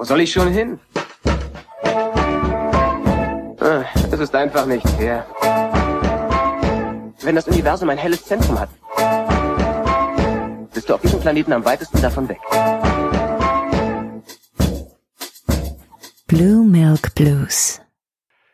[0.00, 0.80] Wo soll ich schon hin?
[3.60, 5.26] Ah, Es ist einfach nicht fair.
[7.20, 8.70] Wenn das Universum ein helles Zentrum hat,
[10.72, 12.38] bist du auf diesem Planeten am weitesten davon weg.
[16.26, 17.82] Blue Milk Blues.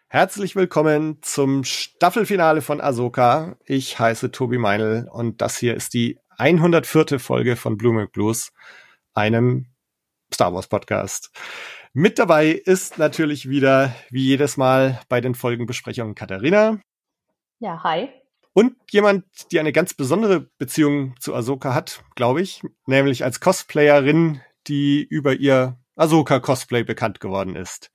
[0.09, 3.55] Herzlich willkommen zum Staffelfinale von Ahsoka.
[3.65, 7.21] Ich heiße Tobi Meinl und das hier ist die 104.
[7.21, 8.51] Folge von Blue Milk Blues,
[9.15, 9.67] einem
[10.37, 11.31] Star Wars Podcast.
[11.95, 16.79] Mit dabei ist natürlich wieder, wie jedes Mal bei den Folgenbesprechungen, Katharina.
[17.59, 18.11] Ja, hi.
[18.53, 24.43] Und jemand, die eine ganz besondere Beziehung zu Ahsoka hat, glaube ich, nämlich als Cosplayerin,
[24.67, 27.91] die über ihr Ahsoka-Cosplay bekannt geworden ist.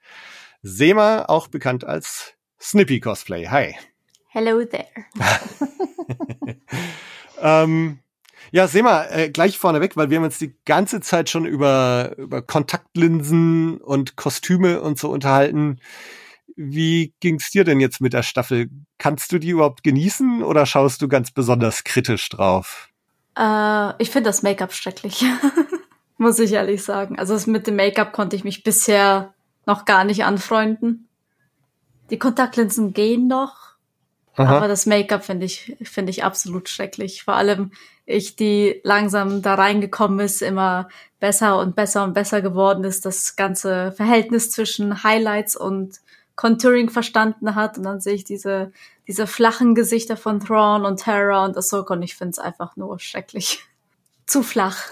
[0.64, 3.50] Sema, auch bekannt als Snippy Cosplay.
[3.50, 3.76] Hi.
[4.30, 4.88] Hello there.
[7.40, 8.00] ähm,
[8.52, 12.42] ja, Sema, äh, gleich vorneweg, weil wir haben uns die ganze Zeit schon über, über
[12.42, 15.80] Kontaktlinsen und Kostüme und so unterhalten.
[16.58, 18.70] Wie ging's dir denn jetzt mit der Staffel?
[18.98, 22.90] Kannst du die überhaupt genießen oder schaust du ganz besonders kritisch drauf?
[23.38, 25.24] Äh, ich finde das Make-up schrecklich.
[26.18, 27.18] Muss ich ehrlich sagen.
[27.18, 29.34] Also mit dem Make-up konnte ich mich bisher
[29.66, 31.08] noch gar nicht anfreunden.
[32.10, 33.76] Die Kontaktlinsen gehen noch,
[34.36, 34.58] Aha.
[34.58, 37.24] aber das Make-up finde ich, finde ich absolut schrecklich.
[37.24, 37.72] Vor allem
[38.12, 43.36] ich, die langsam da reingekommen ist, immer besser und besser und besser geworden ist, das
[43.36, 46.00] ganze Verhältnis zwischen Highlights und
[46.36, 48.72] Contouring verstanden hat und dann sehe ich diese,
[49.08, 53.00] diese flachen Gesichter von Thrawn und Terra und Ahsoka und ich finde es einfach nur
[53.00, 53.64] schrecklich.
[54.26, 54.92] Zu flach.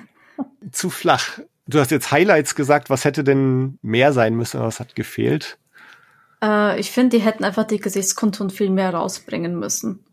[0.72, 1.38] Zu flach.
[1.66, 2.90] Du hast jetzt Highlights gesagt.
[2.90, 4.60] Was hätte denn mehr sein müssen?
[4.60, 5.58] Was hat gefehlt?
[6.42, 10.04] Äh, ich finde, die hätten einfach die Gesichtskonturen viel mehr rausbringen müssen.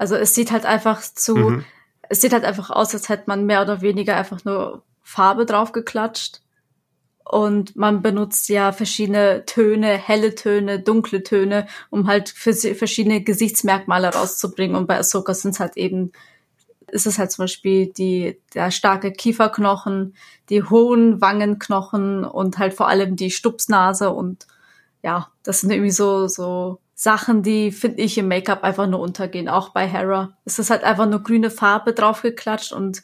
[0.00, 1.64] Also es sieht halt einfach zu, Mhm.
[2.08, 6.40] es sieht halt einfach aus, als hätte man mehr oder weniger einfach nur Farbe draufgeklatscht.
[7.22, 14.74] Und man benutzt ja verschiedene Töne, helle Töne, dunkle Töne, um halt verschiedene Gesichtsmerkmale rauszubringen.
[14.74, 16.12] Und bei Ahsoka sind es halt eben,
[16.90, 20.14] ist es halt zum Beispiel die, der starke Kieferknochen,
[20.48, 24.46] die hohen Wangenknochen und halt vor allem die Stupsnase und
[25.02, 29.48] ja, das sind irgendwie so, so Sachen, die finde ich im Make-up einfach nur untergehen.
[29.48, 30.36] Auch bei Hera.
[30.44, 33.00] Es ist halt einfach nur grüne Farbe draufgeklatscht und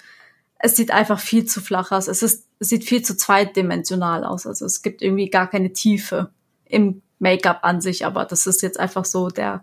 [0.59, 2.07] es sieht einfach viel zu flach aus.
[2.07, 4.47] Es ist, es sieht viel zu zweidimensional aus.
[4.47, 6.29] Also es gibt irgendwie gar keine Tiefe
[6.67, 9.63] im Make-up an sich, aber das ist jetzt einfach so der,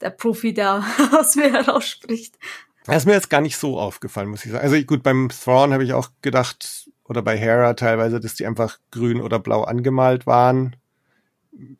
[0.00, 0.82] der Profi, der
[1.12, 2.38] aus mir herausspricht.
[2.86, 4.64] Das ist mir jetzt gar nicht so aufgefallen, muss ich sagen.
[4.64, 8.78] Also gut, beim Thrawn habe ich auch gedacht, oder bei Hera teilweise, dass die einfach
[8.90, 10.76] grün oder blau angemalt waren.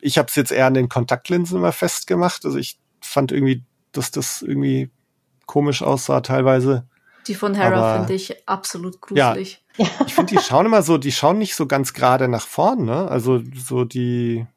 [0.01, 2.45] Ich habe es jetzt eher an den Kontaktlinsen immer festgemacht.
[2.45, 4.89] Also ich fand irgendwie, dass das irgendwie
[5.45, 6.87] komisch aussah teilweise.
[7.27, 9.29] Die von Hera finde ich absolut Ja.
[9.29, 9.63] gruselig.
[10.05, 13.07] Ich finde, die schauen immer so, die schauen nicht so ganz gerade nach vorn, ne?
[13.09, 14.47] Also so die,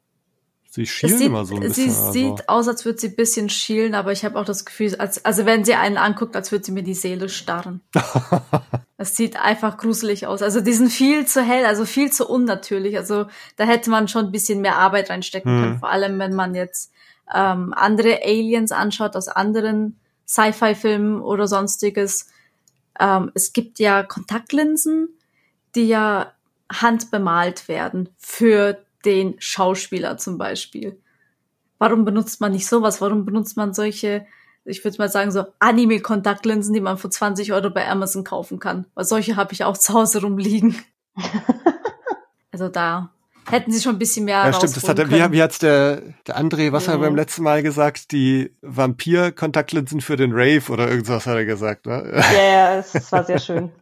[0.69, 2.11] sie schielen sieht, immer so ein sie bisschen.
[2.13, 2.43] sieht also.
[2.47, 5.45] aus, als würde sie ein bisschen schielen, aber ich habe auch das Gefühl, als, also
[5.45, 7.81] wenn sie einen anguckt, als würde sie mir die Seele starren.
[9.01, 10.43] Es sieht einfach gruselig aus.
[10.43, 12.97] Also die sind viel zu hell, also viel zu unnatürlich.
[12.97, 13.25] Also
[13.55, 15.61] da hätte man schon ein bisschen mehr Arbeit reinstecken Hm.
[15.63, 15.79] können.
[15.79, 16.93] Vor allem, wenn man jetzt
[17.33, 22.27] ähm, andere Aliens anschaut aus anderen Sci-Fi-Filmen oder sonstiges.
[22.99, 25.09] Ähm, es gibt ja Kontaktlinsen,
[25.75, 26.33] die ja
[26.71, 31.01] handbemalt werden für den Schauspieler zum Beispiel.
[31.79, 33.01] Warum benutzt man nicht sowas?
[33.01, 34.27] Warum benutzt man solche,
[34.65, 38.85] ich würde mal sagen, so Anime-Kontaktlinsen, die man für 20 Euro bei Amazon kaufen kann?
[38.93, 40.75] Weil solche habe ich auch zu Hause rumliegen.
[42.51, 43.09] also da
[43.49, 46.37] hätten sie schon ein bisschen mehr Ja, stimmt, das hat, wie, wie hat's der, der
[46.39, 47.01] André, was hat er Mhm.
[47.01, 48.11] beim letzten Mal gesagt?
[48.11, 52.21] Die Vampir-Kontaktlinsen für den Rave oder irgendwas hat er gesagt, ne?
[52.33, 53.71] Ja, ja, es war sehr schön.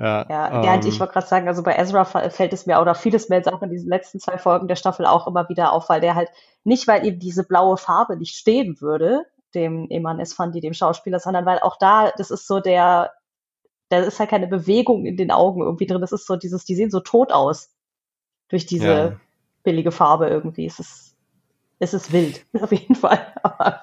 [0.00, 2.80] Ja, Ja, ja und ähm, ich wollte gerade sagen, also bei Ezra fällt es mir
[2.80, 5.48] oder fiel es mir jetzt auch in diesen letzten zwei Folgen der Staffel auch immer
[5.48, 6.28] wieder auf, weil der halt
[6.62, 9.24] nicht, weil ihm diese blaue Farbe nicht stehen würde,
[9.58, 13.12] dem Eman Esfandi, dem Schauspieler, sondern weil auch da, das ist so der,
[13.90, 16.00] da ist halt keine Bewegung in den Augen irgendwie drin.
[16.00, 17.70] Das ist so dieses, die sehen so tot aus
[18.48, 19.20] durch diese Ja.
[19.64, 20.66] billige Farbe irgendwie.
[20.66, 21.16] Es ist,
[21.80, 23.34] es ist wild, auf jeden Fall.
[23.42, 23.82] Aber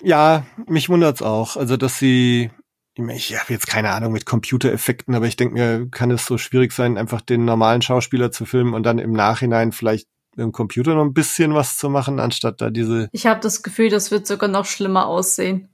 [0.00, 1.56] Ja, mich wundert's auch.
[1.56, 2.50] Also, dass sie,
[2.96, 6.72] ich habe jetzt keine Ahnung mit Computereffekten, aber ich denke mir, kann es so schwierig
[6.72, 11.04] sein, einfach den normalen Schauspieler zu filmen und dann im Nachhinein vielleicht im Computer noch
[11.04, 14.48] ein bisschen was zu machen, anstatt da diese, Ich habe das Gefühl, das wird sogar
[14.48, 15.68] noch schlimmer aussehen.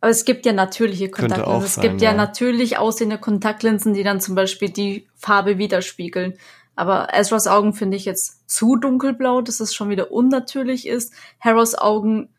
[0.00, 1.64] Aber es gibt ja natürliche Kontaktlinsen.
[1.64, 2.16] Es sein, gibt ja, ja.
[2.16, 6.34] natürlich aussehende Kontaktlinsen, die dann zum Beispiel die Farbe widerspiegeln.
[6.74, 11.12] Aber Ezras Augen finde ich jetzt zu dunkelblau, dass es schon wieder unnatürlich ist.
[11.38, 12.30] Harrows Augen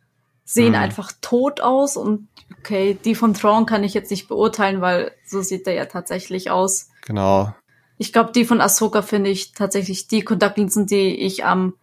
[0.44, 0.82] sehen Hm.
[0.82, 2.28] einfach tot aus und
[2.60, 6.52] okay, die von Thrawn kann ich jetzt nicht beurteilen, weil so sieht er ja tatsächlich
[6.52, 6.90] aus.
[7.06, 7.54] genau.
[8.04, 11.76] Ich glaube, die von Ahsoka finde ich tatsächlich die Kontaktlinsen, die ich am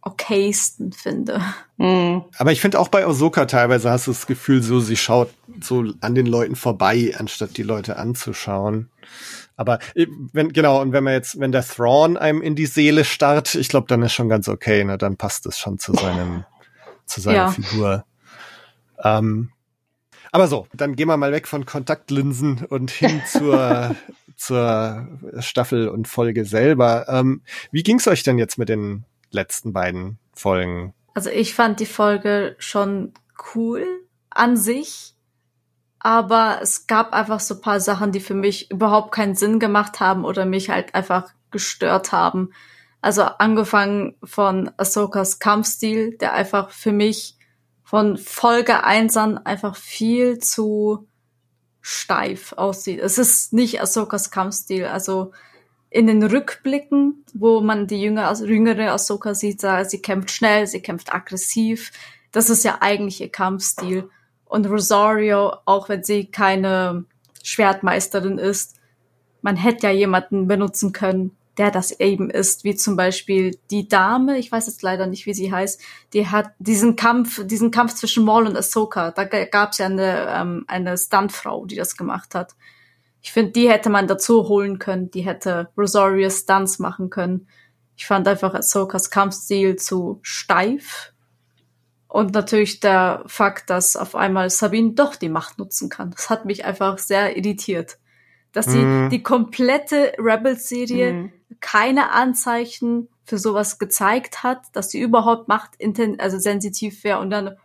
[0.00, 1.40] okaysten finde.
[1.76, 2.22] Mhm.
[2.38, 5.28] Aber ich finde auch bei Ahsoka teilweise hast du das Gefühl, so sie schaut
[5.60, 8.90] so an den Leuten vorbei, anstatt die Leute anzuschauen.
[9.56, 13.04] Aber äh, wenn, genau, und wenn man jetzt, wenn der Thrawn einem in die Seele
[13.04, 14.98] starrt, ich glaube, dann ist schon ganz okay, ne?
[14.98, 16.44] Dann passt es schon zu seinem,
[17.06, 17.50] zu seiner ja.
[17.50, 18.04] Figur.
[19.02, 19.50] Ähm,
[20.30, 23.96] aber so, dann gehen wir mal weg von Kontaktlinsen und hin zur,
[24.36, 27.06] zur Staffel und Folge selber.
[27.08, 30.94] Ähm, wie ging's euch denn jetzt mit den letzten beiden Folgen?
[31.14, 33.12] Also ich fand die Folge schon
[33.54, 33.84] cool
[34.30, 35.16] an sich
[36.06, 40.24] aber es gab einfach so paar Sachen, die für mich überhaupt keinen Sinn gemacht haben
[40.24, 42.50] oder mich halt einfach gestört haben.
[43.00, 47.36] Also angefangen von Ahsokas Kampfstil, der einfach für mich
[47.82, 51.08] von Folge 1 an einfach viel zu
[51.88, 52.98] steif aussieht.
[52.98, 54.86] Es ist nicht Ahsokas Kampfstil.
[54.86, 55.30] Also
[55.88, 60.80] in den Rückblicken, wo man die jüngere, also jüngere Ahsoka sieht, sie kämpft schnell, sie
[60.80, 61.92] kämpft aggressiv.
[62.32, 64.10] Das ist ja eigentlich ihr Kampfstil.
[64.46, 67.04] Und Rosario, auch wenn sie keine
[67.44, 68.74] Schwertmeisterin ist,
[69.40, 74.38] man hätte ja jemanden benutzen können, der das eben ist, wie zum Beispiel die Dame,
[74.38, 75.80] ich weiß jetzt leider nicht, wie sie heißt,
[76.12, 80.28] die hat diesen Kampf, diesen Kampf zwischen Maul und Ahsoka, da gab es ja eine,
[80.28, 82.54] ähm, eine Stuntfrau, die das gemacht hat.
[83.22, 87.48] Ich finde, die hätte man dazu holen können, die hätte Rosario Stunts machen können.
[87.96, 91.12] Ich fand einfach Ahsokas Kampfstil zu steif
[92.08, 96.12] und natürlich der Fakt, dass auf einmal Sabine doch die Macht nutzen kann.
[96.12, 97.98] Das hat mich einfach sehr irritiert.
[98.52, 99.10] Dass sie mhm.
[99.10, 101.32] die komplette Rebels-Serie mhm.
[101.60, 105.78] Keine Anzeichen für sowas gezeigt hat, dass sie überhaupt Macht
[106.18, 107.56] also sensitiv wäre und dann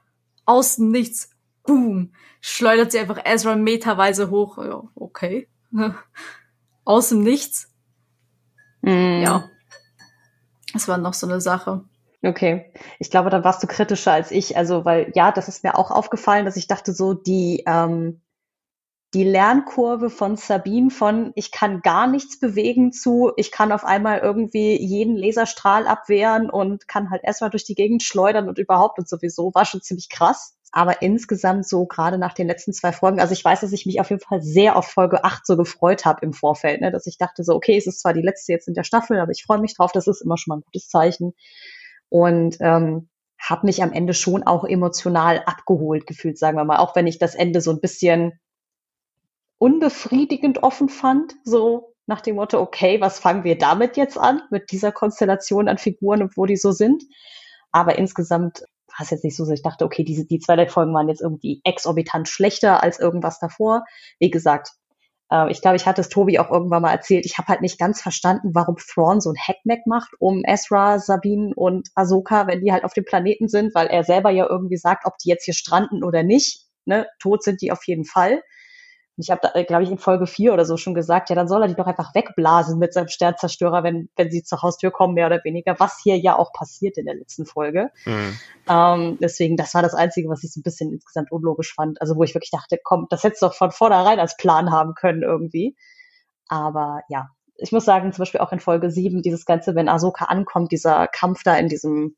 [0.46, 1.30] außen nichts,
[1.64, 4.58] boom, schleudert sie einfach Ezra meterweise hoch.
[4.58, 5.48] Ja, okay.
[6.86, 7.72] Aus dem Nichts.
[8.82, 9.22] Mhm.
[9.24, 9.50] Ja.
[10.74, 11.84] Das war noch so eine Sache.
[12.24, 12.72] Okay.
[13.00, 14.58] Ich glaube, dann warst du kritischer als ich.
[14.58, 18.22] Also, weil ja, das ist mir auch aufgefallen, dass ich dachte, so die, ähm,
[19.14, 24.20] die Lernkurve von Sabine von ich kann gar nichts bewegen zu, ich kann auf einmal
[24.20, 29.10] irgendwie jeden Laserstrahl abwehren und kann halt erstmal durch die Gegend schleudern und überhaupt und
[29.10, 30.56] sowieso, war schon ziemlich krass.
[30.74, 34.00] Aber insgesamt so gerade nach den letzten zwei Folgen, also ich weiß, dass ich mich
[34.00, 36.92] auf jeden Fall sehr auf Folge 8 so gefreut habe im Vorfeld, ne?
[36.92, 39.32] dass ich dachte so, okay, es ist zwar die letzte jetzt in der Staffel, aber
[39.32, 41.34] ich freue mich drauf, das ist immer schon mal ein gutes Zeichen
[42.08, 46.96] und ähm, habe mich am Ende schon auch emotional abgeholt gefühlt, sagen wir mal, auch
[46.96, 48.40] wenn ich das Ende so ein bisschen
[49.62, 54.72] unbefriedigend offen fand, so nach dem Motto, okay, was fangen wir damit jetzt an, mit
[54.72, 57.04] dieser Konstellation an Figuren und wo die so sind.
[57.72, 60.96] Aber insgesamt war es jetzt nicht so, dass ich dachte, okay, diese, die zwei Folgen
[60.96, 63.86] waren jetzt irgendwie exorbitant schlechter als irgendwas davor.
[64.18, 64.72] Wie gesagt,
[65.30, 67.28] äh, ich glaube, ich hatte es Tobi auch irgendwann mal erzählt.
[67.28, 71.54] Ich habe halt nicht ganz verstanden, warum Thrawn so ein Hackmack macht um Ezra, Sabine
[71.56, 75.06] und Ahsoka, wenn die halt auf dem Planeten sind, weil er selber ja irgendwie sagt,
[75.06, 76.66] ob die jetzt hier stranden oder nicht.
[76.86, 77.06] Ne?
[77.20, 78.42] Tot sind die auf jeden Fall.
[79.22, 81.48] Und ich habe da, glaube ich, in Folge 4 oder so schon gesagt, ja, dann
[81.48, 85.14] soll er die doch einfach wegblasen mit seinem Sternzerstörer, wenn, wenn sie zur Haustür kommen,
[85.14, 87.92] mehr oder weniger, was hier ja auch passiert in der letzten Folge.
[88.06, 88.40] Mhm.
[88.68, 92.02] Ähm, deswegen, das war das Einzige, was ich so ein bisschen insgesamt unlogisch fand.
[92.02, 94.96] Also wo ich wirklich dachte, komm, das hättest du doch von vornherein als Plan haben
[94.96, 95.76] können irgendwie.
[96.48, 100.26] Aber ja, ich muss sagen, zum Beispiel auch in Folge 7, dieses Ganze, wenn Ahsoka
[100.26, 102.16] ankommt, dieser Kampf da in diesem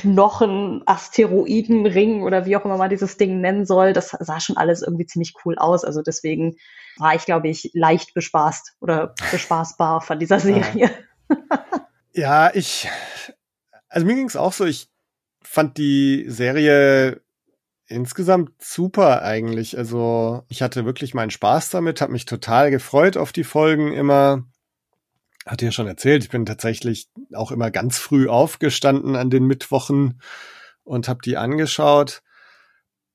[0.00, 3.92] Knochen, Asteroidenring oder wie auch immer man dieses Ding nennen soll.
[3.92, 5.84] Das sah schon alles irgendwie ziemlich cool aus.
[5.84, 6.56] Also deswegen
[6.98, 10.90] war ich, glaube ich, leicht bespaßt oder bespaßbar von dieser Serie.
[12.12, 12.88] Ja, ich,
[13.88, 14.90] also mir ging es auch so, ich
[15.42, 17.22] fand die Serie
[17.86, 19.78] insgesamt super eigentlich.
[19.78, 24.44] Also ich hatte wirklich meinen Spaß damit, habe mich total gefreut auf die Folgen immer
[25.46, 30.20] hatte ja schon erzählt, ich bin tatsächlich auch immer ganz früh aufgestanden an den Mittwochen
[30.84, 32.22] und habe die angeschaut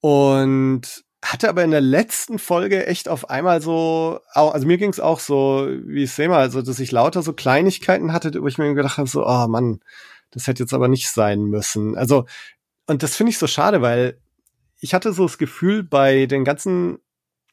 [0.01, 4.99] und hatte aber in der letzten Folge echt auf einmal so, also mir ging es
[4.99, 8.59] auch so, wie ich sehe mal, also dass ich lauter so Kleinigkeiten hatte, wo ich
[8.59, 9.79] mir gedacht habe, so, oh Mann,
[10.31, 11.97] das hätte jetzt aber nicht sein müssen.
[11.97, 12.25] Also,
[12.85, 14.19] und das finde ich so schade, weil
[14.79, 16.99] ich hatte so das Gefühl, bei den ganzen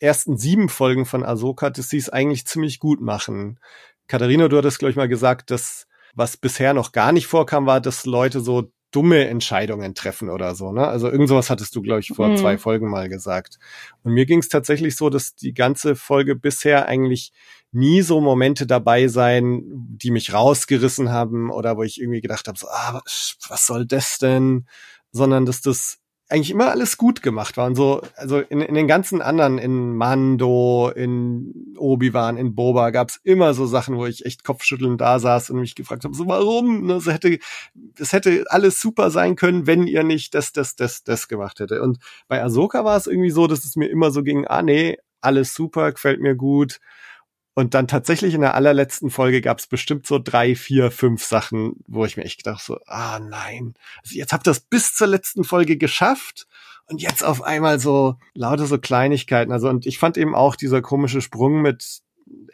[0.01, 3.59] ersten sieben Folgen von Ahsoka, dass sie es eigentlich ziemlich gut machen.
[4.07, 7.81] Katharina, du hattest, glaube ich, mal gesagt, dass was bisher noch gar nicht vorkam, war,
[7.81, 10.71] dass Leute so dumme Entscheidungen treffen oder so.
[10.71, 10.87] Ne?
[10.87, 12.37] Also irgend sowas hattest du, glaube ich, vor mhm.
[12.37, 13.59] zwei Folgen mal gesagt.
[14.03, 17.33] Und mir ging es tatsächlich so, dass die ganze Folge bisher eigentlich
[17.73, 22.59] nie so Momente dabei sein, die mich rausgerissen haben oder wo ich irgendwie gedacht habe,
[22.59, 23.03] so, ah,
[23.49, 24.67] was soll das denn?
[25.11, 26.02] Sondern dass das
[26.33, 27.67] eigentlich immer alles gut gemacht war.
[27.67, 33.21] Und so, also in, in den ganzen anderen, in Mando, in Obi-Wan, in Boba, gab's
[33.23, 36.87] immer so Sachen, wo ich echt kopfschüttelnd da saß und mich gefragt habe, so warum?
[36.87, 37.39] Ne, so hätte,
[37.99, 41.83] es hätte alles super sein können, wenn ihr nicht das, das, das, das gemacht hätte.
[41.83, 41.99] Und
[42.29, 45.55] bei Ahsoka war es irgendwie so, dass es mir immer so ging, ah nee, alles
[45.55, 46.81] super, gefällt mir gut.
[47.55, 51.75] Und dann tatsächlich in der allerletzten Folge gab es bestimmt so drei, vier, fünf Sachen,
[51.87, 55.09] wo ich mir echt gedacht so, ah nein, also jetzt habt ihr das bis zur
[55.09, 56.47] letzten Folge geschafft
[56.87, 59.53] und jetzt auf einmal so lauter so Kleinigkeiten.
[59.53, 62.01] Also und ich fand eben auch dieser komische Sprung mit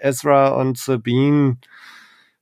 [0.01, 1.59] Ezra und Sabine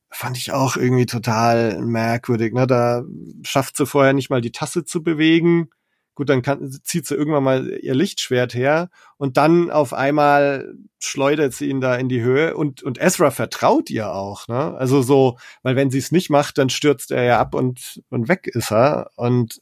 [0.09, 2.53] fand ich auch irgendwie total merkwürdig.
[2.53, 2.65] Ne?
[2.65, 3.03] Da
[3.43, 5.69] schafft sie vorher nicht mal die Tasse zu bewegen
[6.17, 11.53] Gut, dann kann, zieht sie irgendwann mal ihr Lichtschwert her und dann auf einmal schleudert
[11.53, 14.73] sie ihn da in die Höhe und, und Ezra vertraut ihr auch, ne?
[14.79, 18.29] Also so, weil wenn sie es nicht macht, dann stürzt er ja ab und, und
[18.29, 19.11] weg ist er.
[19.15, 19.61] Und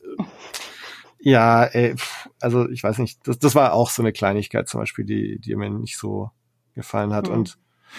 [1.20, 1.94] ja, ey,
[2.40, 5.58] also ich weiß nicht, das, das war auch so eine Kleinigkeit zum Beispiel, die, die
[5.58, 6.32] mir nicht so
[6.74, 7.28] gefallen hat.
[7.28, 7.34] Mhm.
[7.34, 7.58] Und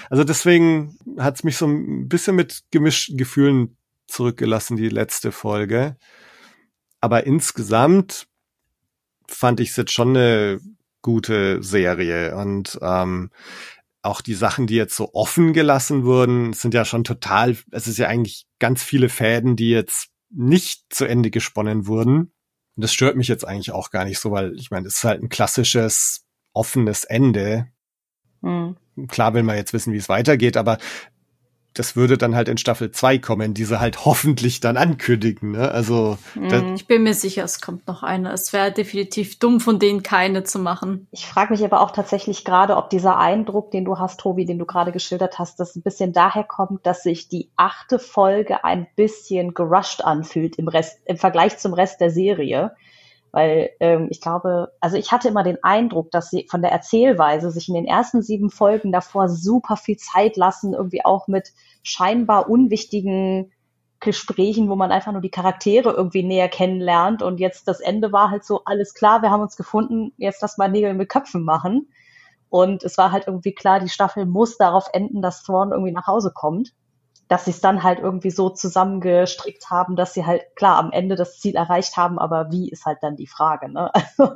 [0.08, 5.98] also deswegen hat's mich so ein bisschen mit gemischten Gefühlen zurückgelassen, die letzte Folge.
[7.02, 8.28] Aber insgesamt
[9.28, 10.60] fand ich es jetzt schon eine
[11.02, 13.30] gute Serie und ähm,
[14.02, 17.98] auch die Sachen, die jetzt so offen gelassen wurden, sind ja schon total, es ist
[17.98, 22.32] ja eigentlich ganz viele Fäden, die jetzt nicht zu Ende gesponnen wurden.
[22.76, 25.04] Und das stört mich jetzt eigentlich auch gar nicht so, weil ich meine, es ist
[25.04, 27.68] halt ein klassisches offenes Ende.
[28.42, 28.76] Mhm.
[29.08, 30.78] Klar will man jetzt wissen, wie es weitergeht, aber
[31.78, 35.52] das würde dann halt in Staffel 2 kommen, diese halt hoffentlich dann ankündigen.
[35.52, 35.70] Ne?
[35.70, 38.32] Also mm, ich bin mir sicher, es kommt noch eine.
[38.32, 41.06] Es wäre definitiv dumm, von denen keine zu machen.
[41.10, 44.58] Ich frage mich aber auch tatsächlich gerade, ob dieser Eindruck, den du hast, Tobi, den
[44.58, 48.86] du gerade geschildert hast, das ein bisschen daher kommt, dass sich die achte Folge ein
[48.96, 52.74] bisschen gerusht anfühlt im Rest, im Vergleich zum Rest der Serie.
[53.36, 57.50] Weil ähm, ich glaube, also ich hatte immer den Eindruck, dass sie von der Erzählweise
[57.50, 61.52] sich in den ersten sieben Folgen davor super viel Zeit lassen, irgendwie auch mit
[61.82, 63.52] scheinbar unwichtigen
[64.00, 67.20] Gesprächen, wo man einfach nur die Charaktere irgendwie näher kennenlernt.
[67.20, 70.56] Und jetzt das Ende war halt so, alles klar, wir haben uns gefunden, jetzt lass
[70.56, 71.90] mal Nägel mit Köpfen machen.
[72.48, 76.06] Und es war halt irgendwie klar, die Staffel muss darauf enden, dass Thrawn irgendwie nach
[76.06, 76.72] Hause kommt
[77.28, 81.16] dass sie es dann halt irgendwie so zusammengestrickt haben, dass sie halt klar am Ende
[81.16, 83.70] das Ziel erreicht haben, aber wie ist halt dann die Frage.
[83.70, 83.90] Ne?
[84.18, 84.34] Also,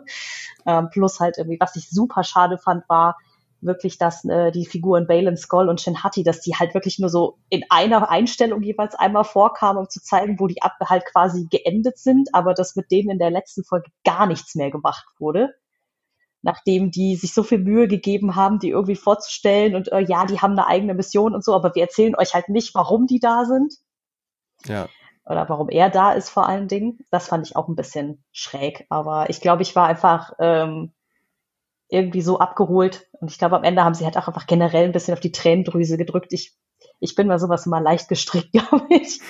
[0.66, 3.16] ähm, plus halt irgendwie, was ich super schade fand, war
[3.62, 7.08] wirklich, dass äh, die Figuren Balin Skull und Shin Hati, dass die halt wirklich nur
[7.08, 11.46] so in einer Einstellung jeweils einmal vorkamen, um zu zeigen, wo die ab halt quasi
[11.50, 15.54] geendet sind, aber dass mit denen in der letzten Folge gar nichts mehr gemacht wurde
[16.42, 20.40] nachdem die sich so viel Mühe gegeben haben, die irgendwie vorzustellen und äh, ja, die
[20.40, 23.44] haben eine eigene Mission und so, aber wir erzählen euch halt nicht, warum die da
[23.44, 23.74] sind.
[24.64, 24.88] Ja.
[25.24, 26.98] Oder warum er da ist vor allen Dingen.
[27.10, 28.86] Das fand ich auch ein bisschen schräg.
[28.88, 30.92] Aber ich glaube, ich war einfach ähm,
[31.88, 33.08] irgendwie so abgeholt.
[33.12, 35.32] Und ich glaube, am Ende haben sie halt auch einfach generell ein bisschen auf die
[35.32, 36.32] Tränendrüse gedrückt.
[36.32, 36.56] Ich,
[36.98, 39.20] ich bin mal sowas immer leicht gestrickt, glaube ich.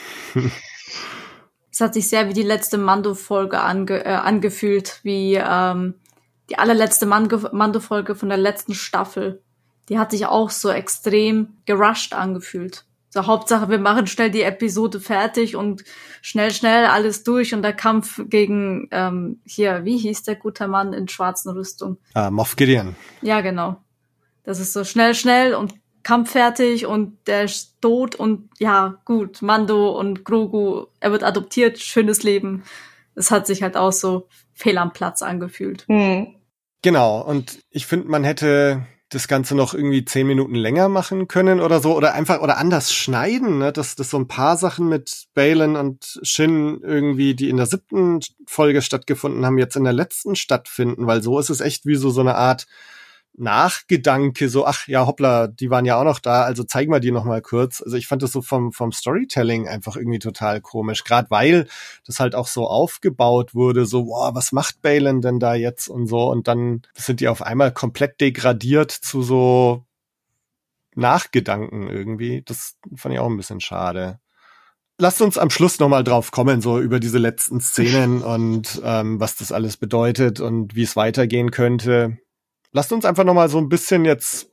[1.73, 5.95] Es hat sich sehr wie die letzte Mando-Folge ange, äh, angefühlt, wie ähm,
[6.51, 9.43] die allerletzte Mando-Folge von der letzten Staffel,
[9.89, 12.85] die hat sich auch so extrem gerusht angefühlt.
[13.13, 15.83] So Hauptsache, wir machen schnell die Episode fertig und
[16.23, 20.93] schnell, schnell alles durch und der Kampf gegen ähm, hier, wie hieß der gute Mann
[20.93, 21.99] in schwarzen Rüstung?
[22.17, 22.95] Uh, Moff Gideon.
[23.21, 23.79] Ja, genau.
[24.45, 29.43] Das ist so schnell, schnell und Kampf fertig und der ist tot und ja, gut,
[29.43, 32.63] Mando und Grogu, er wird adoptiert, schönes Leben.
[33.17, 35.85] Es hat sich halt auch so fehl am Platz angefühlt.
[35.89, 36.37] Hm.
[36.83, 41.61] Genau, und ich finde, man hätte das Ganze noch irgendwie zehn Minuten länger machen können
[41.61, 43.73] oder so oder einfach oder anders schneiden, ne?
[43.73, 48.21] dass, dass so ein paar Sachen mit Balin und Shin irgendwie, die in der siebten
[48.47, 52.11] Folge stattgefunden haben, jetzt in der letzten stattfinden, weil so ist es echt wie so
[52.11, 52.67] so eine Art
[53.41, 57.11] Nachgedanke, so, ach ja, hoppla, die waren ja auch noch da, also zeigen wir die
[57.11, 57.83] noch mal kurz.
[57.83, 61.67] Also ich fand das so vom, vom Storytelling einfach irgendwie total komisch, gerade weil
[62.07, 66.07] das halt auch so aufgebaut wurde, so, boah, was macht Balin denn da jetzt und
[66.07, 69.85] so und dann sind die auf einmal komplett degradiert zu so
[70.95, 72.43] Nachgedanken irgendwie.
[72.45, 74.21] Das fand ich auch ein bisschen schade.
[74.99, 79.19] Lasst uns am Schluss noch mal drauf kommen, so über diese letzten Szenen und ähm,
[79.19, 82.19] was das alles bedeutet und wie es weitergehen könnte.
[82.73, 84.51] Lasst uns einfach noch mal so ein bisschen jetzt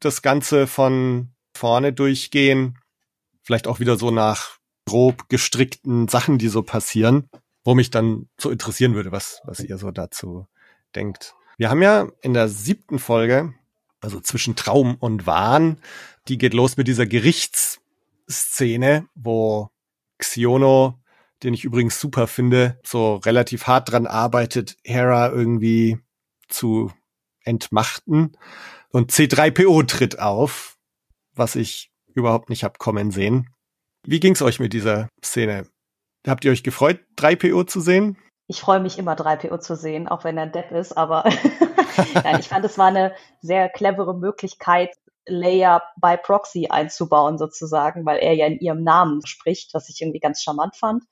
[0.00, 2.78] das Ganze von vorne durchgehen.
[3.42, 7.28] Vielleicht auch wieder so nach grob gestrickten Sachen, die so passieren,
[7.64, 10.46] wo mich dann so interessieren würde, was, was ihr so dazu
[10.94, 11.34] denkt.
[11.56, 13.54] Wir haben ja in der siebten Folge,
[14.00, 15.78] also zwischen Traum und Wahn,
[16.28, 19.70] die geht los mit dieser Gerichtsszene, wo
[20.18, 20.98] Xiono
[21.44, 25.98] den ich übrigens super finde, so relativ hart dran arbeitet, Hera irgendwie
[26.48, 26.90] zu
[27.44, 28.36] entmachten.
[28.90, 30.76] Und C3PO tritt auf,
[31.34, 33.50] was ich überhaupt nicht hab kommen sehen.
[34.06, 35.66] Wie ging's euch mit dieser Szene?
[36.26, 38.16] Habt ihr euch gefreut, 3PO zu sehen?
[38.46, 41.24] Ich freue mich immer, 3PO zu sehen, auch wenn er Depp ist, aber
[42.14, 44.94] Nein, ich fand, es war eine sehr clevere Möglichkeit,
[45.26, 50.20] Leia bei Proxy einzubauen sozusagen, weil er ja in ihrem Namen spricht, was ich irgendwie
[50.20, 51.04] ganz charmant fand.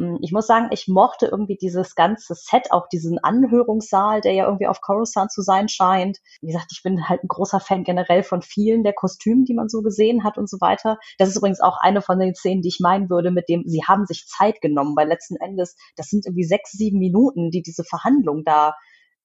[0.00, 4.46] Hm, ich muss sagen, ich mochte irgendwie dieses ganze Set, auch diesen Anhörungssaal, der ja
[4.46, 6.18] irgendwie auf Coruscant zu sein scheint.
[6.40, 9.68] Wie gesagt, ich bin halt ein großer Fan generell von vielen der Kostümen, die man
[9.68, 10.98] so gesehen hat und so weiter.
[11.18, 13.82] Das ist übrigens auch eine von den Szenen, die ich meinen würde, mit dem sie
[13.86, 17.84] haben sich Zeit genommen, weil letzten Endes, das sind irgendwie sechs, sieben Minuten, die diese
[17.84, 18.74] Verhandlung da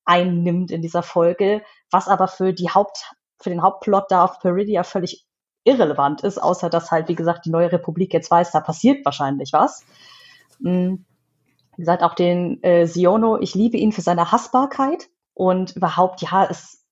[0.03, 4.83] einnimmt in dieser Folge, was aber für die Haupt, für den Hauptplot da auf Peridia
[4.83, 5.25] völlig
[5.63, 9.51] irrelevant ist, außer dass halt, wie gesagt, die neue Republik jetzt weiß, da passiert wahrscheinlich
[9.53, 9.85] was.
[10.59, 11.05] Mhm.
[11.75, 16.47] Wie gesagt, auch den äh, Siono, ich liebe ihn für seine Hassbarkeit und überhaupt, ja,
[16.49, 16.85] es,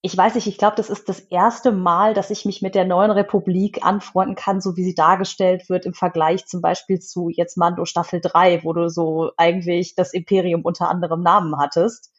[0.00, 2.84] ich weiß nicht, ich glaube, das ist das erste Mal, dass ich mich mit der
[2.84, 7.56] neuen Republik anfreunden kann, so wie sie dargestellt wird im Vergleich zum Beispiel zu jetzt
[7.56, 12.12] Mando Staffel 3, wo du so eigentlich das Imperium unter anderem Namen hattest.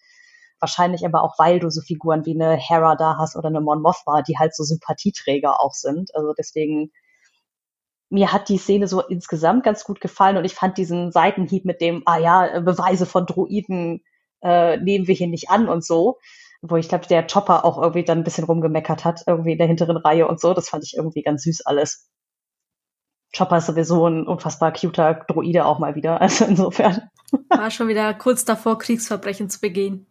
[0.60, 3.82] Wahrscheinlich aber auch, weil du so Figuren wie eine Hera da hast oder eine Mon
[3.82, 6.14] Mothma, die halt so Sympathieträger auch sind.
[6.14, 6.92] Also deswegen,
[8.10, 11.82] mir hat die Szene so insgesamt ganz gut gefallen und ich fand diesen Seitenhieb mit
[11.82, 14.04] dem, ah ja, Beweise von Druiden
[14.42, 16.18] äh, nehmen wir hier nicht an und so,
[16.62, 19.68] wo ich glaube, der Chopper auch irgendwie dann ein bisschen rumgemeckert hat, irgendwie in der
[19.68, 20.54] hinteren Reihe und so.
[20.54, 22.10] Das fand ich irgendwie ganz süß alles.
[23.36, 26.20] Chopper ist sowieso ein unfassbar cuter Droide auch mal wieder.
[26.22, 27.10] Also insofern.
[27.50, 30.09] War schon wieder kurz davor, Kriegsverbrechen zu begehen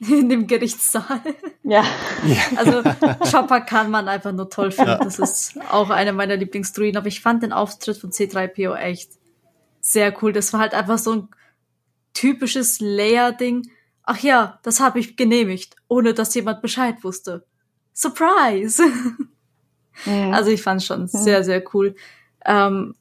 [0.00, 1.20] in dem Gerichtssaal.
[1.62, 1.84] Ja.
[2.56, 2.82] Also
[3.30, 4.92] Chopper kann man einfach nur toll finden.
[4.92, 4.98] Ja.
[4.98, 6.96] Das ist auch einer meiner Lieblingsdruiden.
[6.96, 9.12] Aber ich fand den Auftritt von C3PO echt
[9.80, 10.32] sehr cool.
[10.32, 11.28] Das war halt einfach so ein
[12.14, 13.70] typisches Layer-Ding.
[14.04, 17.44] Ach ja, das habe ich genehmigt, ohne dass jemand Bescheid wusste.
[17.92, 18.82] Surprise!
[20.06, 20.32] Mhm.
[20.32, 21.08] Also ich fand schon mhm.
[21.08, 21.94] sehr, sehr cool.
[22.46, 22.94] Ähm,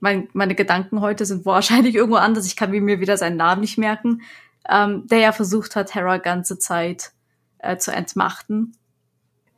[0.00, 2.46] mein, meine Gedanken heute sind wahrscheinlich irgendwo anders.
[2.46, 4.22] Ich kann mir wieder seinen Namen nicht merken
[4.68, 7.12] ähm, der ja versucht hat, Hera ganze Zeit
[7.58, 8.76] äh, zu entmachten.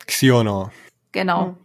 [0.07, 0.70] Xiono.
[1.12, 1.46] Genau.
[1.46, 1.57] Mhm.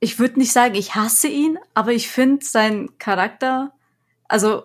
[0.00, 3.72] Ich würde nicht sagen, ich hasse ihn, aber ich finde seinen Charakter,
[4.28, 4.64] also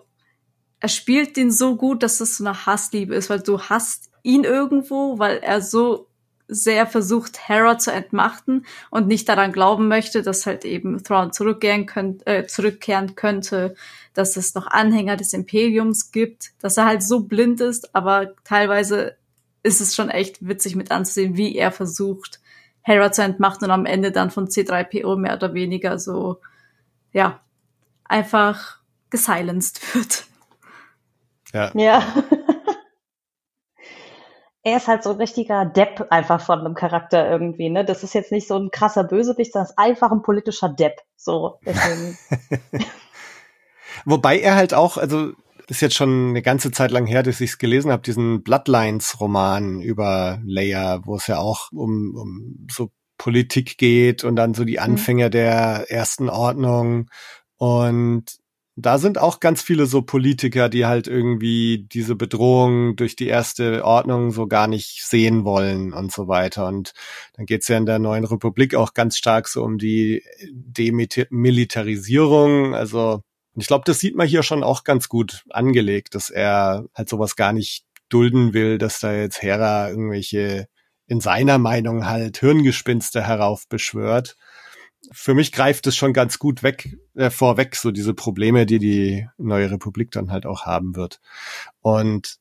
[0.79, 4.43] er spielt den so gut, dass es so eine Hassliebe ist, weil du hasst ihn
[4.43, 6.07] irgendwo, weil er so
[6.47, 11.85] sehr versucht, Hera zu entmachten und nicht daran glauben möchte, dass halt eben Thrawn zurückkehren,
[11.85, 13.75] könnt, äh, zurückkehren könnte,
[14.13, 19.15] dass es noch Anhänger des Imperiums gibt, dass er halt so blind ist, aber teilweise
[19.63, 22.39] ist es schon echt witzig mit anzusehen, wie er versucht,
[22.81, 26.39] Hera zu entmachten und am Ende dann von C3PO mehr oder weniger so,
[27.11, 27.41] ja,
[28.03, 28.77] einfach
[29.09, 30.25] gesilenced wird.
[31.51, 31.71] Ja.
[31.73, 32.23] Ja
[34.65, 37.85] er ist halt so ein richtiger Depp einfach von einem Charakter irgendwie, ne?
[37.85, 41.01] Das ist jetzt nicht so ein krasser Bösewicht, sondern ist einfach ein politischer Depp.
[41.15, 41.59] So.
[44.05, 45.33] Wobei er halt auch, also
[45.67, 49.81] ist jetzt schon eine ganze Zeit lang her, dass ich es gelesen habe, diesen Bloodlines-Roman
[49.81, 54.77] über Leia, wo es ja auch um, um so Politik geht und dann so die
[54.77, 54.83] mhm.
[54.83, 55.31] Anfänger mhm.
[55.31, 57.11] der ersten Ordnung.
[57.57, 58.39] Und
[58.77, 63.85] da sind auch ganz viele so Politiker, die halt irgendwie diese Bedrohung durch die erste
[63.85, 66.67] Ordnung so gar nicht sehen wollen und so weiter.
[66.67, 66.91] Und
[67.35, 72.75] dann geht's ja in der neuen Republik auch ganz stark so um die Demilitarisierung.
[72.75, 73.21] Also
[73.55, 77.37] ich glaube, das sieht man hier schon auch ganz gut angelegt, dass er halt sowas
[77.37, 80.67] gar nicht dulden will, dass da jetzt Hera irgendwelche
[81.07, 84.35] in seiner Meinung halt Hirngespinste heraufbeschwört
[85.11, 89.27] für mich greift es schon ganz gut weg, äh, vorweg, so diese Probleme, die die
[89.37, 91.19] neue Republik dann halt auch haben wird.
[91.81, 92.37] Und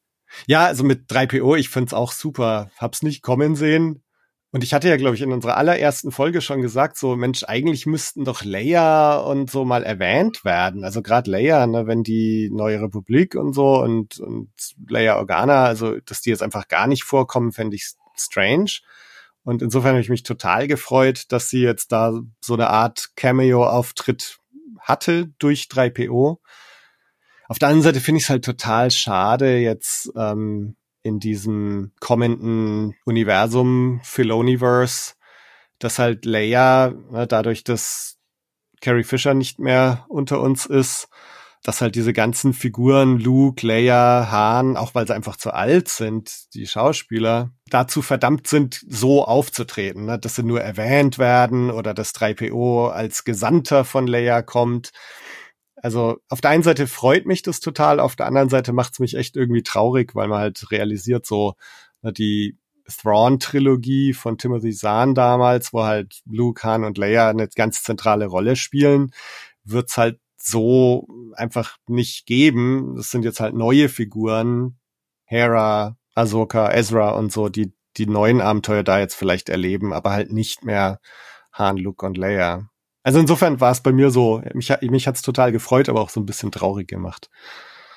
[0.46, 2.70] ja, also mit 3PO, ich find's auch super.
[2.78, 4.02] Hab's nicht kommen sehen.
[4.50, 7.86] Und ich hatte ja, glaube ich, in unserer allerersten Folge schon gesagt, so Mensch, eigentlich
[7.86, 10.84] müssten doch Leia und so mal erwähnt werden.
[10.84, 14.52] Also gerade Leia, ne, wenn die neue Republik und so und, und
[14.88, 18.70] Leia Organa, also dass die jetzt einfach gar nicht vorkommen, fände ich strange.
[19.44, 24.38] Und insofern habe ich mich total gefreut, dass sie jetzt da so eine Art Cameo-Auftritt
[24.80, 26.38] hatte durch 3PO.
[27.48, 32.94] Auf der anderen Seite finde ich es halt total schade, jetzt ähm, in diesem kommenden
[33.04, 35.14] Universum, Filoniverse,
[35.78, 38.16] dass halt Leia, ne, dadurch, dass
[38.80, 41.08] Carrie Fisher nicht mehr unter uns ist,
[41.64, 46.54] dass halt diese ganzen Figuren, Luke, Leia, Han, auch weil sie einfach zu alt sind,
[46.54, 50.18] die Schauspieler, dazu verdammt sind, so aufzutreten, ne?
[50.18, 54.90] dass sie nur erwähnt werden oder dass 3PO als Gesandter von Leia kommt.
[55.76, 58.98] Also auf der einen Seite freut mich das total, auf der anderen Seite macht es
[58.98, 61.54] mich echt irgendwie traurig, weil man halt realisiert, so
[62.02, 67.82] na, die Thrawn-Trilogie von Timothy Zahn damals, wo halt Luke, Han und Leia eine ganz
[67.82, 69.12] zentrale Rolle spielen,
[69.64, 72.94] wird's halt so einfach nicht geben.
[72.96, 74.78] Das sind jetzt halt neue Figuren,
[75.24, 80.32] Hera, Ahsoka, Ezra und so, die die neuen Abenteuer da jetzt vielleicht erleben, aber halt
[80.32, 81.00] nicht mehr
[81.52, 82.68] Han, Luke und Leia.
[83.02, 86.20] Also insofern war es bei mir so, mich, mich hat's total gefreut, aber auch so
[86.20, 87.30] ein bisschen traurig gemacht.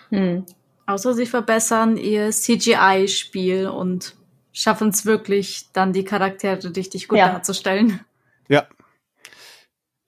[0.10, 0.46] Hm.
[0.86, 4.16] Außer sie verbessern ihr CGI-Spiel und
[4.54, 7.30] schaffen es wirklich, dann die Charaktere richtig gut ja.
[7.30, 8.02] darzustellen.
[8.48, 8.68] Ja.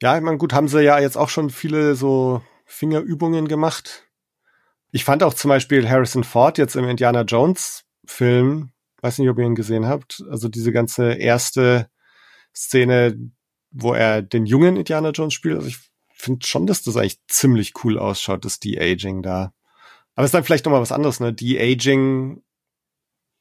[0.01, 4.07] Ja, ich meine, gut, haben sie ja jetzt auch schon viele so Fingerübungen gemacht.
[4.91, 9.37] Ich fand auch zum Beispiel Harrison Ford jetzt im Indiana Jones Film, weiß nicht, ob
[9.37, 11.89] ihr ihn gesehen habt, also diese ganze erste
[12.55, 13.17] Szene,
[13.71, 15.57] wo er den jungen Indiana Jones spielt.
[15.57, 15.77] Also ich
[16.13, 19.53] finde schon, dass das eigentlich ziemlich cool ausschaut, das De-Aging da.
[20.15, 21.33] Aber es ist dann vielleicht nochmal was anderes, ne?
[21.33, 22.41] De-Aging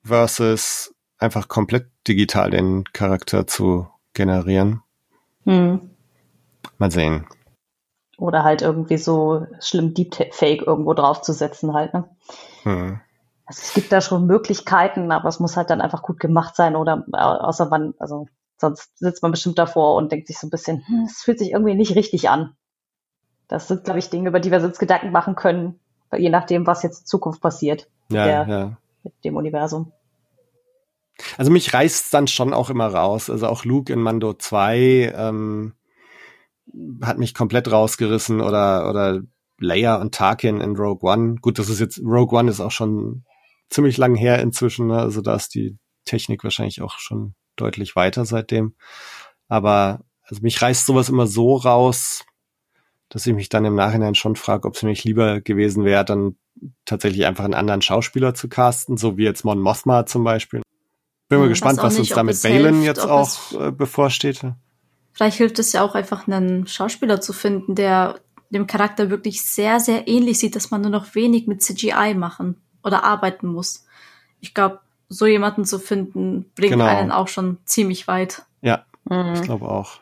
[0.03, 4.83] versus einfach komplett digital den Charakter zu generieren.
[5.45, 5.91] Hm.
[6.79, 7.27] Mal sehen.
[8.17, 12.09] Oder halt irgendwie so schlimm Deepfake irgendwo draufzusetzen halt, ne?
[12.65, 13.01] Hm.
[13.47, 16.77] Also es gibt da schon Möglichkeiten, aber es muss halt dann einfach gut gemacht sein
[16.77, 18.27] oder äh, außer man, also
[18.59, 21.53] sonst sitzt man bestimmt davor und denkt sich so ein bisschen, hm, es fühlt sich
[21.53, 22.55] irgendwie nicht richtig an.
[23.47, 25.81] Das sind, glaube ich, Dinge, über die wir uns Gedanken machen können,
[26.15, 28.77] je nachdem, was jetzt in Zukunft passiert ja, der, ja.
[29.03, 29.93] mit dem Universum.
[31.37, 33.31] Also mich reißt dann schon auch immer raus.
[33.31, 35.75] Also auch Luke in Mando 2 ähm,
[37.03, 39.23] hat mich komplett rausgerissen oder oder
[39.61, 41.37] Leia und Tarkin in Rogue One.
[41.37, 43.25] Gut, das ist jetzt Rogue One ist auch schon
[43.69, 44.87] ziemlich lang her inzwischen.
[44.87, 44.99] Ne?
[44.99, 48.75] Also da ist die Technik wahrscheinlich auch schon deutlich weiter seitdem.
[49.49, 52.25] Aber also mich reißt sowas immer so raus,
[53.09, 56.37] dass ich mich dann im Nachhinein schon frage, ob es mich lieber gewesen wäre, dann
[56.85, 60.63] tatsächlich einfach einen anderen Schauspieler zu casten, so wie jetzt Mon Mothma zum Beispiel.
[61.29, 64.43] Bin mal hm, gespannt, was nicht, uns da mit Balin jetzt auch äh, bevorsteht.
[65.19, 69.81] Vielleicht hilft es ja auch einfach, einen Schauspieler zu finden, der dem Charakter wirklich sehr,
[69.81, 72.55] sehr ähnlich sieht, dass man nur noch wenig mit CGI machen
[72.85, 73.85] oder arbeiten muss.
[74.39, 74.79] Ich glaube,
[75.09, 76.85] so jemanden zu finden, bringt genau.
[76.85, 78.45] einen auch schon ziemlich weit.
[78.63, 79.35] Ja, mhm.
[79.35, 79.99] ich glaube auch.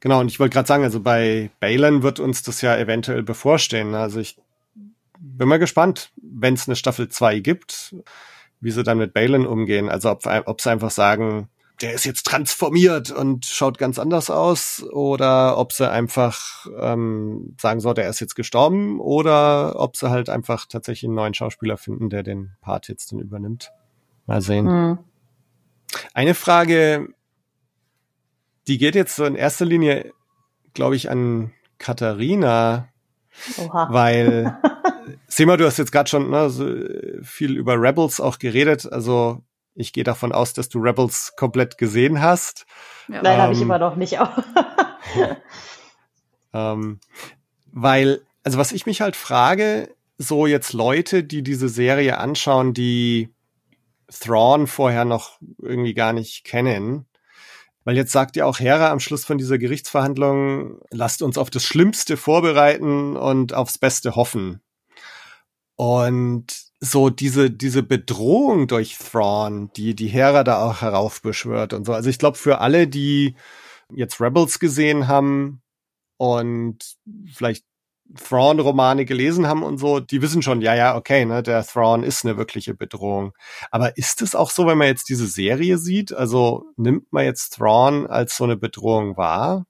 [0.00, 3.94] Genau, und ich wollte gerade sagen, also bei Balin wird uns das ja eventuell bevorstehen.
[3.94, 4.38] Also ich
[5.18, 7.94] bin mal gespannt, wenn es eine Staffel 2 gibt
[8.60, 9.88] wie sie dann mit Balin umgehen.
[9.88, 11.48] Also ob, ob sie einfach sagen,
[11.80, 17.80] der ist jetzt transformiert und schaut ganz anders aus, oder ob sie einfach ähm, sagen
[17.80, 22.08] so, der ist jetzt gestorben, oder ob sie halt einfach tatsächlich einen neuen Schauspieler finden,
[22.08, 23.72] der den Part jetzt dann übernimmt.
[24.26, 24.66] Mal sehen.
[24.66, 24.98] Mhm.
[26.14, 27.08] Eine Frage,
[28.66, 30.12] die geht jetzt so in erster Linie,
[30.74, 32.88] glaube ich, an Katharina,
[33.58, 33.88] Oha.
[33.92, 34.58] weil
[35.28, 36.64] Sema, du hast jetzt gerade schon ne, so
[37.22, 38.90] viel über Rebels auch geredet.
[38.90, 39.42] Also
[39.76, 42.66] ich gehe davon aus, dass du Rebels komplett gesehen hast.
[43.08, 43.22] Ja.
[43.22, 44.18] Nein, ähm, habe ich immer noch nicht.
[46.54, 47.00] ähm,
[47.72, 53.34] weil, also was ich mich halt frage, so jetzt Leute, die diese Serie anschauen, die
[54.08, 57.06] Thrawn vorher noch irgendwie gar nicht kennen,
[57.84, 61.64] weil jetzt sagt ja auch Hera am Schluss von dieser Gerichtsverhandlung, lasst uns auf das
[61.64, 64.60] Schlimmste vorbereiten und aufs Beste hoffen.
[65.76, 71.92] Und so diese, diese Bedrohung durch Thrawn, die die Hera da auch heraufbeschwört und so.
[71.92, 73.34] Also ich glaube, für alle, die
[73.92, 75.62] jetzt Rebels gesehen haben
[76.18, 76.96] und
[77.32, 77.64] vielleicht
[78.14, 82.24] Thrawn-Romane gelesen haben und so, die wissen schon, ja, ja, okay, ne, der Thrawn ist
[82.24, 83.32] eine wirkliche Bedrohung.
[83.70, 86.12] Aber ist es auch so, wenn man jetzt diese Serie sieht?
[86.12, 89.66] Also nimmt man jetzt Thrawn als so eine Bedrohung wahr?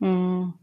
[0.00, 0.54] Hm.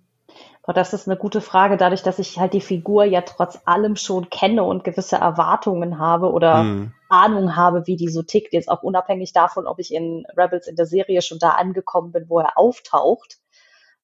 [0.70, 3.96] Oh, das ist eine gute Frage, dadurch, dass ich halt die Figur ja trotz allem
[3.96, 6.94] schon kenne und gewisse Erwartungen habe oder mhm.
[7.08, 10.76] Ahnung habe, wie die so tickt, jetzt auch unabhängig davon, ob ich in Rebels in
[10.76, 13.38] der Serie schon da angekommen bin, wo er auftaucht,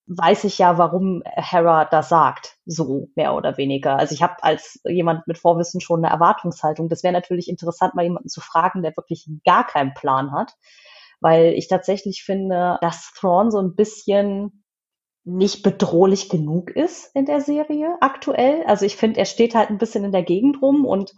[0.08, 3.98] weiß ich ja, warum Hera das sagt, so mehr oder weniger.
[3.98, 6.88] Also ich habe als jemand mit Vorwissen schon eine Erwartungshaltung.
[6.88, 10.54] Das wäre natürlich interessant, mal jemanden zu fragen, der wirklich gar keinen Plan hat,
[11.20, 14.63] weil ich tatsächlich finde, dass Thrawn so ein bisschen
[15.26, 18.64] nicht bedrohlich genug ist in der Serie aktuell.
[18.66, 21.14] Also ich finde, er steht halt ein bisschen in der Gegend rum und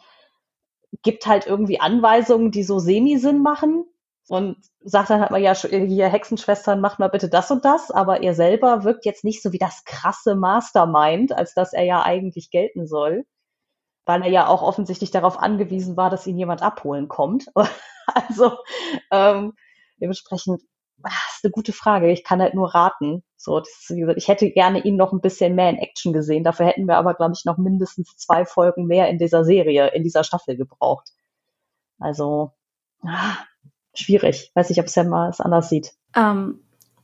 [1.02, 3.86] gibt halt irgendwie Anweisungen, die so Semi-Sinn machen
[4.28, 8.22] und sagt dann halt mal, ja, hier Hexenschwestern, macht mal bitte das und das, aber
[8.22, 12.50] er selber wirkt jetzt nicht so wie das krasse Mastermind, als dass er ja eigentlich
[12.52, 13.26] gelten soll,
[14.06, 17.48] weil er ja auch offensichtlich darauf angewiesen war, dass ihn jemand abholen kommt.
[18.08, 18.58] also
[19.12, 19.54] ähm,
[20.00, 20.62] dementsprechend,
[21.04, 22.12] ach, ist eine gute Frage.
[22.12, 25.22] Ich kann halt nur raten So, das, wie gesagt, ich hätte gerne ihn noch ein
[25.22, 26.44] bisschen mehr in Action gesehen.
[26.44, 30.04] Dafür hätten wir aber, glaube ich, noch mindestens zwei Folgen mehr in dieser Serie, in
[30.04, 31.10] dieser Staffel gebraucht.
[32.00, 32.52] Also,
[33.04, 33.38] ah,
[33.94, 34.52] schwierig.
[34.56, 35.94] Weiß nicht, ob Sam mal es anders sieht.
[36.16, 36.62] Ähm,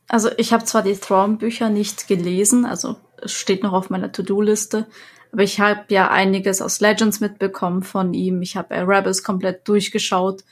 [0.08, 4.88] also ich habe zwar die Thrawn-Bücher nicht gelesen, also es steht noch auf meiner To-Do-Liste,
[5.32, 8.41] aber ich habe ja einiges aus Legends mitbekommen von ihm.
[8.41, 10.44] Ich habe Rebels komplett durchgeschaut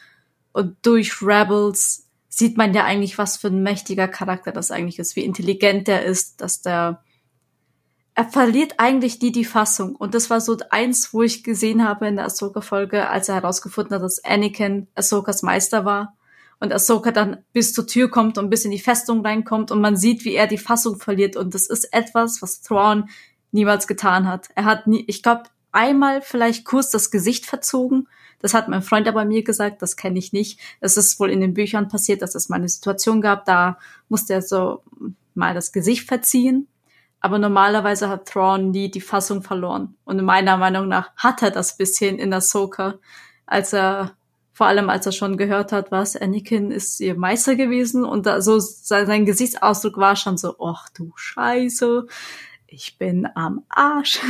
[0.53, 2.08] und durch Rebels
[2.39, 6.06] sieht man ja eigentlich, was für ein mächtiger Charakter das eigentlich ist, wie intelligent der
[6.06, 7.04] ist, dass der
[8.15, 9.95] er verliert eigentlich nie die Fassung.
[9.95, 13.95] Und das war so eins, wo ich gesehen habe in der Ahsoka-Folge, als er herausgefunden
[13.95, 16.17] hat, dass Anakin Ahsokas Meister war.
[16.60, 19.95] Und Ahsoka dann bis zur Tür kommt und bis in die Festung reinkommt und man
[19.95, 21.38] sieht, wie er die Fassung verliert.
[21.38, 23.10] Und das ist etwas, was Thrawn
[23.52, 24.49] niemals getan hat.
[24.56, 28.10] Er hat nie, ich glaube, einmal vielleicht kurz das Gesicht verzogen.
[28.39, 30.60] Das hat mein Freund aber mir gesagt, das kenne ich nicht.
[30.80, 34.34] Es ist wohl in den Büchern passiert, dass es mal eine Situation gab, da musste
[34.34, 34.82] er so
[35.34, 36.67] mal das Gesicht verziehen.
[37.21, 39.95] Aber normalerweise hat Thrawn nie die Fassung verloren.
[40.06, 42.95] Und meiner Meinung nach hat er das bisschen in Ahsoka,
[43.45, 44.15] als er,
[44.54, 48.41] vor allem als er schon gehört hat, was, Anakin ist ihr Meister gewesen und da
[48.41, 52.08] so sein Gesichtsausdruck war schon so, ach du Scheiße,
[52.67, 54.21] ich bin am Arsch.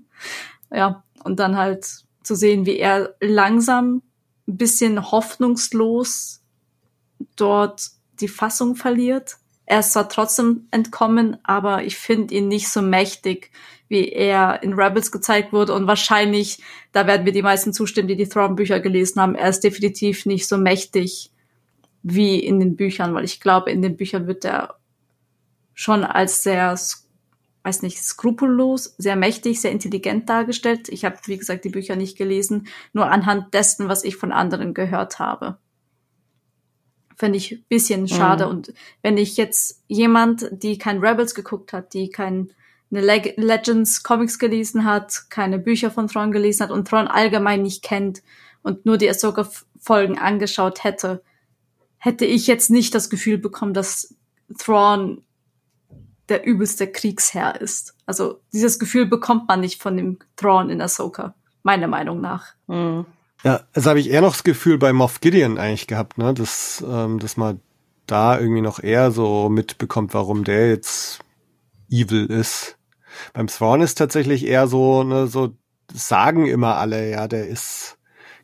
[0.70, 4.02] ja, und dann halt zu sehen, wie er langsam
[4.46, 6.42] ein bisschen hoffnungslos
[7.34, 7.88] dort
[8.20, 9.38] die Fassung verliert.
[9.66, 13.50] Er ist zwar trotzdem entkommen, aber ich finde ihn nicht so mächtig,
[13.88, 15.74] wie er in Rebels gezeigt wurde.
[15.74, 16.62] Und wahrscheinlich,
[16.92, 20.46] da werden wir die meisten zustimmen, die die Thrawn-Bücher gelesen haben, er ist definitiv nicht
[20.46, 21.30] so mächtig
[22.02, 24.76] wie in den Büchern, weil ich glaube, in den Büchern wird er
[25.74, 26.76] schon als sehr
[27.68, 30.88] weiß nicht, skrupellos, sehr mächtig, sehr intelligent dargestellt.
[30.88, 34.72] Ich habe, wie gesagt, die Bücher nicht gelesen, nur anhand dessen, was ich von anderen
[34.72, 35.58] gehört habe.
[37.14, 38.46] Finde ich bisschen schade.
[38.46, 38.50] Mhm.
[38.50, 42.50] Und wenn ich jetzt jemand, die kein Rebels geguckt hat, die kein
[42.90, 47.60] eine Leg Legends Comics gelesen hat, keine Bücher von Thrawn gelesen hat und Thrawn allgemein
[47.60, 48.22] nicht kennt
[48.62, 49.46] und nur die Ahsoka
[49.78, 51.22] Folgen angeschaut hätte,
[51.98, 54.14] hätte ich jetzt nicht das Gefühl bekommen, dass
[54.58, 55.22] Thrawn
[56.28, 57.94] der übelste Kriegsherr ist.
[58.06, 62.54] Also dieses Gefühl bekommt man nicht von dem Thrawn in Ahsoka, meiner Meinung nach.
[62.66, 63.06] Mhm.
[63.44, 66.84] Ja, also habe ich eher noch das Gefühl bei Moff Gideon eigentlich gehabt, ne, dass,
[66.86, 67.60] ähm, dass man
[68.06, 71.20] da irgendwie noch eher so mitbekommt, warum der jetzt
[71.88, 72.78] evil ist.
[73.32, 75.56] Beim Thrawn ist tatsächlich eher so, ne, so
[75.92, 77.98] sagen immer alle, ja, der ist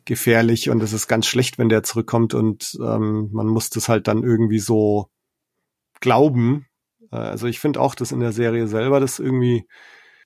[0.05, 4.07] gefährlich und es ist ganz schlecht, wenn der zurückkommt und ähm, man muss das halt
[4.07, 5.09] dann irgendwie so
[5.99, 6.67] glauben,
[7.17, 9.67] also ich finde auch, dass in der Serie selber das irgendwie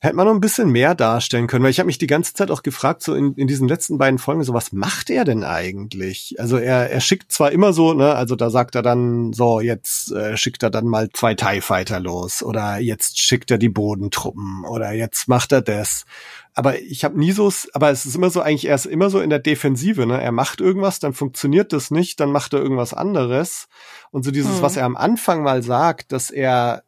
[0.01, 2.51] hätte man noch ein bisschen mehr darstellen können, weil ich habe mich die ganze Zeit
[2.51, 6.35] auch gefragt, so in, in diesen letzten beiden Folgen, so was macht er denn eigentlich?
[6.39, 10.11] Also er, er schickt zwar immer so, ne, also da sagt er dann, so, jetzt
[10.13, 14.63] äh, schickt er dann mal zwei TIE Fighter los oder jetzt schickt er die Bodentruppen
[14.65, 16.05] oder jetzt macht er das.
[16.53, 19.19] Aber ich habe nie so, aber es ist immer so, eigentlich er ist immer so
[19.19, 20.21] in der Defensive, ne?
[20.21, 23.67] Er macht irgendwas, dann funktioniert das nicht, dann macht er irgendwas anderes.
[24.11, 24.61] Und so dieses, hm.
[24.61, 26.83] was er am Anfang mal sagt, dass er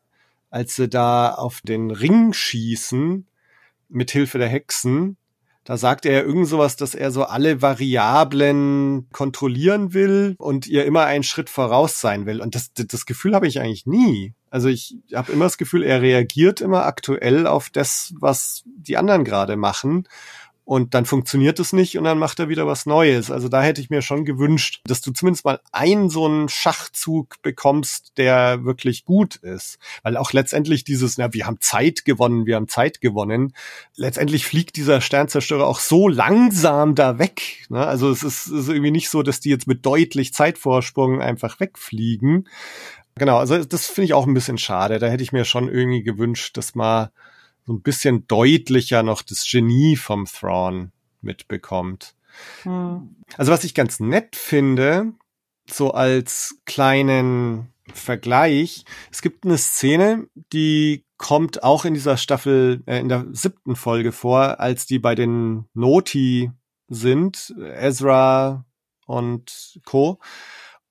[0.51, 3.25] als sie da auf den Ring schießen
[3.89, 5.17] mit Hilfe der Hexen,
[5.63, 11.05] da sagt er irgend sowas, dass er so alle Variablen kontrollieren will und ihr immer
[11.05, 12.41] einen Schritt voraus sein will.
[12.41, 14.33] Und das, das Gefühl habe ich eigentlich nie.
[14.49, 19.23] Also ich habe immer das Gefühl, er reagiert immer aktuell auf das, was die anderen
[19.23, 20.07] gerade machen
[20.63, 23.31] und dann funktioniert es nicht und dann macht er wieder was Neues.
[23.31, 27.41] Also da hätte ich mir schon gewünscht, dass du zumindest mal einen so einen Schachzug
[27.41, 29.79] bekommst, der wirklich gut ist.
[30.03, 33.53] Weil auch letztendlich dieses, na, wir haben Zeit gewonnen, wir haben Zeit gewonnen.
[33.95, 37.65] Letztendlich fliegt dieser Sternzerstörer auch so langsam da weg.
[37.69, 37.85] Ne?
[37.85, 42.47] Also es ist, ist irgendwie nicht so, dass die jetzt mit deutlich Zeitvorsprung einfach wegfliegen.
[43.15, 44.99] Genau, also das finde ich auch ein bisschen schade.
[44.99, 47.11] Da hätte ich mir schon irgendwie gewünscht, dass mal
[47.71, 52.15] so ein bisschen deutlicher noch das Genie vom Thrawn mitbekommt.
[52.63, 53.15] Hm.
[53.37, 55.13] Also was ich ganz nett finde,
[55.69, 62.99] so als kleinen Vergleich, es gibt eine Szene, die kommt auch in dieser Staffel, äh,
[62.99, 66.51] in der siebten Folge vor, als die bei den Noti
[66.89, 68.65] sind, Ezra
[69.05, 70.19] und Co.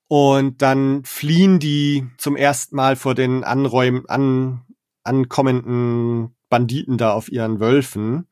[0.08, 4.62] Und dann fliehen die zum ersten Mal vor den Anräumen, an,
[5.04, 8.26] ankommenden Banditen da auf ihren Wölfen.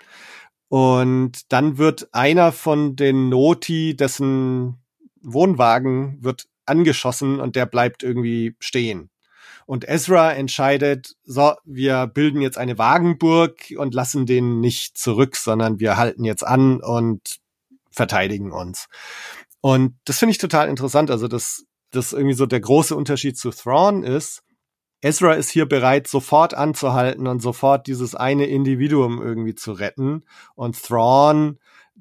[0.69, 4.77] Und dann wird einer von den Noti, dessen
[5.23, 9.09] Wohnwagen wird angeschossen und der bleibt irgendwie stehen.
[9.65, 15.79] Und Ezra entscheidet, so, wir bilden jetzt eine Wagenburg und lassen den nicht zurück, sondern
[15.79, 17.39] wir halten jetzt an und
[17.91, 18.89] verteidigen uns.
[19.61, 21.11] Und das finde ich total interessant.
[21.11, 24.43] Also, dass das irgendwie so der große Unterschied zu Thrawn ist,
[25.01, 30.25] Ezra ist hier bereit, sofort anzuhalten und sofort dieses eine Individuum irgendwie zu retten.
[30.55, 31.59] Und Thrawn,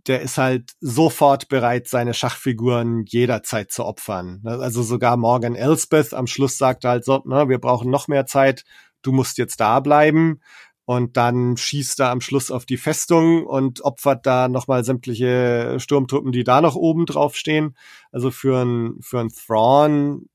[0.08, 4.42] der ist halt sofort bereit, seine Schachfiguren jederzeit zu opfern.
[4.46, 8.64] Also sogar Morgan Elsbeth am Schluss sagt halt so, ne, wir brauchen noch mehr Zeit,
[9.04, 10.42] du musst jetzt da bleiben.
[10.86, 16.32] Und dann schießt er am Schluss auf die Festung und opfert da nochmal sämtliche Sturmtruppen,
[16.32, 17.76] die da noch oben drauf stehen.
[18.12, 20.30] Also für ein, für ein Thrawn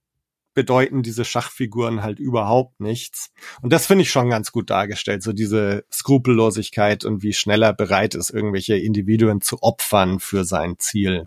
[0.55, 3.33] bedeuten diese Schachfiguren halt überhaupt nichts.
[3.63, 7.73] Und das finde ich schon ganz gut dargestellt, so diese Skrupellosigkeit und wie schnell er
[7.73, 11.25] bereit ist, irgendwelche Individuen zu opfern für sein Ziel.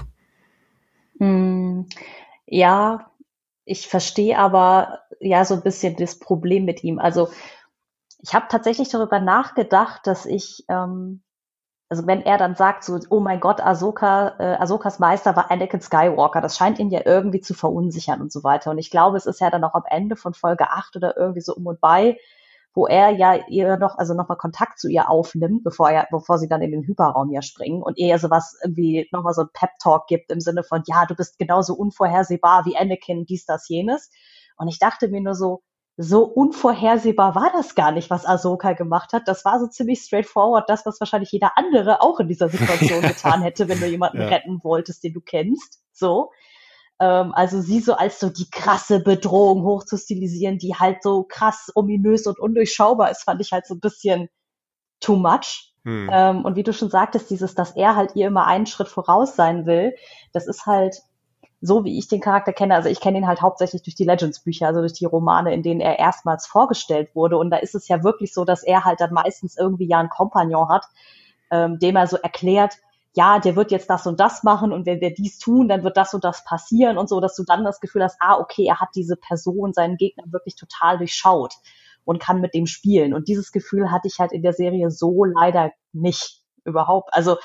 [1.20, 1.88] Hm,
[2.46, 3.12] ja,
[3.66, 7.00] ich verstehe aber ja so ein bisschen das Problem mit ihm.
[7.00, 7.30] Also
[8.22, 11.22] ich habe tatsächlich darüber nachgedacht, dass ich ähm,
[11.96, 15.80] also wenn er dann sagt so, oh mein Gott, Ahsoka, äh, Ahsokas Meister war Anakin
[15.80, 18.72] Skywalker, das scheint ihn ja irgendwie zu verunsichern und so weiter.
[18.72, 21.40] Und ich glaube, es ist ja dann auch am Ende von Folge 8 oder irgendwie
[21.40, 22.18] so um und bei,
[22.74, 26.50] wo er ja ihr noch, also nochmal Kontakt zu ihr aufnimmt, bevor er, bevor sie
[26.50, 30.32] dann in den Hyperraum ja springen und ihr sowas irgendwie nochmal so ein Pep-Talk gibt
[30.32, 34.12] im Sinne von, ja, du bist genauso unvorhersehbar wie Anakin, dies, das, jenes.
[34.58, 35.62] Und ich dachte mir nur so,
[35.98, 39.28] so unvorhersehbar war das gar nicht, was Ahsoka gemacht hat.
[39.28, 43.42] Das war so ziemlich straightforward, das, was wahrscheinlich jeder andere auch in dieser Situation getan
[43.42, 44.28] hätte, wenn du jemanden ja.
[44.28, 45.80] retten wolltest, den du kennst.
[45.94, 46.32] So.
[47.00, 52.28] Ähm, also sie so als so die krasse Bedrohung hochzustilisieren, die halt so krass ominös
[52.28, 54.28] und undurchschaubar ist, fand ich halt so ein bisschen
[55.00, 55.74] too much.
[55.86, 56.10] Hm.
[56.12, 59.36] Ähm, und wie du schon sagtest, dieses, dass er halt ihr immer einen Schritt voraus
[59.38, 59.96] sein will,
[60.34, 61.02] das ist halt
[61.66, 64.68] so wie ich den Charakter kenne, also ich kenne ihn halt hauptsächlich durch die Legends-Bücher,
[64.68, 67.38] also durch die Romane, in denen er erstmals vorgestellt wurde.
[67.38, 70.10] Und da ist es ja wirklich so, dass er halt dann meistens irgendwie ja einen
[70.10, 70.86] Kompagnon hat,
[71.52, 72.76] ähm, dem er so erklärt,
[73.16, 75.96] ja, der wird jetzt das und das machen und wenn wir dies tun, dann wird
[75.96, 78.82] das und das passieren und so, dass du dann das Gefühl hast, ah, okay, er
[78.82, 81.54] hat diese Person, seinen Gegner wirklich total durchschaut
[82.04, 83.14] und kann mit dem spielen.
[83.14, 87.10] Und dieses Gefühl hatte ich halt in der Serie so leider nicht überhaupt.
[87.14, 87.38] Also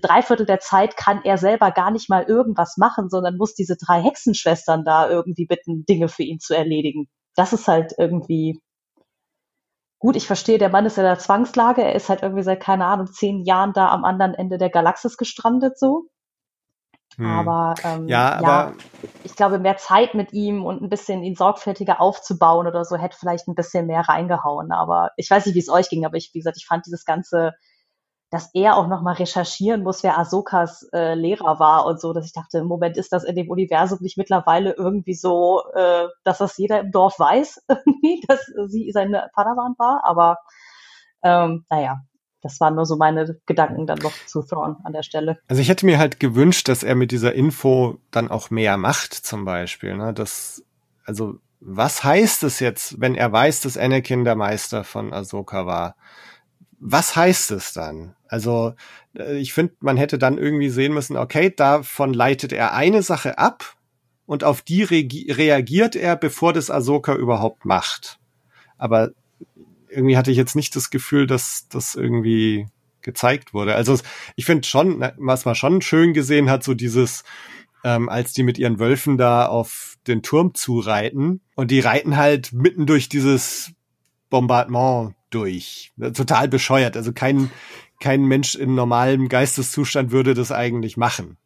[0.00, 3.76] drei Viertel der Zeit kann er selber gar nicht mal irgendwas machen, sondern muss diese
[3.76, 7.08] drei Hexenschwestern da irgendwie bitten, Dinge für ihn zu erledigen.
[7.34, 8.60] Das ist halt irgendwie
[9.98, 10.16] gut.
[10.16, 11.82] Ich verstehe, der Mann ist in der Zwangslage.
[11.82, 15.16] Er ist halt irgendwie seit, keine Ahnung, zehn Jahren da am anderen Ende der Galaxis
[15.16, 16.08] gestrandet, so.
[17.16, 17.26] Hm.
[17.26, 18.74] Aber, ähm, ja, aber ja,
[19.24, 23.16] ich glaube, mehr Zeit mit ihm und ein bisschen ihn sorgfältiger aufzubauen oder so hätte
[23.18, 24.70] vielleicht ein bisschen mehr reingehauen.
[24.72, 27.04] Aber ich weiß nicht, wie es euch ging, aber ich, wie gesagt, ich fand dieses
[27.04, 27.52] ganze
[28.30, 32.32] dass er auch nochmal recherchieren muss, wer Ahsokas äh, Lehrer war und so, dass ich
[32.32, 36.56] dachte, im Moment ist das in dem Universum nicht mittlerweile irgendwie so, äh, dass das
[36.56, 37.64] jeder im Dorf weiß,
[38.28, 40.38] dass sie seine Padawan war, aber
[41.22, 42.00] ähm, naja,
[42.42, 45.38] das waren nur so meine Gedanken dann noch zu Thrawn an der Stelle.
[45.48, 49.14] Also ich hätte mir halt gewünscht, dass er mit dieser Info dann auch mehr macht,
[49.14, 49.96] zum Beispiel.
[49.96, 50.12] Ne?
[50.14, 50.64] Das,
[51.04, 55.96] also was heißt es jetzt, wenn er weiß, dass Anakin der Meister von Ahsoka war?
[56.78, 58.14] Was heißt es dann?
[58.28, 58.74] Also
[59.16, 63.38] äh, ich finde, man hätte dann irgendwie sehen müssen, okay, davon leitet er eine Sache
[63.38, 63.76] ab
[64.26, 68.18] und auf die re reagiert er, bevor das Ahsoka überhaupt macht.
[68.76, 69.10] Aber
[69.88, 72.66] irgendwie hatte ich jetzt nicht das Gefühl, dass das irgendwie
[73.02, 73.74] gezeigt wurde.
[73.74, 73.98] Also
[74.34, 77.22] ich finde schon, was man schon schön gesehen hat, so dieses,
[77.84, 82.52] ähm, als die mit ihren Wölfen da auf den Turm zureiten und die reiten halt
[82.52, 83.72] mitten durch dieses
[84.28, 85.92] Bombardement durch.
[86.14, 86.96] Total bescheuert.
[86.96, 87.50] Also kein,
[88.00, 91.38] kein Mensch in normalem Geisteszustand würde das eigentlich machen.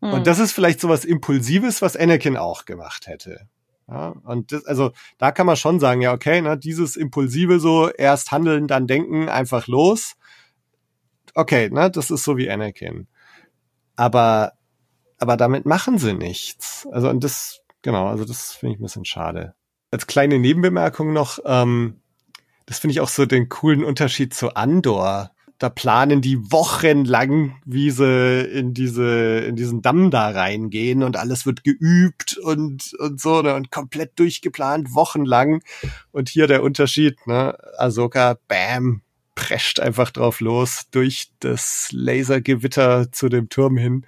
[0.00, 0.12] Mhm.
[0.12, 3.48] Und das ist vielleicht so was Impulsives, was Anakin auch gemacht hätte.
[3.88, 7.90] Ja, und das, also da kann man schon sagen, ja, okay, ne, dieses Impulsive so,
[7.90, 10.14] erst handeln, dann denken, einfach los.
[11.34, 13.08] Okay, ne, das ist so wie Anakin.
[13.96, 14.52] Aber,
[15.18, 16.88] aber damit machen sie nichts.
[16.92, 19.54] Also, und das, genau, also das finde ich ein bisschen schade.
[19.90, 22.00] Als kleine Nebenbemerkung noch, ähm,
[22.66, 25.30] das finde ich auch so den coolen Unterschied zu Andor.
[25.58, 31.46] Da planen die wochenlang, wie sie in diese, in diesen Damm da reingehen und alles
[31.46, 35.62] wird geübt und, und so, ne, und komplett durchgeplant, wochenlang.
[36.10, 39.02] Und hier der Unterschied, ne, Ahsoka, bam,
[39.34, 44.06] prescht einfach drauf los durch das Lasergewitter zu dem Turm hin.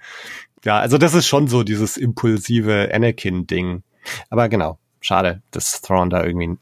[0.65, 3.83] Ja, also das ist schon so dieses impulsive Anakin-Ding.
[4.29, 6.57] Aber genau, schade, dass Thrawn da irgendwie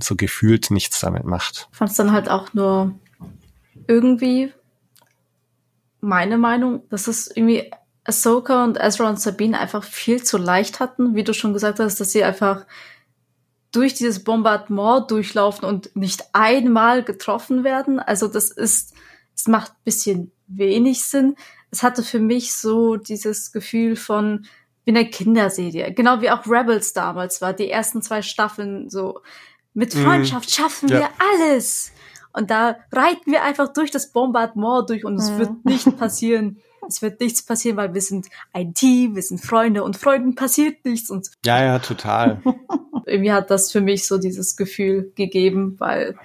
[0.00, 1.68] so gefühlt nichts damit macht.
[1.72, 2.94] Ich fand es dann halt auch nur
[3.86, 4.52] irgendwie
[6.00, 7.70] meine Meinung, dass es irgendwie
[8.04, 12.00] Ahsoka und Ezra und Sabine einfach viel zu leicht hatten, wie du schon gesagt hast,
[12.00, 12.66] dass sie einfach
[13.70, 18.00] durch dieses Bombardement durchlaufen und nicht einmal getroffen werden.
[18.00, 18.94] Also das ist,
[19.34, 21.36] es macht bisschen wenig Sinn.
[21.70, 24.46] Es hatte für mich so dieses Gefühl von
[24.84, 29.20] wie eine Kinderserie, genau wie auch Rebels damals war, die ersten zwei Staffeln so
[29.74, 30.52] Mit Freundschaft mhm.
[30.52, 31.00] schaffen ja.
[31.00, 31.92] wir alles.
[32.32, 35.38] Und da reiten wir einfach durch das Bombardement durch und es mhm.
[35.38, 36.58] wird nicht passieren.
[36.88, 40.84] Es wird nichts passieren, weil wir sind ein Team, wir sind Freunde und Freunden passiert
[40.84, 41.10] nichts.
[41.10, 42.42] Und ja, ja, total.
[43.06, 46.16] irgendwie hat das für mich so dieses Gefühl gegeben, weil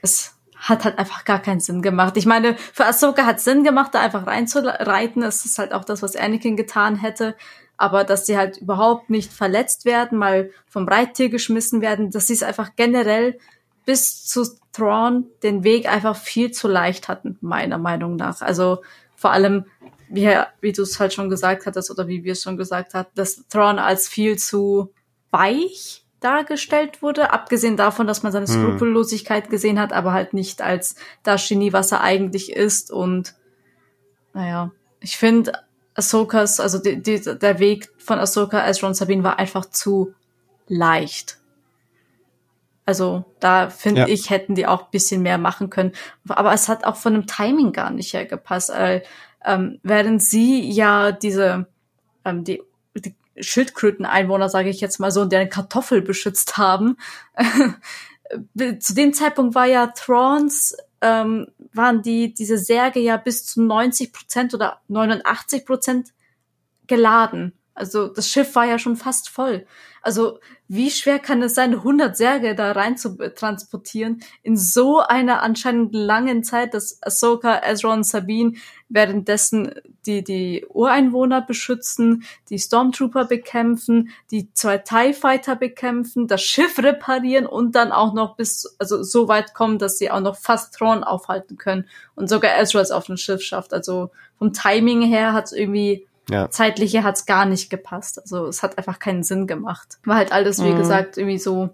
[0.00, 2.16] es hat halt einfach gar keinen Sinn gemacht.
[2.16, 5.22] Ich meine, für Ahsoka hat Sinn gemacht, da einfach reinzureiten.
[5.22, 7.36] Es ist halt auch das, was Anakin getan hätte.
[7.78, 12.34] Aber dass sie halt überhaupt nicht verletzt werden, mal vom Reittier geschmissen werden, dass sie
[12.34, 13.38] es einfach generell
[13.86, 18.42] bis zu Thrawn den Weg einfach viel zu leicht hatten, meiner Meinung nach.
[18.42, 18.82] Also
[19.16, 19.64] vor allem,
[20.10, 23.08] wie, wie du es halt schon gesagt hattest oder wie wir es schon gesagt haben,
[23.14, 24.92] dass Thrawn als viel zu
[25.30, 28.54] weich dargestellt wurde, abgesehen davon, dass man seine hm.
[28.54, 32.90] Skrupellosigkeit gesehen hat, aber halt nicht als das Genie, was er eigentlich ist.
[32.90, 33.34] Und
[34.34, 34.70] naja,
[35.00, 35.52] ich finde
[35.98, 40.14] Ahsokas, also die, die, der Weg von Ahsoka als Ron Sabine war einfach zu
[40.66, 41.38] leicht.
[42.86, 44.08] Also da finde ja.
[44.08, 45.92] ich, hätten die auch bisschen mehr machen können.
[46.28, 48.70] Aber es hat auch von dem Timing gar nicht hergepasst.
[48.70, 49.02] Weil,
[49.44, 51.66] ähm, während sie ja diese
[52.24, 52.62] ähm, die,
[52.94, 56.96] die Schildkröten-Einwohner, sage ich jetzt mal so, deren Kartoffel beschützt haben.
[58.80, 64.12] Zu dem Zeitpunkt war ja Thrawns, ähm, waren die, diese Särge ja bis zu 90
[64.12, 66.12] Prozent oder 89 Prozent
[66.86, 67.57] geladen.
[67.78, 69.66] Also das Schiff war ja schon fast voll.
[70.02, 75.42] Also wie schwer kann es sein, 100 Särge da rein zu transportieren in so einer
[75.42, 78.54] anscheinend langen Zeit, dass Ahsoka, Ezra und Sabine
[78.88, 79.74] währenddessen
[80.06, 87.46] die, die Ureinwohner beschützen, die Stormtrooper bekämpfen, die zwei TIE Fighter bekämpfen, das Schiff reparieren
[87.46, 91.04] und dann auch noch bis, also so weit kommen, dass sie auch noch fast Thrawn
[91.04, 93.74] aufhalten können und sogar Ezra es auf dem Schiff schafft.
[93.74, 96.50] Also vom Timing her hat es irgendwie ja.
[96.50, 98.20] Zeitliche hat's gar nicht gepasst.
[98.20, 99.98] Also es hat einfach keinen Sinn gemacht.
[100.04, 100.78] War halt alles, wie mhm.
[100.78, 101.70] gesagt, irgendwie so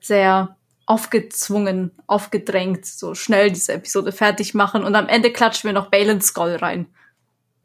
[0.00, 5.90] sehr aufgezwungen, aufgedrängt, so schnell diese Episode fertig machen und am Ende klatschen wir noch
[5.90, 6.86] Balance Skull rein.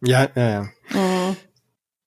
[0.01, 0.61] Ja, ja, ja.
[0.89, 1.38] Mhm.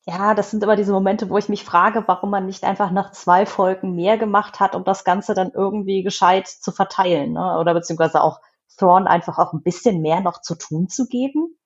[0.06, 3.12] Ja, das sind immer diese Momente, wo ich mich frage, warum man nicht einfach nach
[3.12, 7.58] zwei Folgen mehr gemacht hat, um das Ganze dann irgendwie gescheit zu verteilen, ne?
[7.58, 8.40] Oder beziehungsweise auch
[8.76, 11.56] Thrawn einfach auch ein bisschen mehr noch zu tun zu geben.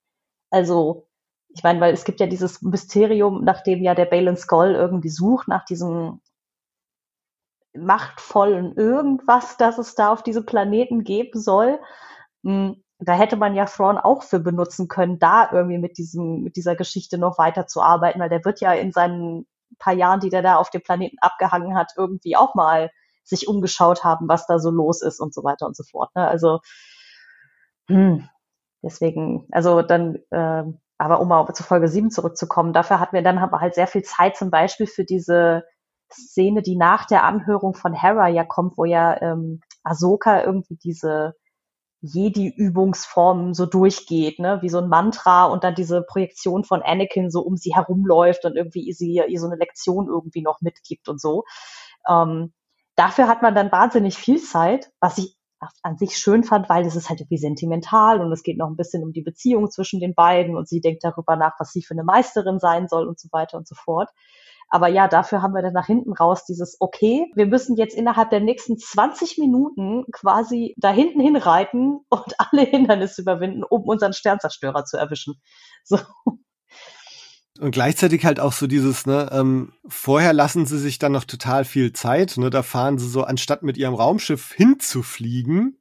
[0.51, 1.07] Also
[1.55, 5.09] ich meine, weil es gibt ja dieses Mysterium, nach dem ja der Balin Skull irgendwie
[5.09, 6.21] sucht, nach diesem
[7.77, 11.79] machtvollen irgendwas, das es da auf diesem Planeten geben soll.
[12.45, 16.57] Hm, da hätte man ja Thrawn auch für benutzen können, da irgendwie mit diesem, mit
[16.57, 19.47] dieser Geschichte noch weiterzuarbeiten, weil der wird ja in seinen
[19.79, 22.91] paar Jahren, die der da auf dem Planeten abgehangen hat, irgendwie auch mal
[23.25, 26.11] sich umgeschaut haben, was da so los ist und so weiter und so fort.
[26.15, 26.27] Ne?
[26.27, 26.61] Also
[27.89, 28.29] hm,
[28.83, 30.65] deswegen, also dann äh,
[31.05, 34.03] aber um mal zu Folge 7 zurückzukommen, dafür hatten wir dann aber halt sehr viel
[34.03, 35.65] Zeit zum Beispiel für diese
[36.11, 41.35] Szene, die nach der Anhörung von Hera ja kommt, wo ja ähm, Ahsoka irgendwie diese
[42.01, 47.43] Jedi-Übungsformen so durchgeht, ne, wie so ein Mantra und dann diese Projektion von Anakin so
[47.43, 51.45] um sie herumläuft und irgendwie sie ihr so eine Lektion irgendwie noch mitgibt und so.
[52.09, 52.55] Ähm,
[52.97, 55.37] dafür hat man dann wahnsinnig viel Zeit, was ich
[55.83, 58.77] an sich schön fand, weil es ist halt irgendwie sentimental und es geht noch ein
[58.77, 61.95] bisschen um die Beziehung zwischen den beiden und sie denkt darüber nach, was sie für
[61.95, 64.11] eine Meisterin sein soll und so weiter und so fort.
[64.71, 68.31] Aber ja, dafür haben wir dann nach hinten raus dieses, okay, wir müssen jetzt innerhalb
[68.31, 74.85] der nächsten 20 Minuten quasi da hinten hinreiten und alle Hindernisse überwinden, um unseren Sternzerstörer
[74.85, 75.41] zu erwischen.
[75.85, 75.99] So.
[77.61, 81.65] Und gleichzeitig halt auch so dieses, ne, ähm, vorher lassen sie sich dann noch total
[81.65, 85.79] viel Zeit, ne, da fahren sie so, anstatt mit ihrem Raumschiff hinzufliegen,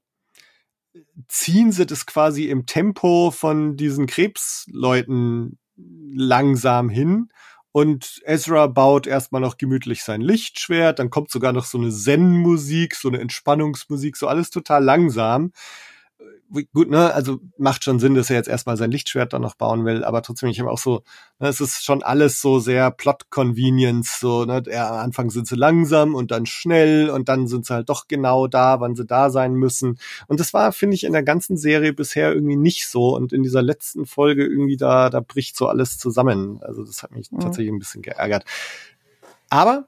[1.27, 7.29] ziehen sie das quasi im Tempo von diesen Krebsleuten langsam hin.
[7.71, 12.93] Und Ezra baut erstmal noch gemütlich sein Lichtschwert, dann kommt sogar noch so eine Zen-Musik,
[12.93, 15.51] so eine Entspannungsmusik, so alles total langsam
[16.73, 19.85] gut, ne, also macht schon Sinn, dass er jetzt erstmal sein Lichtschwert dann noch bauen
[19.85, 21.03] will, aber trotzdem, ich habe auch so,
[21.39, 25.55] ne, es ist schon alles so sehr Plot-Convenience, so, ne, er, am Anfang sind sie
[25.55, 29.29] langsam und dann schnell und dann sind sie halt doch genau da, wann sie da
[29.29, 29.97] sein müssen.
[30.27, 33.43] Und das war, finde ich, in der ganzen Serie bisher irgendwie nicht so und in
[33.43, 36.59] dieser letzten Folge irgendwie da, da bricht so alles zusammen.
[36.61, 37.39] Also das hat mich mhm.
[37.39, 38.45] tatsächlich ein bisschen geärgert.
[39.49, 39.87] Aber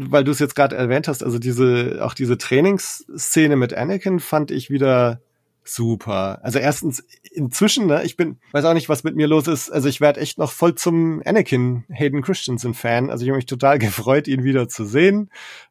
[0.00, 4.52] weil du es jetzt gerade erwähnt hast, also diese, auch diese Trainingsszene mit Anakin fand
[4.52, 5.20] ich wieder
[5.68, 6.40] super.
[6.42, 9.70] Also erstens, inzwischen, ne, ich bin, weiß auch nicht, was mit mir los ist.
[9.70, 13.10] Also ich werde echt noch voll zum Anakin Hayden Christensen Fan.
[13.10, 15.30] Also ich habe mich total gefreut, ihn wieder zu sehen.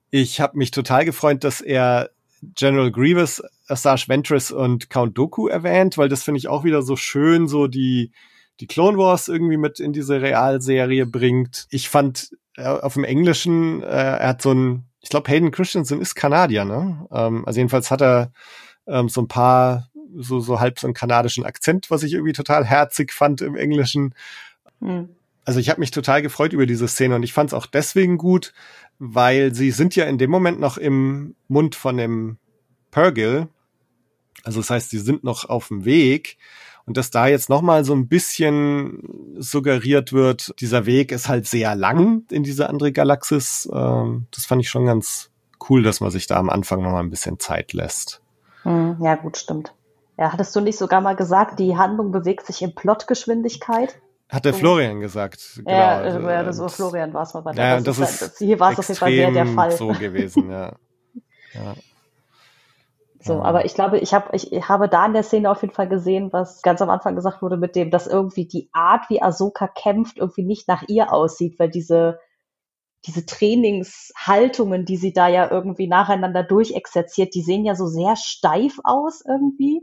[0.10, 2.10] Ich habe mich total gefreut, dass er
[2.56, 6.96] General Grievous, Asajj Ventress und Count Doku erwähnt, weil das finde ich auch wieder so
[6.96, 8.12] schön, so die
[8.60, 11.68] die Clone Wars irgendwie mit in diese Realserie bringt.
[11.70, 16.02] Ich fand äh, auf dem Englischen, äh, er hat so ein ich glaube, Hayden Christensen
[16.02, 17.08] ist Kanadier, ne?
[17.12, 18.32] Ähm, also jedenfalls hat er
[18.88, 22.66] ähm, so ein paar, so, so halb so einen kanadischen Akzent, was ich irgendwie total
[22.66, 24.14] herzig fand im Englischen.
[24.80, 25.10] Mhm.
[25.46, 28.18] Also ich habe mich total gefreut über diese Szene und ich fand es auch deswegen
[28.18, 28.54] gut,
[29.00, 32.38] weil sie sind ja in dem Moment noch im Mund von dem
[32.92, 33.48] Pergil.
[34.44, 36.38] Also das heißt, sie sind noch auf dem Weg
[36.88, 41.76] und dass da jetzt nochmal so ein bisschen suggeriert wird, dieser Weg ist halt sehr
[41.76, 43.70] lang in diese andere Galaxis.
[43.74, 45.30] Ähm, das fand ich schon ganz
[45.70, 48.22] cool, dass man sich da am Anfang nochmal ein bisschen Zeit lässt.
[48.68, 49.74] Hm, ja, gut, stimmt.
[50.18, 53.98] Ja, hattest du nicht sogar mal gesagt, die Handlung bewegt sich in Plotgeschwindigkeit?
[54.28, 55.40] Hat der Florian gesagt.
[55.56, 55.72] Genau.
[55.72, 57.66] Ja, also, ja das war Florian war es mal bei der.
[57.66, 59.72] Ja, das, das ist, hier war es auf jeden Fall sehr der Fall.
[59.72, 60.74] so gewesen, ja.
[61.54, 61.76] ja.
[63.22, 65.88] So, aber ich glaube, ich habe ich habe da in der Szene auf jeden Fall
[65.88, 69.68] gesehen, was ganz am Anfang gesagt wurde mit dem, dass irgendwie die Art, wie Ahsoka
[69.68, 72.20] kämpft, irgendwie nicht nach ihr aussieht, weil diese
[73.06, 78.80] diese Trainingshaltungen, die sie da ja irgendwie nacheinander durchexerziert, die sehen ja so sehr steif
[78.84, 79.82] aus irgendwie.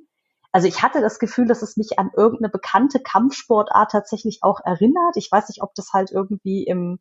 [0.52, 5.16] Also ich hatte das Gefühl, dass es mich an irgendeine bekannte Kampfsportart tatsächlich auch erinnert.
[5.16, 6.98] Ich weiß nicht, ob das halt irgendwie im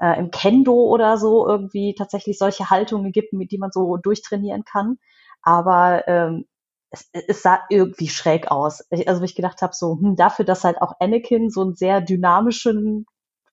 [0.00, 4.64] äh, im Kendo oder so irgendwie tatsächlich solche Haltungen gibt, mit die man so durchtrainieren
[4.64, 4.98] kann
[5.42, 6.46] aber ähm,
[6.90, 8.84] es, es sah irgendwie schräg aus.
[9.06, 13.06] Also ich gedacht habe, so hm, dafür, dass halt auch Anakin so einen sehr dynamischen,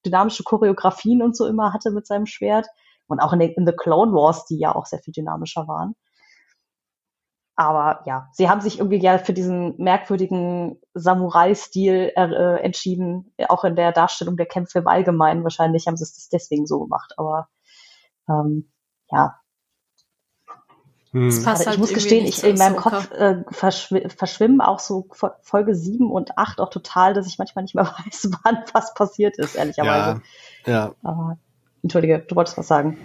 [0.06, 2.68] dynamische Choreografien und so immer hatte mit seinem Schwert
[3.08, 5.95] und auch in, den, in The Clone Wars, die ja auch sehr viel dynamischer waren.
[7.56, 13.76] Aber ja, sie haben sich irgendwie ja für diesen merkwürdigen Samurai-Stil äh, entschieden, auch in
[13.76, 15.43] der Darstellung der Kämpfe im Allgemeinen.
[15.43, 17.14] Wahrscheinlich haben sie es deswegen so gemacht.
[17.18, 17.50] Aber
[18.30, 18.72] ähm,
[19.12, 19.39] ja,
[21.12, 21.30] hm.
[21.30, 25.07] ich halt muss gestehen, ich in meinem Kopf äh, verschw verschwimmen auch so
[25.41, 29.38] Folge 7 und 8 auch total, dass ich manchmal nicht mehr weiß, wann was passiert
[29.38, 30.22] ist, ehrlicherweise.
[30.66, 30.72] Ja.
[30.72, 30.95] ja.
[31.03, 31.38] Aber,
[31.82, 32.97] entschuldige, du wolltest was sagen.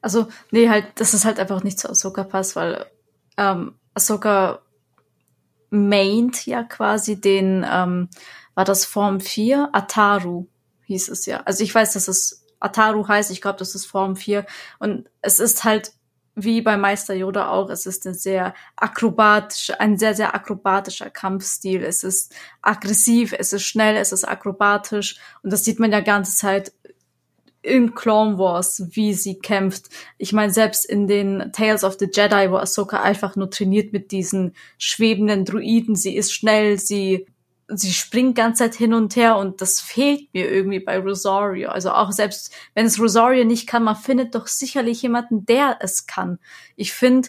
[0.00, 2.86] Also, nee, halt, dass es halt einfach nicht zu Ahsoka passt, weil
[3.36, 4.60] ähm, Ahsoka
[5.70, 8.08] maint ja quasi den, ähm,
[8.54, 9.70] war das Form 4?
[9.72, 10.46] Ataru
[10.86, 11.42] hieß es ja.
[11.44, 14.46] Also ich weiß, dass es Ataru heißt, ich glaube, das ist Form 4.
[14.78, 15.92] Und es ist halt
[16.38, 21.82] wie bei Meister Yoda auch, es ist ein sehr akrobatisch, ein sehr, sehr akrobatischer Kampfstil.
[21.82, 25.18] Es ist aggressiv, es ist schnell, es ist akrobatisch.
[25.42, 26.72] Und das sieht man ja ganze Zeit
[27.62, 29.86] in Clone Wars, wie sie kämpft.
[30.16, 34.12] Ich meine, selbst in den Tales of the Jedi, wo Ahsoka einfach nur trainiert mit
[34.12, 35.96] diesen schwebenden Druiden.
[35.96, 37.26] Sie ist schnell, sie
[37.68, 41.68] sie springt ganze Zeit hin und her und das fehlt mir irgendwie bei Rosario.
[41.68, 46.06] Also auch selbst wenn es Rosario nicht kann, man findet doch sicherlich jemanden, der es
[46.06, 46.38] kann.
[46.76, 47.28] Ich finde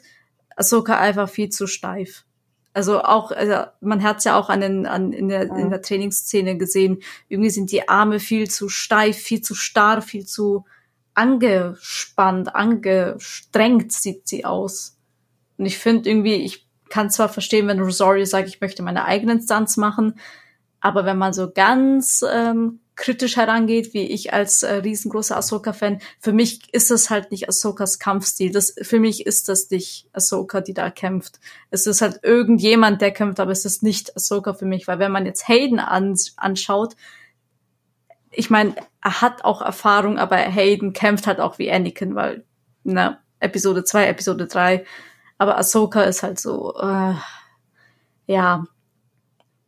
[0.55, 2.25] Ahsoka einfach viel zu steif.
[2.73, 5.81] Also auch, also man hat es ja auch an den, an, in, der, in der
[5.81, 6.99] Trainingsszene gesehen.
[7.27, 10.65] Irgendwie sind die Arme viel zu steif, viel zu starr, viel zu
[11.13, 14.97] angespannt, angestrengt sieht sie aus.
[15.57, 19.33] Und ich finde irgendwie, ich kann zwar verstehen, wenn Rosario sagt, ich möchte meine eigene
[19.33, 20.15] Instanz machen,
[20.81, 26.33] aber wenn man so ganz ähm, kritisch herangeht, wie ich als äh, riesengroßer Ahsoka-Fan, für
[26.33, 28.51] mich ist das halt nicht Ahsokas Kampfstil.
[28.51, 31.39] Das, für mich ist das nicht Ahsoka, die da kämpft.
[31.69, 35.13] Es ist halt irgendjemand, der kämpft, aber es ist nicht Ahsoka für mich, weil wenn
[35.13, 36.95] man jetzt Hayden an, anschaut,
[38.31, 42.43] ich meine, er hat auch Erfahrung, aber Hayden kämpft halt auch wie Anakin, weil,
[42.83, 44.85] ne, Episode 2, Episode 3,
[45.39, 47.15] aber Ahsoka ist halt so, äh,
[48.27, 48.65] ja,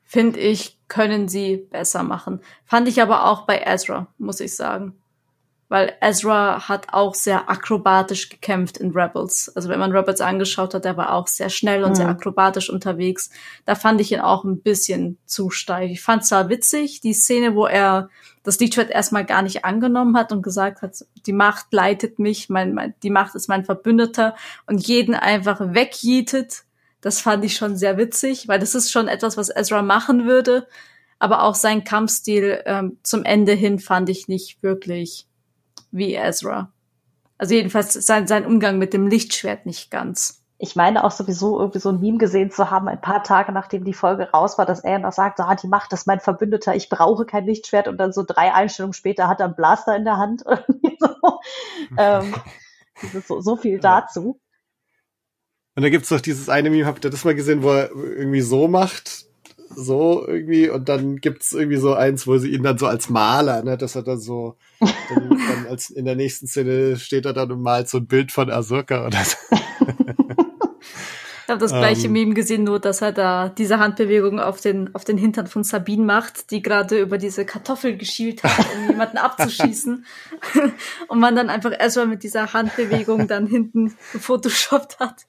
[0.03, 2.41] finde ich, können sie besser machen.
[2.65, 5.00] Fand ich aber auch bei Ezra, muss ich sagen.
[5.71, 9.49] Weil Ezra hat auch sehr akrobatisch gekämpft in Rebels.
[9.55, 11.95] Also wenn man Rebels angeschaut hat, der war auch sehr schnell und mhm.
[11.95, 13.29] sehr akrobatisch unterwegs.
[13.63, 15.89] Da fand ich ihn auch ein bisschen zu steif.
[15.89, 18.09] Ich fand zwar witzig, die Szene, wo er
[18.43, 22.73] das Lichtschwert erstmal gar nicht angenommen hat und gesagt hat, die Macht leitet mich, mein,
[22.73, 26.65] mein, die Macht ist mein Verbündeter und jeden einfach wegjietet.
[26.99, 30.67] Das fand ich schon sehr witzig, weil das ist schon etwas, was Ezra machen würde.
[31.17, 35.27] Aber auch sein Kampfstil ähm, zum Ende hin fand ich nicht wirklich
[35.91, 36.71] wie Ezra.
[37.37, 41.79] Also jedenfalls sein, sein Umgang mit dem Lichtschwert nicht ganz ich meine auch sowieso irgendwie
[41.79, 44.83] so ein Meme gesehen zu haben, ein paar Tage nachdem die Folge raus war, dass
[44.83, 48.13] er noch sagt, ah, die Macht ist mein Verbündeter, ich brauche kein Lichtschwert und dann
[48.13, 50.41] so drei Einstellungen später hat er einen Blaster in der Hand.
[50.99, 51.39] so.
[51.97, 52.35] ähm,
[53.27, 54.39] so, so viel dazu.
[55.75, 58.41] Und da gibt's doch dieses eine Meme, habt ihr das mal gesehen, wo er irgendwie
[58.41, 59.25] so macht,
[59.75, 63.63] so irgendwie, und dann gibt's irgendwie so eins, wo sie ihn dann so als Maler,
[63.63, 67.51] ne, dass er dann so, dann, dann als in der nächsten Szene steht er dann
[67.51, 69.37] und malt so ein Bild von Ahsoka oder so.
[71.51, 75.03] habe das gleiche ähm, Meme gesehen, nur dass er da diese Handbewegung auf den, auf
[75.03, 80.05] den Hintern von Sabine macht, die gerade über diese Kartoffel geschielt hat, um jemanden abzuschießen.
[81.07, 85.27] und man dann einfach erstmal mit dieser Handbewegung dann hinten gefotoshoppt hat.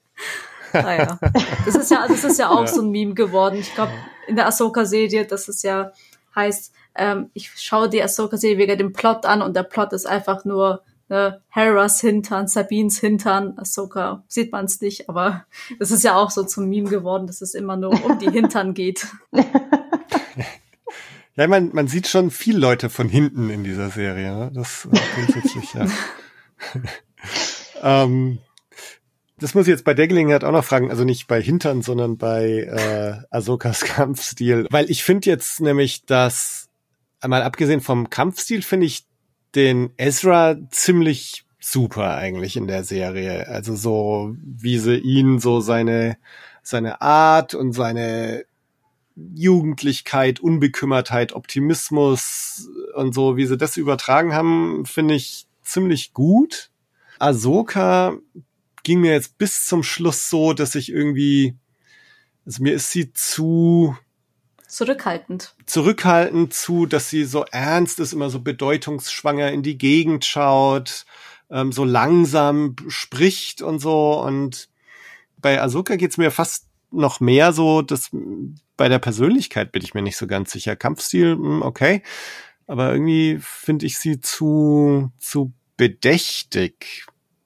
[0.73, 1.19] Naja.
[1.65, 2.67] Das ist ja, das ist ja auch ja.
[2.67, 3.57] so ein Meme geworden.
[3.59, 3.91] Ich glaube,
[4.27, 5.91] in der Ahsoka-Serie, das ist ja,
[6.35, 10.45] heißt, ähm, ich schaue die Ahsoka-Serie wegen dem Plot an und der Plot ist einfach
[10.45, 15.45] nur ne, Hera's Hintern, Sabines Hintern, Ahsoka sieht man es nicht, aber
[15.79, 18.73] es ist ja auch so zum Meme geworden, dass es immer nur um die Hintern
[18.73, 19.07] geht.
[21.35, 24.35] Ja, man, man sieht schon viele Leute von hinten in dieser Serie.
[24.35, 24.51] Ne?
[24.53, 25.87] Das äh, grundsätzlich, ja.
[28.03, 28.37] ähm,
[29.43, 32.17] das muss ich jetzt bei der Gelegenheit auch noch fragen, also nicht bei Hintern, sondern
[32.17, 34.67] bei äh, Ahsokas Kampfstil.
[34.69, 36.69] Weil ich finde jetzt nämlich, dass,
[37.19, 39.05] einmal abgesehen vom Kampfstil, finde ich
[39.53, 43.49] den Ezra ziemlich super eigentlich in der Serie.
[43.49, 46.15] Also so, wie sie ihn, so seine,
[46.61, 48.45] seine Art und seine
[49.35, 56.69] Jugendlichkeit, Unbekümmertheit, Optimismus und so, wie sie das übertragen haben, finde ich ziemlich gut.
[57.19, 58.17] Ahsoka
[58.83, 61.55] ging mir jetzt bis zum Schluss so, dass ich irgendwie,
[62.45, 63.97] also mir ist sie zu
[64.67, 65.55] zurückhaltend.
[65.65, 71.05] Zurückhaltend zu, dass sie so ernst ist, immer so bedeutungsschwanger in die Gegend schaut,
[71.51, 74.19] ähm, so langsam spricht und so.
[74.19, 74.69] Und
[75.37, 78.09] bei Ahsoka geht's mir fast noch mehr so, dass
[78.75, 80.75] bei der Persönlichkeit bin ich mir nicht so ganz sicher.
[80.75, 82.01] Kampfstil, hm, okay.
[82.65, 87.05] Aber irgendwie finde ich sie zu, zu bedächtig.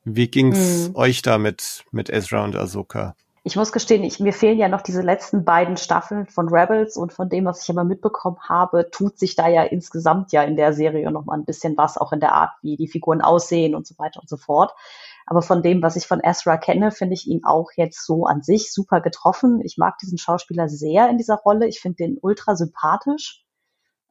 [0.10, 0.96] Wie ging's hm.
[0.96, 3.16] euch da mit, mit Ezra und Ahsoka?
[3.48, 7.14] ich muss gestehen, ich, mir fehlen ja noch diese letzten beiden Staffeln von Rebels und
[7.14, 10.74] von dem, was ich aber mitbekommen habe, tut sich da ja insgesamt ja in der
[10.74, 13.88] Serie noch mal ein bisschen was, auch in der Art, wie die Figuren aussehen und
[13.88, 14.74] so weiter und so fort.
[15.26, 18.42] Aber von dem, was ich von Ezra kenne, finde ich ihn auch jetzt so an
[18.42, 19.62] sich super getroffen.
[19.64, 21.68] Ich mag diesen Schauspieler sehr in dieser Rolle.
[21.68, 23.46] Ich finde den ultra sympathisch.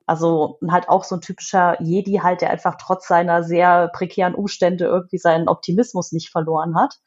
[0.07, 4.85] Also halt auch so ein typischer Jedi halt, der einfach trotz seiner sehr prekären Umstände
[4.85, 7.01] irgendwie seinen Optimismus nicht verloren hat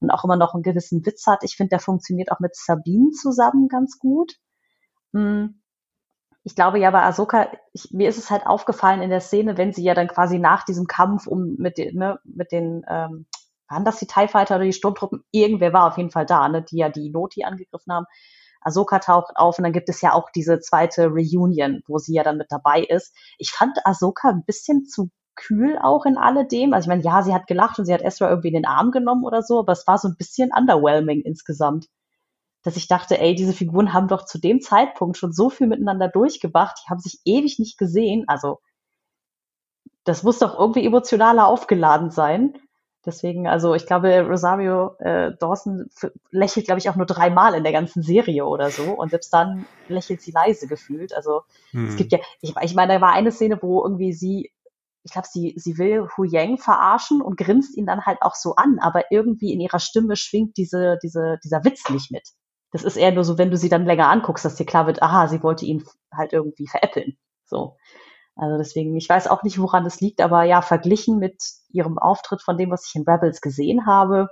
[0.00, 1.44] und auch immer noch einen gewissen Witz hat.
[1.44, 4.34] Ich finde, der funktioniert auch mit Sabine zusammen ganz gut.
[5.12, 5.62] Hm.
[6.42, 9.72] Ich glaube ja bei Ahsoka, ich, mir ist es halt aufgefallen in der Szene, wenn
[9.72, 13.26] sie ja dann quasi nach diesem Kampf um mit den, ne, mit den, ähm,
[13.68, 15.22] waren das die TIE Fighter oder die Sturmtruppen?
[15.30, 18.06] Irgendwer war auf jeden Fall da, ne, die ja die Noti angegriffen haben.
[18.60, 22.22] Ahsoka taucht auf und dann gibt es ja auch diese zweite Reunion, wo sie ja
[22.22, 23.14] dann mit dabei ist.
[23.38, 26.74] Ich fand Ahsoka ein bisschen zu kühl auch in alledem.
[26.74, 28.90] Also ich meine, ja, sie hat gelacht und sie hat Ezra irgendwie in den Arm
[28.90, 31.86] genommen oder so, aber es war so ein bisschen underwhelming insgesamt.
[32.62, 36.08] Dass ich dachte, ey, diese Figuren haben doch zu dem Zeitpunkt schon so viel miteinander
[36.08, 38.24] durchgebracht, die haben sich ewig nicht gesehen.
[38.26, 38.60] Also
[40.04, 42.58] das muss doch irgendwie emotionaler aufgeladen sein.
[43.06, 45.88] Deswegen, also ich glaube, Rosario äh, Dawson
[46.30, 48.92] lächelt, glaube ich, auch nur dreimal in der ganzen Serie oder so.
[48.92, 51.14] Und selbst dann lächelt sie leise gefühlt.
[51.14, 51.86] Also hm.
[51.86, 54.50] es gibt ja, ich, ich meine, da war eine Szene, wo irgendwie sie
[55.02, 58.56] ich glaube, sie, sie will Hu Yang verarschen und grinst ihn dann halt auch so
[58.56, 62.28] an, aber irgendwie in ihrer Stimme schwingt diese, diese, dieser Witz nicht mit.
[62.72, 65.02] Das ist eher nur so, wenn du sie dann länger anguckst, dass dir klar wird,
[65.02, 67.16] aha, sie wollte ihn halt irgendwie veräppeln.
[67.44, 67.76] So.
[68.40, 72.40] Also deswegen, ich weiß auch nicht, woran das liegt, aber ja, verglichen mit ihrem Auftritt
[72.40, 74.30] von dem, was ich in Rebels gesehen habe,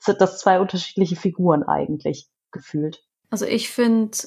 [0.00, 3.02] sind das zwei unterschiedliche Figuren eigentlich gefühlt.
[3.30, 4.18] Also ich finde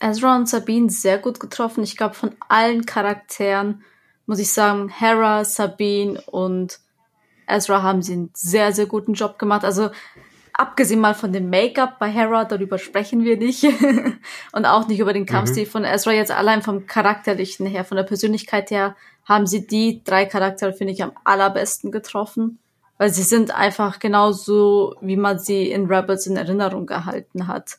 [0.00, 1.84] Ezra und Sabine sehr gut getroffen.
[1.84, 3.84] Ich glaube, von allen Charakteren
[4.24, 6.80] muss ich sagen, Hera, Sabine und
[7.46, 9.66] Ezra haben sie einen sehr, sehr guten Job gemacht.
[9.66, 9.90] Also
[10.56, 13.64] abgesehen mal von dem Make-up bei Hera, darüber sprechen wir nicht.
[14.52, 15.70] und auch nicht über den Kampfstil mhm.
[15.70, 16.12] von Ezra.
[16.12, 20.92] Jetzt allein vom Charakterlichen her, von der Persönlichkeit her, haben sie die drei Charaktere, finde
[20.92, 22.58] ich, am allerbesten getroffen.
[22.98, 27.78] Weil sie sind einfach genauso, wie man sie in Rebels in Erinnerung gehalten hat.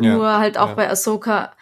[0.00, 0.74] Ja, Nur halt auch ja.
[0.74, 1.52] bei Ahsoka,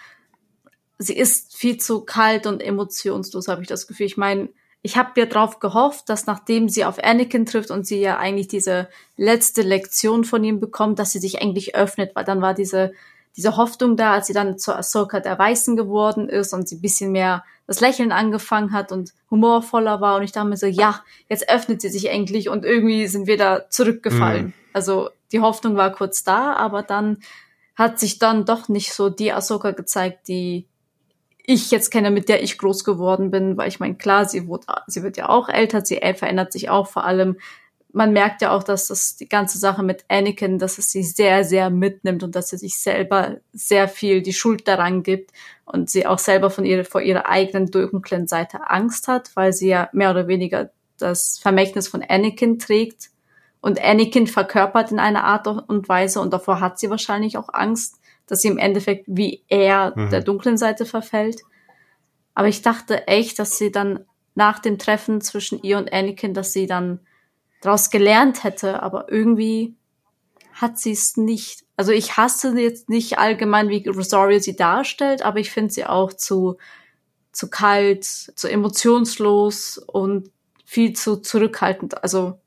[0.98, 4.06] sie ist viel zu kalt und emotionslos, habe ich das Gefühl.
[4.06, 4.48] Ich meine,
[4.82, 8.48] ich habe ja drauf gehofft, dass nachdem sie auf Anakin trifft und sie ja eigentlich
[8.48, 12.92] diese letzte Lektion von ihm bekommt, dass sie sich eigentlich öffnet, weil dann war diese
[13.36, 16.80] diese Hoffnung da, als sie dann zur Ahsoka der Weißen geworden ist und sie ein
[16.80, 21.04] bisschen mehr das Lächeln angefangen hat und humorvoller war und ich dachte mir so, ja,
[21.28, 24.46] jetzt öffnet sie sich endlich und irgendwie sind wir da zurückgefallen.
[24.46, 24.52] Mhm.
[24.72, 27.18] Also die Hoffnung war kurz da, aber dann
[27.76, 30.66] hat sich dann doch nicht so die Ahsoka gezeigt, die
[31.52, 34.66] ich jetzt kenne, mit der ich groß geworden bin, weil ich meine, klar, sie wird,
[34.86, 37.38] sie wird ja auch älter, sie verändert sich auch vor allem.
[37.92, 41.42] Man merkt ja auch, dass das die ganze Sache mit Anakin, dass es sie sehr,
[41.42, 45.32] sehr mitnimmt und dass sie sich selber sehr viel die Schuld daran gibt
[45.64, 49.70] und sie auch selber von ihrer, vor ihrer eigenen dunklen Seite Angst hat, weil sie
[49.70, 53.10] ja mehr oder weniger das Vermächtnis von Anakin trägt
[53.60, 57.99] Und Anakin verkörpert in einer Art und Weise und davor hat sie wahrscheinlich auch Angst,
[58.30, 60.10] dass sie im Endeffekt wie er mhm.
[60.10, 61.42] der dunklen Seite verfällt.
[62.32, 64.06] Aber ich dachte echt, dass sie dann
[64.36, 67.00] nach dem Treffen zwischen ihr und Anakin, dass sie dann
[67.60, 69.74] daraus gelernt hätte, aber irgendwie
[70.52, 71.64] hat sie es nicht.
[71.76, 76.12] Also ich hasse jetzt nicht allgemein, wie Rosario sie darstellt, aber ich finde sie auch
[76.12, 76.56] zu,
[77.32, 80.30] zu kalt, zu emotionslos und
[80.64, 82.02] viel zu zurückhaltend.
[82.04, 82.38] Also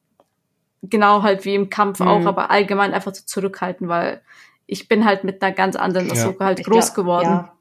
[0.82, 2.08] genau halt wie im Kampf mhm.
[2.08, 4.22] auch, aber allgemein einfach zu zurückhaltend, weil
[4.66, 6.47] ich bin halt mit einer ganz anderen Ahsoka ja.
[6.47, 7.26] halt ich groß glaub, geworden.
[7.26, 7.53] Ja.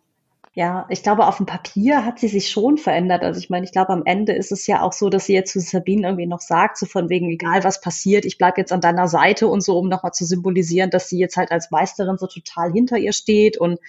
[0.55, 3.23] Ja, ich glaube, auf dem Papier hat sie sich schon verändert.
[3.23, 5.51] Also ich meine, ich glaube, am Ende ist es ja auch so, dass sie jetzt
[5.51, 8.83] zu Sabine irgendwie noch sagt, so von wegen, egal was passiert, ich bleib jetzt an
[8.83, 12.27] deiner Seite und so, um nochmal zu symbolisieren, dass sie jetzt halt als Meisterin so
[12.27, 13.81] total hinter ihr steht und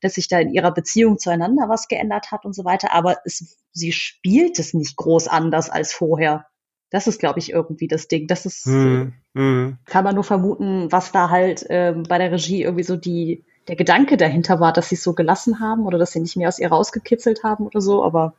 [0.00, 2.92] dass sich da in ihrer Beziehung zueinander was geändert hat und so weiter.
[2.92, 6.46] Aber es, sie spielt es nicht groß anders als vorher.
[6.90, 8.26] Das ist, glaube ich, irgendwie das Ding.
[8.26, 9.78] Das ist, hm, hm.
[9.84, 13.76] kann man nur vermuten, was da halt ähm, bei der Regie irgendwie so die, der
[13.76, 16.58] Gedanke dahinter war, dass sie es so gelassen haben oder dass sie nicht mehr aus
[16.58, 18.34] ihr rausgekitzelt haben oder so, aber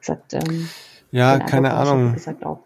[0.00, 0.68] gesagt, ähm,
[1.10, 2.14] ja, keine Ahnung.
[2.14, 2.60] Gesagt auch.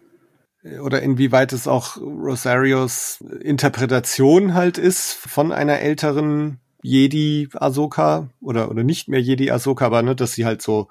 [0.81, 8.83] Oder inwieweit es auch Rosarios Interpretation halt ist von einer älteren Jedi Ahsoka oder, oder
[8.83, 10.87] nicht mehr Jedi Ahsoka, aber ne, dass sie halt so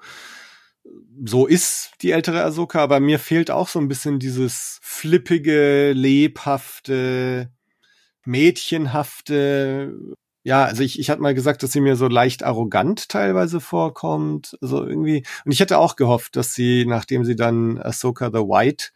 [1.25, 7.51] so ist die ältere Ahsoka, aber mir fehlt auch so ein bisschen dieses flippige, lebhafte,
[8.25, 9.93] mädchenhafte.
[10.43, 14.57] Ja, also ich, ich hatte mal gesagt, dass sie mir so leicht arrogant teilweise vorkommt.
[14.61, 18.91] Also irgendwie, und ich hätte auch gehofft, dass sie, nachdem sie dann Ahsoka the White,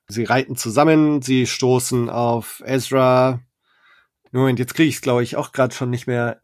[0.08, 3.40] Sie reiten zusammen, sie stoßen auf Ezra.
[4.32, 6.40] Moment, jetzt kriege ich es, glaube ich, auch gerade schon nicht mehr.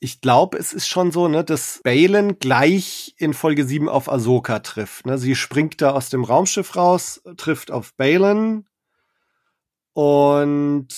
[0.00, 4.60] Ich glaube, es ist schon so, ne, dass Balin gleich in Folge 7 auf Ahsoka
[4.60, 5.04] trifft.
[5.04, 5.18] Ne?
[5.18, 8.64] Sie springt da aus dem Raumschiff raus, trifft auf Balin
[10.00, 10.88] und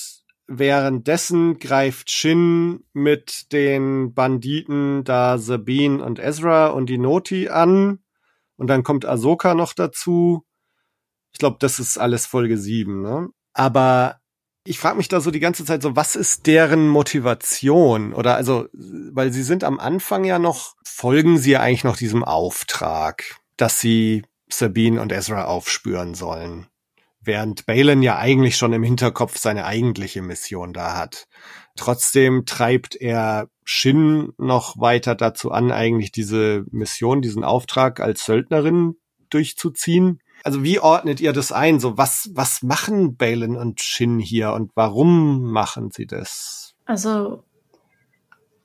[0.46, 7.98] währenddessen greift Shin mit den Banditen da Sabine und Ezra und die Noti an.
[8.56, 10.44] Und dann kommt Ahsoka noch dazu.
[11.32, 13.30] Ich glaube, das ist alles Folge 7, ne?
[13.54, 14.20] Aber
[14.62, 18.14] ich frage mich da so die ganze Zeit so, was ist deren Motivation?
[18.14, 22.22] Oder also, weil sie sind am Anfang ja noch, folgen sie ja eigentlich noch diesem
[22.22, 26.68] Auftrag, dass sie Sabine und Ezra aufspüren sollen
[27.24, 31.26] während Balin ja eigentlich schon im Hinterkopf seine eigentliche Mission da hat.
[31.76, 38.96] Trotzdem treibt er Shin noch weiter dazu an, eigentlich diese Mission, diesen Auftrag als Söldnerin
[39.30, 40.20] durchzuziehen.
[40.44, 41.78] Also wie ordnet ihr das ein?
[41.78, 46.74] So was, was machen Balin und Shin hier und warum machen sie das?
[46.84, 47.44] Also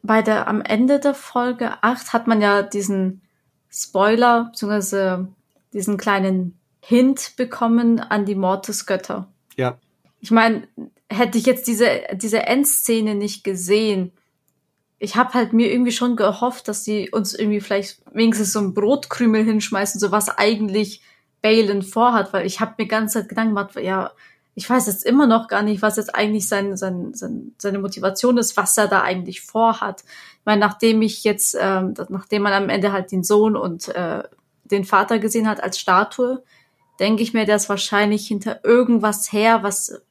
[0.02, 3.22] bei der, am Ende der Folge 8 hat man ja diesen
[3.70, 5.28] Spoiler, beziehungsweise
[5.74, 6.57] diesen kleinen
[6.88, 9.28] Hint bekommen an die Mortisgötter.
[9.58, 9.78] Ja.
[10.22, 10.70] Ich meine,
[11.10, 14.14] hätte ich jetzt diese, diese Endszene nicht gesehen,
[14.98, 18.74] ich habe halt mir irgendwie schon gehofft, dass sie uns irgendwie vielleicht wenigstens so ein
[18.74, 21.02] Brotkrümel hinschmeißen, so was eigentlich
[21.42, 24.12] Balin vorhat, weil ich habe mir ganz Zeit Gedanken gemacht, ja,
[24.56, 28.38] ich weiß jetzt immer noch gar nicht, was jetzt eigentlich sein, sein, sein, seine Motivation
[28.38, 30.06] ist, was er da eigentlich vorhat.
[30.06, 34.24] Ich meine, nachdem ich jetzt, ähm, nachdem man am Ende halt den Sohn und äh,
[34.64, 36.42] den Vater gesehen hat als Statue,
[37.00, 40.02] denke ich mir, ist wahrscheinlich hinter irgendwas her, was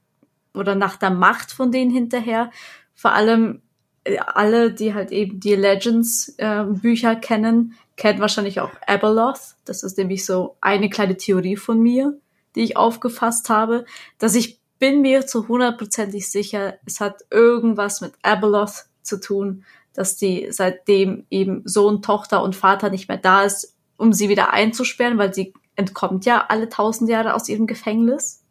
[0.54, 2.50] oder nach der Macht von denen hinterher.
[2.94, 3.62] Vor allem
[4.04, 9.56] äh, alle, die halt eben die Legends äh, Bücher kennen, kennen wahrscheinlich auch Abeloth.
[9.64, 12.18] Das ist nämlich so eine kleine Theorie von mir,
[12.54, 13.84] die ich aufgefasst habe,
[14.18, 19.64] dass ich bin mir zu hundertprozentig sicher, es hat irgendwas mit Abeloth zu tun,
[19.94, 24.52] dass die seitdem eben Sohn, Tochter und Vater nicht mehr da ist, um sie wieder
[24.52, 28.42] einzusperren, weil sie entkommt ja alle tausend Jahre aus ihrem Gefängnis.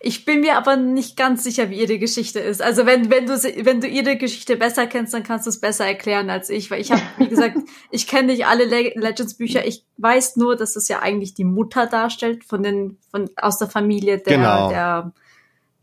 [0.00, 2.62] Ich bin mir aber nicht ganz sicher, wie ihre Geschichte ist.
[2.62, 5.86] Also wenn, wenn du, wenn du ihre Geschichte besser kennst, dann kannst du es besser
[5.86, 7.56] erklären als ich, weil ich habe, wie gesagt,
[7.90, 9.66] ich kenne nicht alle Le Legends Bücher.
[9.66, 13.68] Ich weiß nur, dass es ja eigentlich die Mutter darstellt von den, von, aus der
[13.68, 14.68] Familie der, genau.
[14.68, 15.12] der,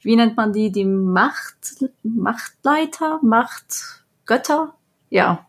[0.01, 4.75] wie nennt man die, die Macht, Machtleiter, Machtgötter?
[5.09, 5.47] Ja.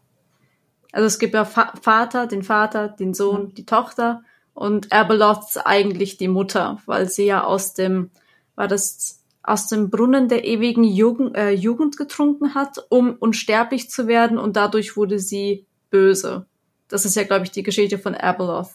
[0.92, 3.54] Also es gibt ja Fa Vater, den Vater, den Sohn, mhm.
[3.54, 4.22] die Tochter
[4.54, 8.10] und Abeloth ist eigentlich die Mutter, weil sie ja aus dem
[8.54, 14.06] war das aus dem Brunnen der ewigen Jugend, äh, Jugend getrunken hat, um unsterblich zu
[14.06, 16.46] werden und dadurch wurde sie böse.
[16.88, 18.70] Das ist ja, glaube ich, die Geschichte von Abeloth.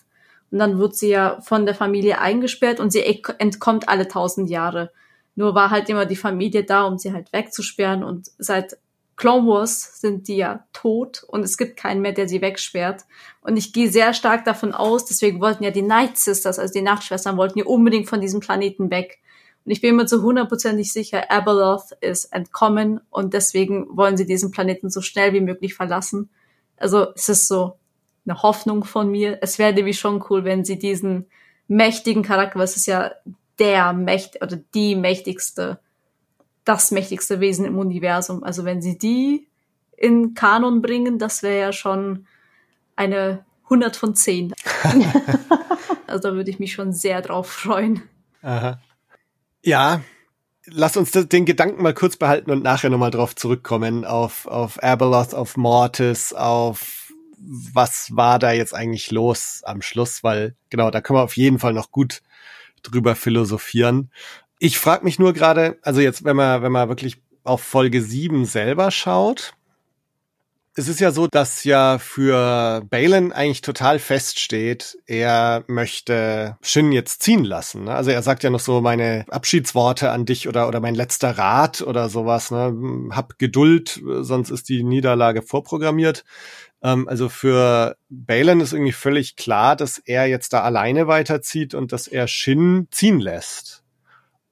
[0.51, 3.03] Und dann wird sie ja von der Familie eingesperrt und sie
[3.39, 4.91] entkommt alle tausend Jahre.
[5.35, 8.77] Nur war halt immer die Familie da, um sie halt wegzusperren und seit
[9.19, 13.03] Clone Wars sind die ja tot und es gibt keinen mehr, der sie wegsperrt.
[13.41, 16.81] Und ich gehe sehr stark davon aus, deswegen wollten ja die Night Sisters, also die
[16.81, 19.19] Nachtschwestern, wollten ja unbedingt von diesem Planeten weg.
[19.65, 24.51] Und ich bin mir zu hundertprozentig sicher, Abeloth ist entkommen und deswegen wollen sie diesen
[24.51, 26.29] Planeten so schnell wie möglich verlassen.
[26.77, 27.73] Also es ist so
[28.25, 29.39] eine Hoffnung von mir.
[29.41, 31.25] Es wäre nämlich schon cool, wenn sie diesen
[31.67, 33.11] mächtigen Charakter, was ist ja
[33.59, 35.81] der Mächt oder die mächtigste,
[36.69, 38.43] das mächtigste Wesen im Universum.
[38.43, 39.47] Also wenn sie die
[39.97, 42.27] in Kanon bringen, das wäre ja schon
[42.95, 44.53] eine 100 von 10.
[46.07, 48.03] also da würde ich mich schon sehr drauf freuen.
[48.43, 48.79] Aha.
[49.63, 50.01] Ja,
[50.65, 55.33] lass uns den Gedanken mal kurz behalten und nachher nochmal drauf zurückkommen, auf, auf Abeloth,
[55.33, 61.17] auf Mortis, auf was war da jetzt eigentlich los am Schluss, weil genau, da können
[61.17, 62.21] wir auf jeden Fall noch gut
[62.83, 64.11] drüber philosophieren.
[64.59, 68.45] Ich frage mich nur gerade, also jetzt, wenn man, wenn man wirklich auf Folge 7
[68.45, 69.53] selber schaut,
[70.75, 77.21] es ist ja so, dass ja für Balin eigentlich total feststeht, er möchte Shin jetzt
[77.21, 77.85] ziehen lassen.
[77.85, 77.95] Ne?
[77.95, 81.81] Also er sagt ja noch so meine Abschiedsworte an dich oder, oder mein letzter Rat
[81.81, 82.51] oder sowas.
[82.51, 83.09] Ne?
[83.11, 86.23] Hab Geduld, sonst ist die Niederlage vorprogrammiert.
[86.81, 91.91] Ähm, also für Balin ist irgendwie völlig klar, dass er jetzt da alleine weiterzieht und
[91.91, 93.78] dass er Shin ziehen lässt.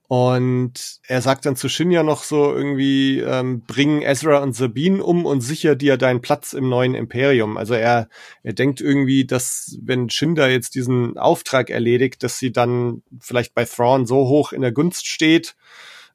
[0.10, 5.04] Und er sagt dann zu Shin ja noch so irgendwie, ähm, bring Ezra und Sabine
[5.04, 7.58] um und sicher dir deinen Platz im neuen Imperium.
[7.58, 8.08] Also er,
[8.42, 13.54] er denkt irgendwie, dass wenn Shin da jetzt diesen Auftrag erledigt, dass sie dann vielleicht
[13.54, 15.58] bei Thrawn so hoch in der Gunst steht,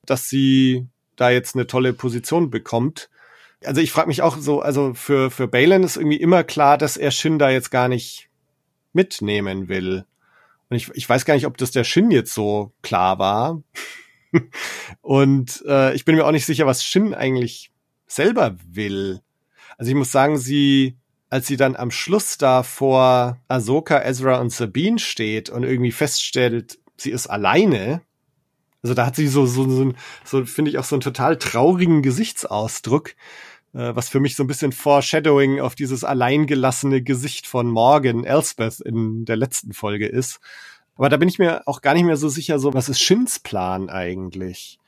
[0.07, 0.87] dass sie
[1.17, 3.11] da jetzt eine tolle Position bekommt.
[3.63, 6.97] Also ich frage mich auch so, also für, für Balin ist irgendwie immer klar, dass
[6.97, 8.31] er Shin da jetzt gar nicht
[8.95, 10.07] mitnehmen will.
[10.73, 13.63] Und ich, ich weiß gar nicht, ob das der Shin jetzt so klar war.
[15.03, 17.73] und äh, ich bin mir auch nicht sicher, was Shin eigentlich
[18.07, 19.21] selber will.
[19.77, 20.97] Also ich muss sagen, sie,
[21.29, 26.79] als sie dann am Schluss da vor Ahsoka, Ezra und Sabine steht und irgendwie feststellt,
[26.97, 28.01] sie ist alleine,
[28.83, 29.93] also da hat sie so, so, so,
[30.25, 33.15] so finde ich auch so einen total traurigen Gesichtsausdruck,
[33.73, 39.25] was für mich so ein bisschen Foreshadowing auf dieses alleingelassene Gesicht von Morgan Elspeth in
[39.25, 40.41] der letzten Folge ist.
[40.97, 43.39] Aber da bin ich mir auch gar nicht mehr so sicher, so was ist Shins
[43.39, 44.79] Plan eigentlich?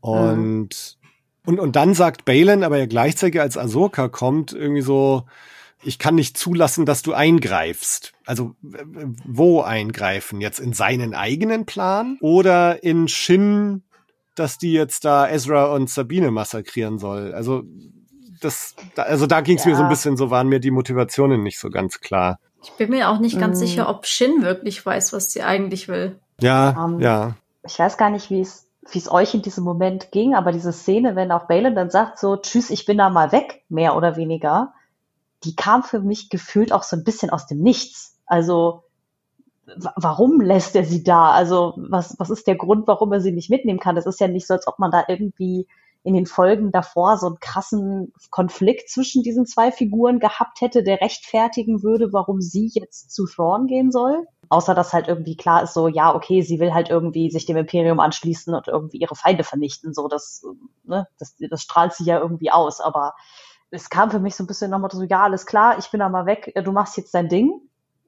[0.00, 0.98] Und
[1.44, 1.46] mhm.
[1.46, 5.26] und und dann sagt Balin, aber ja gleichzeitig als Ahsoka kommt irgendwie so,
[5.82, 8.14] ich kann nicht zulassen, dass du eingreifst.
[8.26, 8.56] Also
[9.24, 10.40] wo eingreifen?
[10.40, 13.84] Jetzt in seinen eigenen Plan oder in Shin,
[14.34, 17.32] dass die jetzt da Ezra und Sabine massakrieren soll?
[17.32, 17.62] Also
[18.40, 19.70] das, also da ging es ja.
[19.70, 22.38] mir so ein bisschen, so waren mir die Motivationen nicht so ganz klar.
[22.62, 23.60] Ich bin mir auch nicht ganz mm.
[23.60, 26.18] sicher, ob Shin wirklich weiß, was sie eigentlich will.
[26.40, 27.34] Ja, um, ähm, ja.
[27.64, 30.72] Ich weiß gar nicht, wie es wie es euch in diesem Moment ging, aber diese
[30.72, 34.16] Szene, wenn auch Balin dann sagt so, tschüss, ich bin da mal weg, mehr oder
[34.16, 34.72] weniger,
[35.44, 38.16] die kam für mich gefühlt auch so ein bisschen aus dem Nichts.
[38.26, 38.84] Also,
[39.96, 41.32] warum lässt er sie da?
[41.32, 43.94] Also, was, was ist der Grund, warum er sie nicht mitnehmen kann?
[43.94, 45.68] Das ist ja nicht so, als ob man da irgendwie
[46.04, 51.00] in den Folgen davor so einen krassen Konflikt zwischen diesen zwei Figuren gehabt hätte, der
[51.00, 54.26] rechtfertigen würde, warum sie jetzt zu Thrawn gehen soll.
[54.48, 57.56] Außer dass halt irgendwie klar ist, so, ja, okay, sie will halt irgendwie sich dem
[57.56, 59.92] Imperium anschließen und irgendwie ihre Feinde vernichten.
[59.92, 60.42] So, das,
[60.84, 62.80] ne, das, das strahlt sie ja irgendwie aus.
[62.80, 63.14] Aber
[63.70, 66.08] es kam für mich so ein bisschen nochmal so, ja, alles klar, ich bin da
[66.08, 67.60] mal weg, du machst jetzt dein Ding.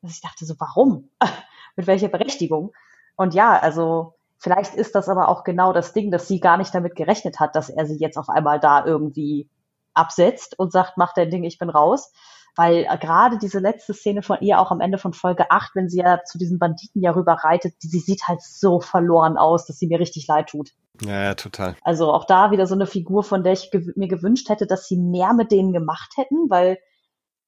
[0.03, 1.11] Also ich dachte so, warum?
[1.77, 2.73] Mit welcher Berechtigung?
[3.17, 6.75] Und ja, also vielleicht ist das aber auch genau das Ding, dass sie gar nicht
[6.75, 9.49] damit gerechnet hat, dass er sie jetzt auf einmal da irgendwie
[9.95, 12.13] absetzt und sagt, mach dein Ding, ich bin raus
[12.57, 15.89] weil äh, gerade diese letzte Szene von ihr auch am Ende von Folge 8, wenn
[15.89, 19.67] sie ja zu diesen Banditen ja rüber reitet, die, sie sieht halt so verloren aus,
[19.67, 20.71] dass sie mir richtig leid tut.
[21.03, 21.77] Ja, ja, total.
[21.83, 24.87] Also auch da wieder so eine Figur, von der ich gew mir gewünscht hätte, dass
[24.87, 26.79] sie mehr mit denen gemacht hätten, weil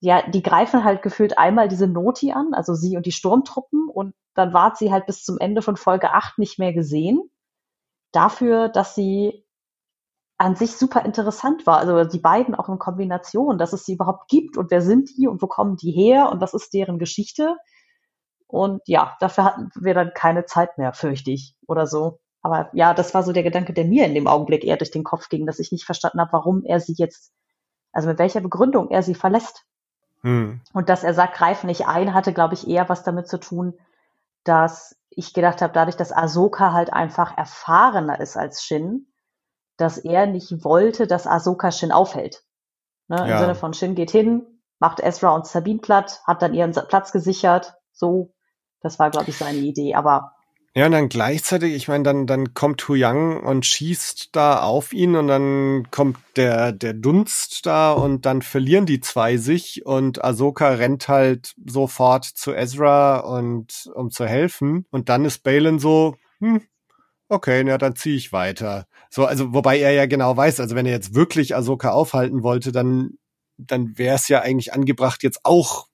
[0.03, 4.15] ja, die greifen halt gefühlt einmal diese Noti an, also sie und die Sturmtruppen und
[4.35, 7.31] dann war sie halt bis zum Ende von Folge 8 nicht mehr gesehen.
[8.11, 9.47] Dafür, dass sie
[10.39, 11.79] an sich super interessant war.
[11.79, 15.29] Also die beiden auch in Kombination, dass es sie überhaupt gibt und wer sind die
[15.29, 17.57] und wo kommen die her und was ist deren Geschichte.
[18.49, 22.19] Und ja, dafür hatten wir dann keine Zeit mehr, fürchte ich, oder so.
[22.41, 25.05] Aber ja, das war so der Gedanke, der mir in dem Augenblick eher durch den
[25.05, 27.33] Kopf ging, dass ich nicht verstanden habe, warum er sie jetzt,
[27.93, 29.65] also mit welcher Begründung er sie verlässt.
[30.23, 30.61] Hm.
[30.73, 33.75] Und dass er sagt, greif nicht ein, hatte, glaube ich, eher was damit zu tun,
[34.45, 39.13] dass ich gedacht habe, dadurch, dass Ahsoka halt einfach erfahrener ist als Shin,
[39.77, 42.45] dass er nicht wollte, dass Ahsoka Shin aufhält.
[43.09, 43.19] Ne?
[43.19, 43.39] Im ja.
[43.39, 47.75] Sinne von Shin geht hin, macht Ezra und Sabine platt, hat dann ihren Platz gesichert.
[47.93, 48.35] So,
[48.81, 49.95] das war, glaube ich, seine Idee.
[49.95, 50.35] Aber
[50.75, 54.95] ja, und dann gleichzeitig, ich meine, dann, dann kommt Hu Yang und schießt da auf
[54.95, 60.25] ihn und dann kommt der, der Dunst da und dann verlieren die zwei sich und
[60.25, 66.17] Ahsoka rennt halt sofort zu Ezra und um zu helfen und dann ist Balin so,
[66.41, 66.63] hm,
[67.29, 68.87] okay, na dann ziehe ich weiter.
[69.11, 72.73] So, also wobei er ja genau weiß, also wenn er jetzt wirklich Ahsoka aufhalten wollte,
[72.73, 73.19] dann
[73.59, 75.87] dann wäre es ja eigentlich angebracht, jetzt auch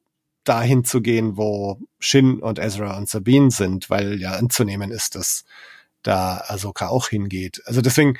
[0.44, 5.44] dahin zu gehen, wo Shin und Ezra und Sabine sind, weil ja anzunehmen ist, dass
[6.02, 7.60] da Ahsoka auch hingeht.
[7.66, 8.18] Also deswegen,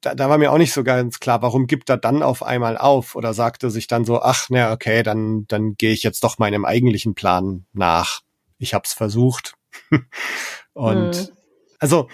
[0.00, 2.76] da, da war mir auch nicht so ganz klar, warum gibt er dann auf einmal
[2.78, 6.38] auf oder sagte sich dann so, ach, na okay, dann dann gehe ich jetzt doch
[6.38, 8.20] meinem eigentlichen Plan nach.
[8.58, 9.54] Ich hab's versucht.
[10.72, 11.28] und hm.
[11.78, 12.08] also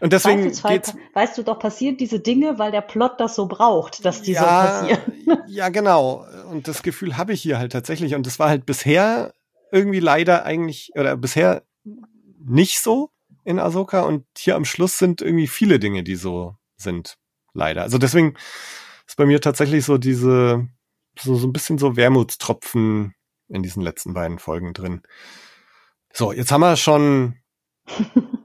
[0.00, 3.34] und deswegen weißt du, geht's, weißt du doch, passieren diese Dinge, weil der Plot das
[3.34, 5.42] so braucht, dass die ja, so passieren.
[5.46, 6.26] ja, genau.
[6.50, 8.14] Und das Gefühl habe ich hier halt tatsächlich.
[8.14, 9.32] Und das war halt bisher
[9.70, 11.62] irgendwie leider eigentlich, oder bisher
[12.38, 13.10] nicht so
[13.44, 14.02] in Ahsoka.
[14.02, 17.18] Und hier am Schluss sind irgendwie viele Dinge, die so sind.
[17.52, 17.82] Leider.
[17.82, 18.34] Also deswegen
[19.06, 20.68] ist bei mir tatsächlich so diese,
[21.18, 23.14] so, so ein bisschen so Wermutstropfen
[23.48, 25.02] in diesen letzten beiden Folgen drin.
[26.12, 27.36] So, jetzt haben wir schon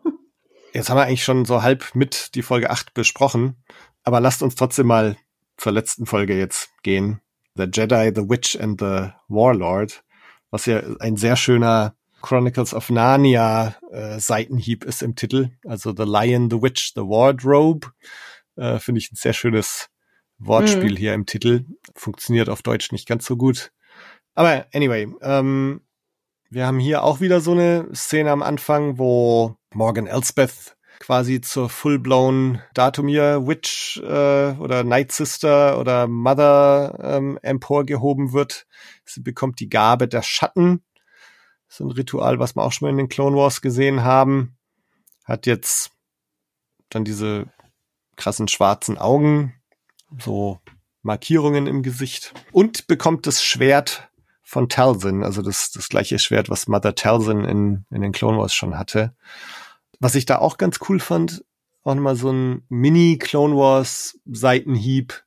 [0.73, 3.55] Jetzt haben wir eigentlich schon so halb mit die Folge 8 besprochen,
[4.03, 5.17] aber lasst uns trotzdem mal
[5.57, 7.19] zur letzten Folge jetzt gehen.
[7.55, 10.03] The Jedi, The Witch and the Warlord,
[10.49, 15.49] was ja ein sehr schöner Chronicles of Narnia äh, Seitenhieb ist im Titel.
[15.65, 17.91] Also The Lion, The Witch, The Wardrobe.
[18.55, 19.89] Äh, Finde ich ein sehr schönes
[20.37, 20.97] Wortspiel mhm.
[20.97, 21.65] hier im Titel.
[21.95, 23.71] Funktioniert auf Deutsch nicht ganz so gut.
[24.35, 25.81] Aber anyway, ähm,
[26.49, 31.69] wir haben hier auch wieder so eine Szene am Anfang, wo Morgan Elsbeth quasi zur
[31.69, 38.67] full-blown Datumir Witch äh, oder Night Sister oder Mother ähm, emporgehoben wird.
[39.03, 40.83] Sie bekommt die Gabe der Schatten.
[41.67, 44.57] Ist ein Ritual, was wir auch schon mal in den Clone Wars gesehen haben.
[45.25, 45.91] Hat jetzt
[46.89, 47.47] dann diese
[48.15, 49.55] krassen schwarzen Augen,
[50.19, 50.59] so
[51.01, 54.11] Markierungen im Gesicht und bekommt das Schwert
[54.43, 58.53] von Talzin, also das, das gleiche Schwert, was Mother Talzin in, in den Clone Wars
[58.53, 59.15] schon hatte.
[60.01, 61.45] Was ich da auch ganz cool fand,
[61.83, 65.23] auch nochmal so ein Mini-Clone Wars Seitenhieb.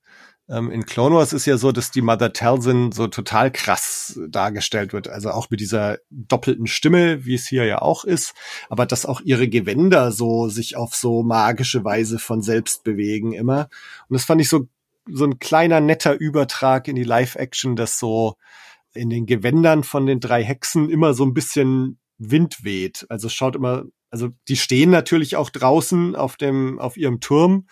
[0.48, 4.92] Ähm, in Clone Wars ist ja so, dass die Mother Talzin so total krass dargestellt
[4.92, 5.06] wird.
[5.06, 8.34] Also auch mit dieser doppelten Stimme, wie es hier ja auch ist.
[8.68, 13.68] Aber dass auch ihre Gewänder so sich auf so magische Weise von selbst bewegen immer.
[14.08, 14.66] Und das fand ich so,
[15.08, 18.34] so ein kleiner netter Übertrag in die Live-Action, dass so
[18.92, 23.06] in den Gewändern von den drei Hexen immer so ein bisschen Wind weht.
[23.08, 23.84] Also schaut immer
[24.14, 27.66] also die stehen natürlich auch draußen auf dem, auf ihrem Turm,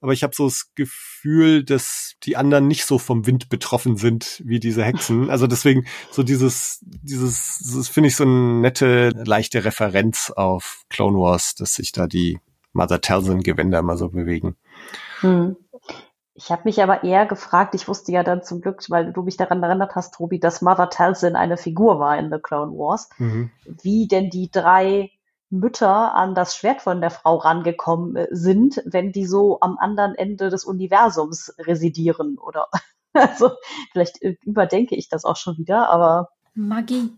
[0.00, 4.42] aber ich habe so das Gefühl, dass die anderen nicht so vom Wind betroffen sind
[4.44, 5.30] wie diese Hexen.
[5.30, 11.16] Also deswegen so dieses, dieses, das finde ich so eine nette, leichte Referenz auf Clone
[11.16, 12.40] Wars, dass sich da die
[12.72, 14.56] Mother Talzin Gewänder immer so bewegen.
[15.20, 15.54] Hm.
[16.34, 19.36] Ich habe mich aber eher gefragt, ich wusste ja dann zum Glück, weil du mich
[19.36, 23.52] daran erinnert hast, Tobi, dass Mother Talzin eine Figur war in The Clone Wars, mhm.
[23.64, 25.12] wie denn die drei
[25.50, 30.14] Mütter an das Schwert von der Frau rangekommen äh, sind, wenn die so am anderen
[30.14, 32.68] Ende des Universums residieren oder
[33.12, 33.52] also
[33.92, 37.16] vielleicht äh, überdenke ich das auch schon wieder, aber Magie.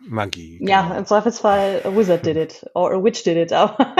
[0.00, 0.58] Magie.
[0.66, 0.98] ja, genau.
[0.98, 3.52] im Zweifelsfall a Wizard did it or a Witch did it.
[3.52, 3.94] Aber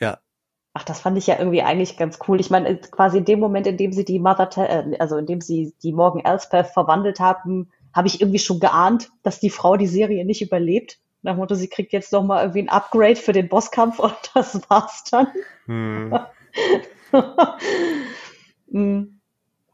[0.00, 0.18] Ja.
[0.72, 2.38] Ach, das fand ich ja irgendwie eigentlich ganz cool.
[2.38, 5.40] Ich meine, quasi in dem Moment, in dem sie die Mother, äh, also in dem
[5.40, 9.88] sie die Morgan Elspeth verwandelt haben, habe ich irgendwie schon geahnt, dass die Frau die
[9.88, 11.00] Serie nicht überlebt.
[11.22, 14.14] Nach dem Motto, sie kriegt jetzt noch mal irgendwie ein Upgrade für den Bosskampf und
[14.34, 15.28] das war's dann.
[15.66, 16.18] Hm.
[18.68, 19.02] Mm,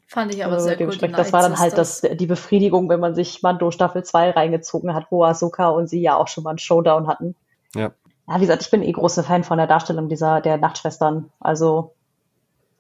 [0.09, 0.97] Fand ich aber also sehr cool.
[0.97, 5.07] das war dann halt das, die Befriedigung, wenn man sich Mando Staffel 2 reingezogen hat,
[5.11, 7.35] wo Ahsoka und sie ja auch schon mal einen Showdown hatten.
[7.75, 7.93] Ja.
[8.29, 11.31] Ja, wie gesagt, ich bin eh großer Fan von der Darstellung dieser, der Nachtschwestern.
[11.41, 11.93] Also,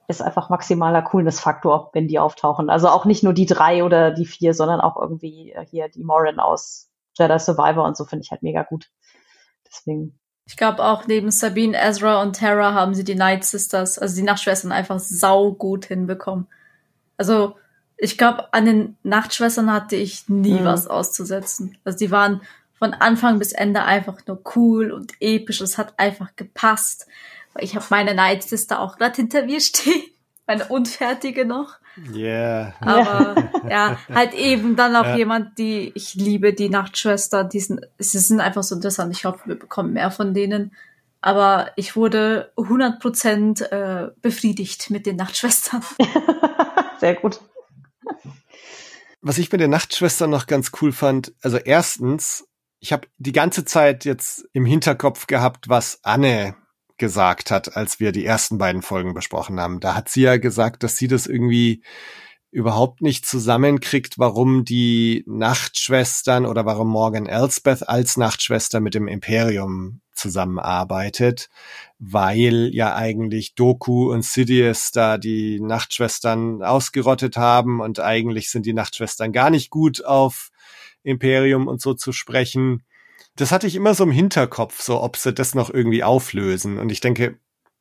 [0.08, 2.70] ist einfach maximaler Coolness-Faktor, wenn die auftauchen.
[2.70, 6.38] Also auch nicht nur die drei oder die vier, sondern auch irgendwie hier die Morin
[6.38, 6.88] aus
[7.18, 8.88] Jedi Survivor und so finde ich halt mega gut.
[9.66, 14.14] Deswegen, Ich glaube auch neben Sabine, Ezra und Tara haben sie die Night Sisters, also
[14.16, 16.46] die Nachtschwestern einfach sau gut hinbekommen.
[17.16, 17.56] Also
[17.96, 20.64] ich glaube, an den Nachtschwestern hatte ich nie Mhm.
[20.64, 21.78] was auszusetzen.
[21.84, 22.42] Also die waren
[22.78, 25.62] von Anfang bis Ende einfach nur cool und episch.
[25.62, 27.06] Es hat einfach gepasst.
[27.54, 30.02] Weil Ich habe meine Night Sister auch gerade hinter mir stehen.
[30.46, 31.78] Meine unfertige noch.
[32.12, 32.74] Yeah.
[32.80, 35.16] Aber ja, halt eben dann auch Ja.
[35.16, 39.14] jemand, die ich liebe, die Nachtschwester, die sind, sie sind einfach so interessant.
[39.16, 40.72] Ich hoffe, wir bekommen mehr von denen.
[41.20, 45.82] Aber ich wurde 100% äh, befriedigt mit den Nachtschwestern.
[47.00, 47.40] sehr gut.
[49.22, 52.46] Was ich mit den Nachtschwestern noch ganz cool fand, also erstens,
[52.78, 56.54] ich habe die ganze Zeit jetzt im Hinterkopf gehabt, was Anne
[56.98, 59.80] gesagt hat, als wir die ersten beiden Folgen besprochen haben.
[59.80, 61.82] Da hat sie ja gesagt, dass sie das irgendwie
[62.50, 70.00] überhaupt nicht zusammenkriegt, warum die Nachtschwestern oder warum Morgan Elsbeth als Nachtschwester mit dem Imperium
[70.14, 71.50] zusammenarbeitet,
[71.98, 78.72] weil ja eigentlich Doku und Sidious da die Nachtschwestern ausgerottet haben und eigentlich sind die
[78.72, 80.50] Nachtschwestern gar nicht gut auf
[81.02, 82.82] Imperium und so zu sprechen.
[83.36, 86.78] Das hatte ich immer so im Hinterkopf, so ob sie das noch irgendwie auflösen.
[86.78, 87.38] Und ich denke,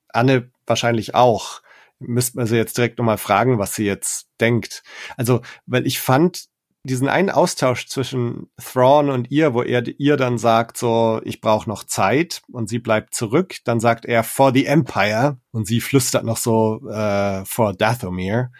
[0.09, 1.61] Anne wahrscheinlich auch.
[1.99, 4.83] Müsste man sie jetzt direkt nochmal fragen, was sie jetzt denkt.
[5.15, 6.49] Also, weil ich fand
[6.83, 11.67] diesen einen Austausch zwischen Thrawn und ihr, wo er ihr dann sagt, so, ich brauche
[11.67, 13.55] noch Zeit und sie bleibt zurück.
[13.63, 18.51] Dann sagt er, for the Empire und sie flüstert noch so, äh, for Dathomir.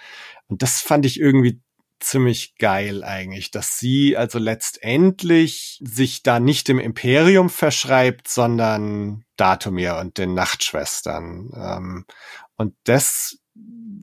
[0.47, 1.61] Und das fand ich irgendwie
[2.05, 9.97] ziemlich geil eigentlich, dass sie also letztendlich sich da nicht dem Imperium verschreibt, sondern Datomir
[9.97, 11.51] und den Nachtschwestern.
[11.55, 12.05] Ähm,
[12.57, 13.39] und das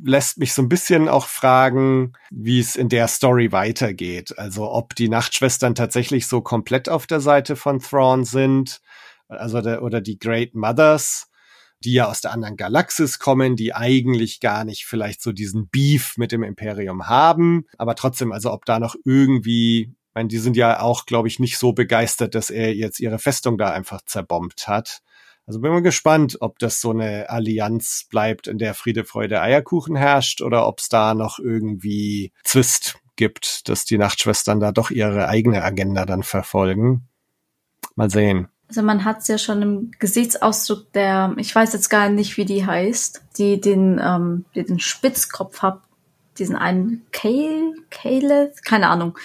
[0.05, 4.37] lässt mich so ein bisschen auch fragen, wie es in der Story weitergeht.
[4.39, 8.81] Also ob die Nachtschwestern tatsächlich so komplett auf der Seite von Thrawn sind,
[9.29, 11.29] also der, oder die Great Mothers,
[11.85, 16.17] die ja aus der anderen Galaxis kommen, die eigentlich gar nicht vielleicht so diesen Beef
[16.17, 20.57] mit dem Imperium haben, aber trotzdem, also ob da noch irgendwie, ich meine, die sind
[20.57, 24.69] ja auch, glaube ich, nicht so begeistert, dass er jetzt ihre Festung da einfach zerbombt
[24.69, 25.03] hat.
[25.47, 29.97] Also bin mal gespannt, ob das so eine Allianz bleibt, in der Friede, Freude, Eierkuchen
[29.97, 35.29] herrscht oder ob es da noch irgendwie Zwist gibt, dass die Nachtschwestern da doch ihre
[35.29, 37.09] eigene Agenda dann verfolgen.
[37.97, 38.52] Mal sehen.
[38.73, 42.47] Also man hat es ja schon im Gesichtsausdruck der, ich weiß jetzt gar nicht, wie
[42.47, 45.83] die heißt, die den, ähm, die den Spitzkopf hat,
[46.39, 49.19] diesen einen Kale, Kale, keine Ahnung.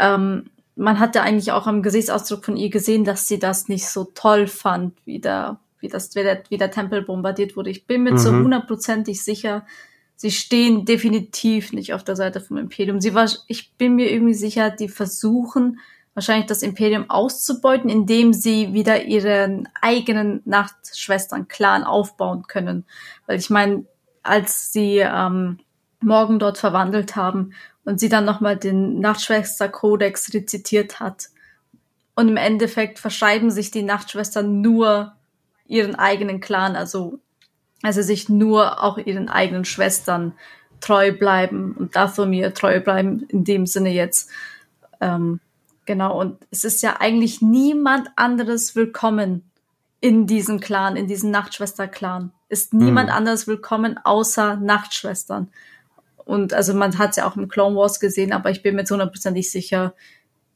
[0.00, 4.04] Ähm, man hatte eigentlich auch am Gesichtsausdruck von ihr gesehen, dass sie das nicht so
[4.14, 7.68] toll fand, wie der, wie das, wie der, wie der Tempel bombardiert wurde.
[7.68, 8.18] Ich bin mir Mhm.
[8.18, 9.66] so hundertprozentig sicher,
[10.14, 13.02] sie stehen definitiv nicht auf der Seite vom Imperium.
[13.02, 15.80] Sie war, ich bin mir irgendwie sicher, die versuchen
[16.16, 22.86] wahrscheinlich das Imperium auszubeuten, indem sie wieder ihren eigenen Nachtschwestern-Clan aufbauen können.
[23.26, 23.84] Weil ich meine,
[24.22, 25.58] als sie ähm,
[26.00, 27.52] Morgen dort verwandelt haben
[27.84, 31.26] und sie dann nochmal den Nachtschwester-Kodex rezitiert hat.
[32.14, 35.14] Und im Endeffekt verschreiben sich die Nachtschwestern nur
[35.66, 37.18] ihren eigenen Clan, also,
[37.82, 40.32] also sich nur auch ihren eigenen Schwestern
[40.80, 44.30] treu bleiben und Dathomir treu bleiben, in dem Sinne jetzt.
[45.02, 45.40] Ähm,
[45.86, 49.50] genau, und es ist ja eigentlich niemand anderes willkommen
[50.00, 52.32] in diesem Clan, in diesem Nachtschwester-Clan.
[52.48, 53.14] Ist niemand Mhm.
[53.14, 55.48] anderes willkommen außer Nachtschwestern.
[56.24, 58.84] Und also man hat es ja auch im Clone Wars gesehen, aber ich bin mir
[58.84, 59.94] zu hundertprozentig sicher,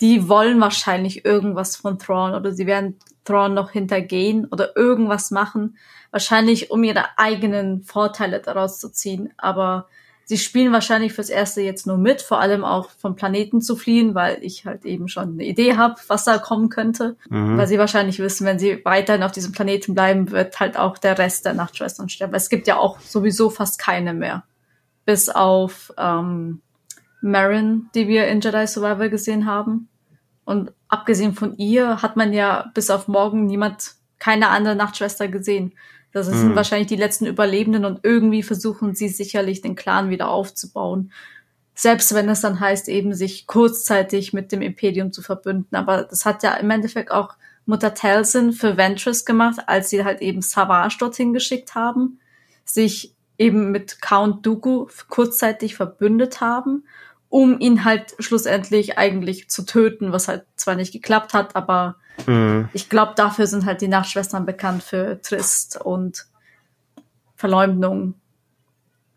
[0.01, 5.77] die wollen wahrscheinlich irgendwas von Thrawn oder sie werden Thrawn noch hintergehen oder irgendwas machen.
[6.11, 9.33] Wahrscheinlich, um ihre eigenen Vorteile daraus zu ziehen.
[9.37, 9.89] Aber
[10.31, 14.15] sie spielen wahrscheinlich fürs Erste jetzt nur mit, vor allem auch vom Planeten zu fliehen,
[14.15, 17.17] weil ich halt eben schon eine Idee habe, was da kommen könnte.
[17.29, 17.59] Mhm.
[17.59, 21.19] Weil sie wahrscheinlich wissen, wenn sie weiterhin auf diesem Planeten bleiben, wird halt auch der
[21.19, 22.33] Rest der Nachtschwestern sterben.
[22.35, 24.45] Es gibt ja auch sowieso fast keine mehr.
[25.05, 26.61] Bis auf ähm,
[27.21, 29.89] Marin, die wir in Jedi Survivor gesehen haben.
[30.45, 35.73] Und abgesehen von ihr hat man ja bis auf morgen niemand, keine andere Nachtschwester gesehen.
[36.13, 36.57] Das sind mhm.
[36.57, 41.13] wahrscheinlich die letzten Überlebenden und irgendwie versuchen sie sicherlich den Clan wieder aufzubauen.
[41.75, 45.77] Selbst wenn es dann heißt, eben sich kurzzeitig mit dem Imperium zu verbünden.
[45.77, 50.21] Aber das hat ja im Endeffekt auch Mutter Telsin für Ventress gemacht, als sie halt
[50.21, 52.19] eben Savage dorthin geschickt haben,
[52.65, 56.85] sich eben mit Count Dooku kurzzeitig verbündet haben,
[57.31, 61.97] um ihn halt schlussendlich eigentlich zu töten, was halt zwar nicht geklappt hat, aber
[62.27, 62.69] Mhm.
[62.73, 66.27] Ich glaube, dafür sind halt die Nachtschwestern bekannt für Trist und
[67.37, 68.15] Verleumdung.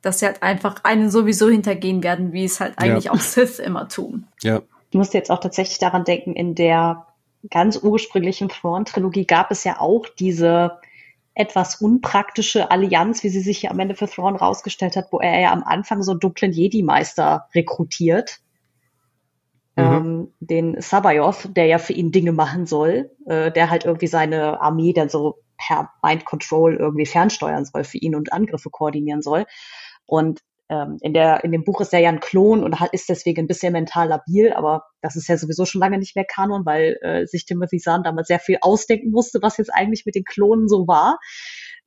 [0.01, 3.11] Dass sie halt einfach einen sowieso hintergehen werden, wie es halt eigentlich ja.
[3.11, 4.27] auch Sith immer tun.
[4.41, 4.61] Ja.
[4.89, 7.07] Ich musste jetzt auch tatsächlich daran denken, in der
[7.49, 10.79] ganz ursprünglichen Thrawn-Trilogie gab es ja auch diese
[11.35, 15.39] etwas unpraktische Allianz, wie sie sich ja am Ende für Thrawn rausgestellt hat, wo er
[15.39, 18.39] ja am Anfang so einen dunklen Jedi-Meister rekrutiert
[19.75, 19.83] Mhm.
[19.83, 24.61] Ähm, den Sabayoth, der ja für ihn Dinge machen soll, äh, der halt irgendwie seine
[24.61, 29.45] Armee dann so per Mind Control irgendwie fernsteuern soll für ihn und Angriffe koordinieren soll.
[30.05, 30.41] Und
[30.73, 33.47] ähm, in, der, in dem Buch ist er ja ein Klon und ist deswegen ein
[33.47, 37.25] bisschen mental labil, aber das ist ja sowieso schon lange nicht mehr Kanon, weil äh,
[37.27, 40.87] sich Timothy Zahn damals sehr viel ausdenken musste, was jetzt eigentlich mit den Klonen so
[40.87, 41.19] war.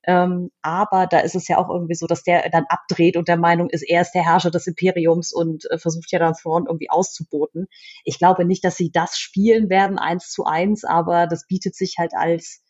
[0.06, 3.36] Ähm, aber da ist es ja auch irgendwie so, dass der dann abdreht und der
[3.36, 6.90] Meinung ist, er ist der Herrscher des Imperiums und äh, versucht ja dann Thrawn irgendwie
[6.90, 7.66] auszuboten.
[8.04, 11.96] Ich glaube nicht, dass sie das spielen werden, eins zu eins, aber das bietet sich
[11.98, 12.62] halt als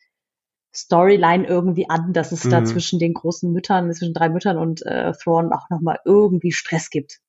[0.77, 2.51] Storyline irgendwie an, dass es mhm.
[2.51, 6.90] da zwischen den großen Müttern, zwischen drei Müttern und äh, Thrawn auch nochmal irgendwie Stress
[6.90, 7.20] gibt.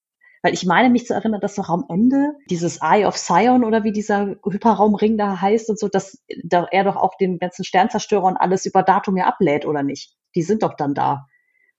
[0.43, 3.83] Weil ich meine mich zu erinnern, dass doch am Ende dieses Eye of Sion oder
[3.83, 8.23] wie dieser Hyperraumring da heißt und so, dass da er doch auch den ganzen Sternzerstörer
[8.23, 10.15] und alles über Datum ja ablädt, oder nicht?
[10.35, 11.25] Die sind doch dann da.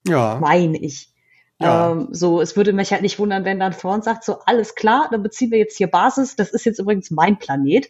[0.05, 0.37] Ja.
[0.41, 1.13] Meine ich.
[1.61, 1.91] Ja.
[1.91, 5.07] Ähm, so, es würde mich halt nicht wundern, wenn dann Thrawn sagt, so alles klar,
[5.11, 7.89] dann beziehen wir jetzt hier Basis, das ist jetzt übrigens mein Planet.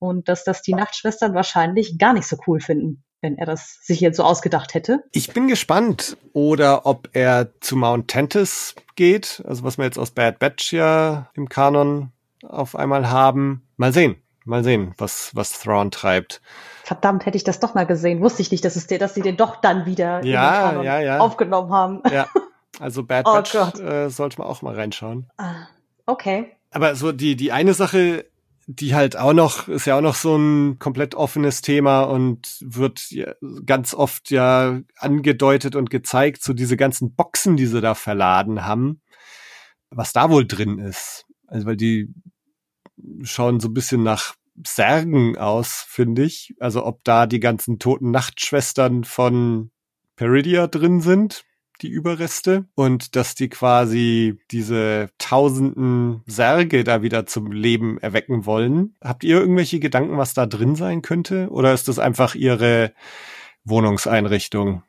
[0.00, 4.00] Und dass das die Nachtschwestern wahrscheinlich gar nicht so cool finden wenn er das sich
[4.00, 5.04] jetzt so ausgedacht hätte.
[5.12, 10.10] Ich bin gespannt, oder ob er zu Mount Tentis geht, also was wir jetzt aus
[10.10, 12.12] Bad Batch ja im Kanon
[12.42, 13.62] auf einmal haben.
[13.76, 16.40] Mal sehen, mal sehen, was, was Thrawn treibt.
[16.84, 18.20] Verdammt, hätte ich das doch mal gesehen.
[18.20, 21.18] Wusste ich nicht, dass es der, dass sie den doch dann wieder ja, ja, ja.
[21.18, 22.02] aufgenommen haben.
[22.10, 22.26] Ja,
[22.78, 25.30] also Bad oh Batch äh, sollte man auch mal reinschauen.
[25.36, 25.66] Ah,
[26.06, 26.56] okay.
[26.70, 28.26] Aber so die, die eine Sache,
[28.72, 33.08] die halt auch noch, ist ja auch noch so ein komplett offenes Thema und wird
[33.66, 39.00] ganz oft ja angedeutet und gezeigt, so diese ganzen Boxen, die sie da verladen haben,
[39.90, 41.26] was da wohl drin ist.
[41.48, 42.14] Also, weil die
[43.22, 44.34] schauen so ein bisschen nach
[44.64, 46.54] Särgen aus, finde ich.
[46.60, 49.72] Also, ob da die ganzen toten Nachtschwestern von
[50.14, 51.44] Peridia drin sind,
[51.82, 58.96] die Überreste und dass die quasi diese tausenden Särge da wieder zum Leben erwecken wollen.
[59.02, 61.48] Habt ihr irgendwelche Gedanken, was da drin sein könnte?
[61.50, 62.92] Oder ist das einfach ihre
[63.64, 64.82] Wohnungseinrichtung?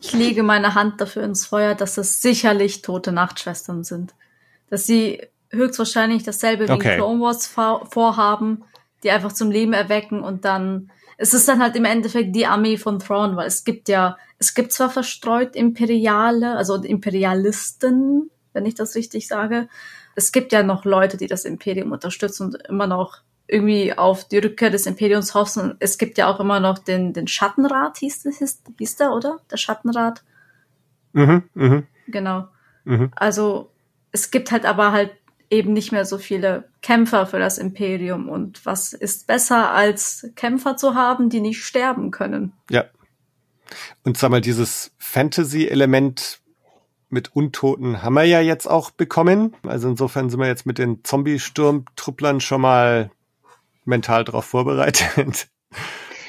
[0.00, 4.14] Ich lege meine Hand dafür ins Feuer, dass es sicherlich tote Nachtschwestern sind.
[4.68, 6.92] Dass sie höchstwahrscheinlich dasselbe okay.
[6.92, 8.64] wie Clone Wars vorhaben,
[9.02, 12.76] die einfach zum Leben erwecken und dann es ist dann halt im Endeffekt die Armee
[12.76, 18.74] von Thrawn, weil es gibt ja, es gibt zwar verstreut Imperiale, also Imperialisten, wenn ich
[18.74, 19.68] das richtig sage.
[20.14, 24.38] Es gibt ja noch Leute, die das Imperium unterstützen und immer noch irgendwie auf die
[24.38, 25.74] Rückkehr des Imperiums hoffen.
[25.78, 29.40] Es gibt ja auch immer noch den, den Schattenrat, hieß, hieß, hieß der, oder?
[29.50, 30.22] Der Schattenrat.
[31.12, 31.86] Mhm, mhm.
[32.08, 32.48] Genau.
[32.84, 33.10] Mhm.
[33.14, 33.70] Also
[34.12, 35.10] es gibt halt aber halt
[35.54, 38.28] eben nicht mehr so viele Kämpfer für das Imperium.
[38.28, 42.52] Und was ist besser, als Kämpfer zu haben, die nicht sterben können?
[42.70, 42.84] Ja.
[44.02, 46.40] Und sag mal, dieses Fantasy-Element
[47.08, 49.54] mit Untoten haben wir ja jetzt auch bekommen.
[49.62, 53.10] Also insofern sind wir jetzt mit den Zombie-Sturmtrupplern schon mal
[53.84, 55.48] mental darauf vorbereitet.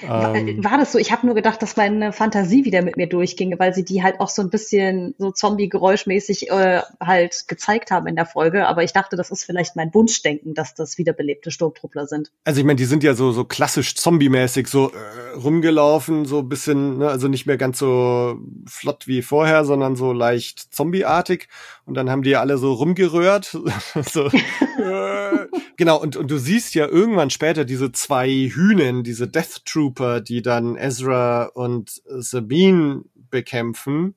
[0.09, 0.99] Ähm, war das so?
[0.99, 4.19] Ich habe nur gedacht, dass meine Fantasie wieder mit mir durchging, weil sie die halt
[4.19, 8.67] auch so ein bisschen so Zombie-geräuschmäßig äh, halt gezeigt haben in der Folge.
[8.67, 12.31] Aber ich dachte, das ist vielleicht mein Wunschdenken, dass das wiederbelebte Sturmtruppler sind.
[12.43, 16.99] Also ich meine, die sind ja so so klassisch Zombie-mäßig so äh, rumgelaufen, so bisschen,
[16.99, 21.47] ne, also nicht mehr ganz so flott wie vorher, sondern so leicht zombieartig.
[21.85, 23.45] Und dann haben die ja alle so rumgerührt.
[24.11, 25.34] so, äh,
[25.77, 30.41] genau, und, und du siehst ja irgendwann später diese zwei Hühnen, diese Death Trooper, die
[30.41, 34.15] dann Ezra und Sabine bekämpfen.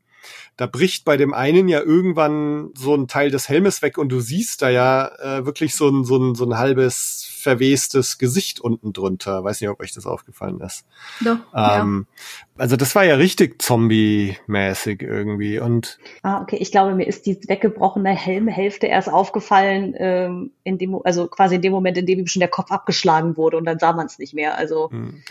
[0.56, 4.20] da bricht bei dem einen ja irgendwann so ein Teil des Helmes weg und du
[4.20, 8.92] siehst da ja äh, wirklich so ein, so ein, so ein halbes verwestes Gesicht unten
[8.92, 9.42] drunter.
[9.42, 10.84] Weiß nicht, ob euch das aufgefallen ist.
[11.20, 12.34] Doch, ähm, ja.
[12.58, 15.98] Also das war ja richtig Zombie-mäßig irgendwie und.
[16.22, 16.56] Ah, okay.
[16.60, 21.62] Ich glaube, mir ist die weggebrochene Helmhälfte erst aufgefallen, ähm, in dem, also quasi in
[21.62, 24.18] dem Moment, in dem ihm schon der Kopf abgeschlagen wurde und dann sah man es
[24.18, 24.58] nicht mehr.
[24.58, 24.90] Also.
[24.90, 25.22] Hm.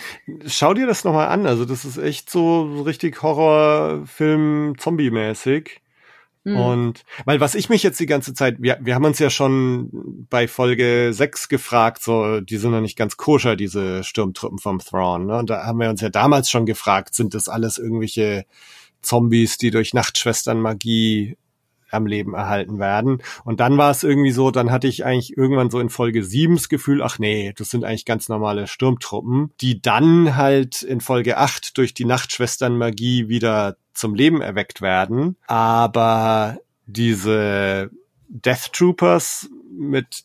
[0.48, 1.46] Schau dir das nochmal an.
[1.46, 5.82] Also das ist echt so, so richtig Horrorfilm Zombie-mäßig.
[6.48, 6.56] Mhm.
[6.56, 10.26] Und weil was ich mich jetzt die ganze Zeit, wir, wir haben uns ja schon
[10.30, 15.26] bei Folge 6 gefragt, so, die sind noch nicht ganz koscher, diese Sturmtruppen vom Thrawn.
[15.26, 15.38] Ne?
[15.38, 18.46] Und da haben wir uns ja damals schon gefragt, sind das alles irgendwelche
[19.02, 21.36] Zombies, die durch Nachtschwestern Magie
[21.92, 23.22] am Leben erhalten werden.
[23.44, 26.56] Und dann war es irgendwie so, dann hatte ich eigentlich irgendwann so in Folge 7
[26.56, 31.38] das Gefühl, ach nee, das sind eigentlich ganz normale Sturmtruppen, die dann halt in Folge
[31.38, 35.38] 8 durch die Nachtschwestern Magie wieder zum Leben erweckt werden.
[35.48, 37.90] Aber diese
[38.30, 40.24] Death Troopers mit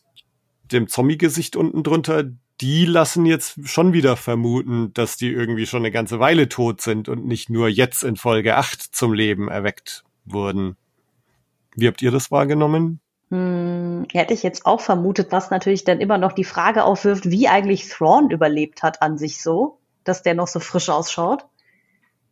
[0.71, 2.23] dem Zombie-Gesicht unten drunter,
[2.61, 7.09] die lassen jetzt schon wieder vermuten, dass die irgendwie schon eine ganze Weile tot sind
[7.09, 10.77] und nicht nur jetzt in Folge 8 zum Leben erweckt wurden.
[11.75, 12.99] Wie habt ihr das wahrgenommen?
[13.29, 17.47] Hm, hätte ich jetzt auch vermutet, was natürlich dann immer noch die Frage aufwirft, wie
[17.47, 21.45] eigentlich Thrawn überlebt hat an sich so, dass der noch so frisch ausschaut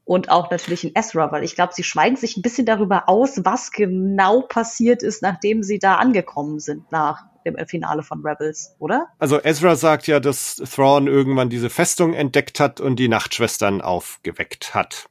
[0.03, 3.45] und auch natürlich in Ezra, weil ich glaube, sie schweigen sich ein bisschen darüber aus,
[3.45, 9.07] was genau passiert ist, nachdem sie da angekommen sind nach dem Finale von Rebels, oder?
[9.17, 14.75] Also Ezra sagt ja, dass Thrawn irgendwann diese Festung entdeckt hat und die Nachtschwestern aufgeweckt
[14.75, 15.07] hat.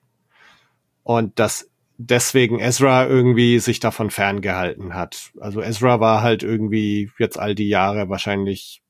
[1.03, 1.70] Und dass
[2.03, 5.33] deswegen Ezra irgendwie sich davon ferngehalten hat.
[5.39, 8.83] Also Ezra war halt irgendwie jetzt all die Jahre wahrscheinlich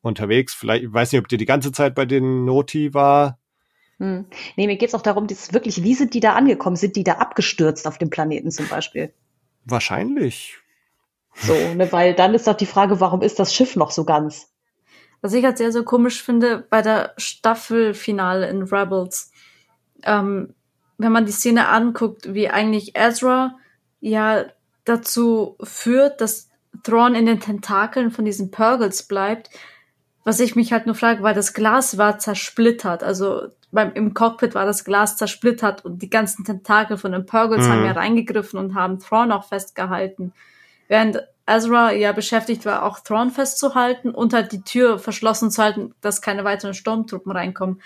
[0.00, 0.54] unterwegs.
[0.54, 3.38] Vielleicht, ich weiß nicht, ob der die ganze Zeit bei den Noti war.
[3.98, 4.26] Hm.
[4.56, 6.76] Nee, mir geht's auch darum, dass wirklich, wie sind die da angekommen?
[6.76, 9.12] Sind die da abgestürzt auf dem Planeten zum Beispiel?
[9.64, 10.56] Wahrscheinlich.
[11.34, 14.52] So, ne, weil dann ist doch die Frage, warum ist das Schiff noch so ganz?
[15.20, 19.32] Was ich halt sehr, sehr komisch finde, bei der Staffelfinale in Rebels,
[20.04, 20.54] ähm,
[21.00, 23.56] wenn man die Szene anguckt, wie eigentlich Ezra
[24.00, 24.44] ja
[24.84, 26.48] dazu führt, dass
[26.82, 29.50] Thrawn in den Tentakeln von diesen Purgles bleibt,
[30.24, 33.02] was ich mich halt nur frage, weil das Glas war zersplittert.
[33.02, 37.66] Also beim, im Cockpit war das Glas zersplittert und die ganzen Tentakel von den Purgles
[37.66, 37.72] mhm.
[37.72, 40.32] haben ja reingegriffen und haben Thrawn auch festgehalten.
[40.88, 45.94] Während Ezra ja beschäftigt war, auch Thrawn festzuhalten und halt die Tür verschlossen zu halten,
[46.00, 47.80] dass keine weiteren Sturmtruppen reinkommen.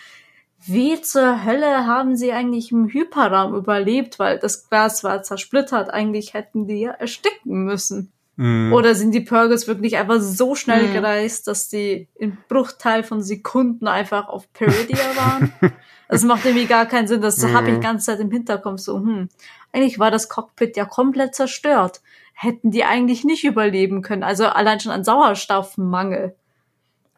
[0.66, 5.90] Wie zur Hölle haben sie eigentlich im Hyperraum überlebt, weil das Glas war zersplittert.
[5.90, 8.12] Eigentlich hätten die ja ersticken müssen.
[8.36, 8.72] Mhm.
[8.72, 10.92] Oder sind die Purgles wirklich einfach so schnell mhm.
[10.92, 15.52] gereist, dass die im Bruchteil von Sekunden einfach auf Peridia waren?
[16.08, 17.20] das macht irgendwie gar keinen Sinn.
[17.20, 17.52] Das mhm.
[17.52, 19.28] habe ich die ganze Zeit im Hinterkopf so, hm,
[19.72, 22.00] eigentlich war das Cockpit ja komplett zerstört.
[22.32, 24.24] Hätten die eigentlich nicht überleben können.
[24.24, 26.34] Also allein schon an Sauerstoffmangel.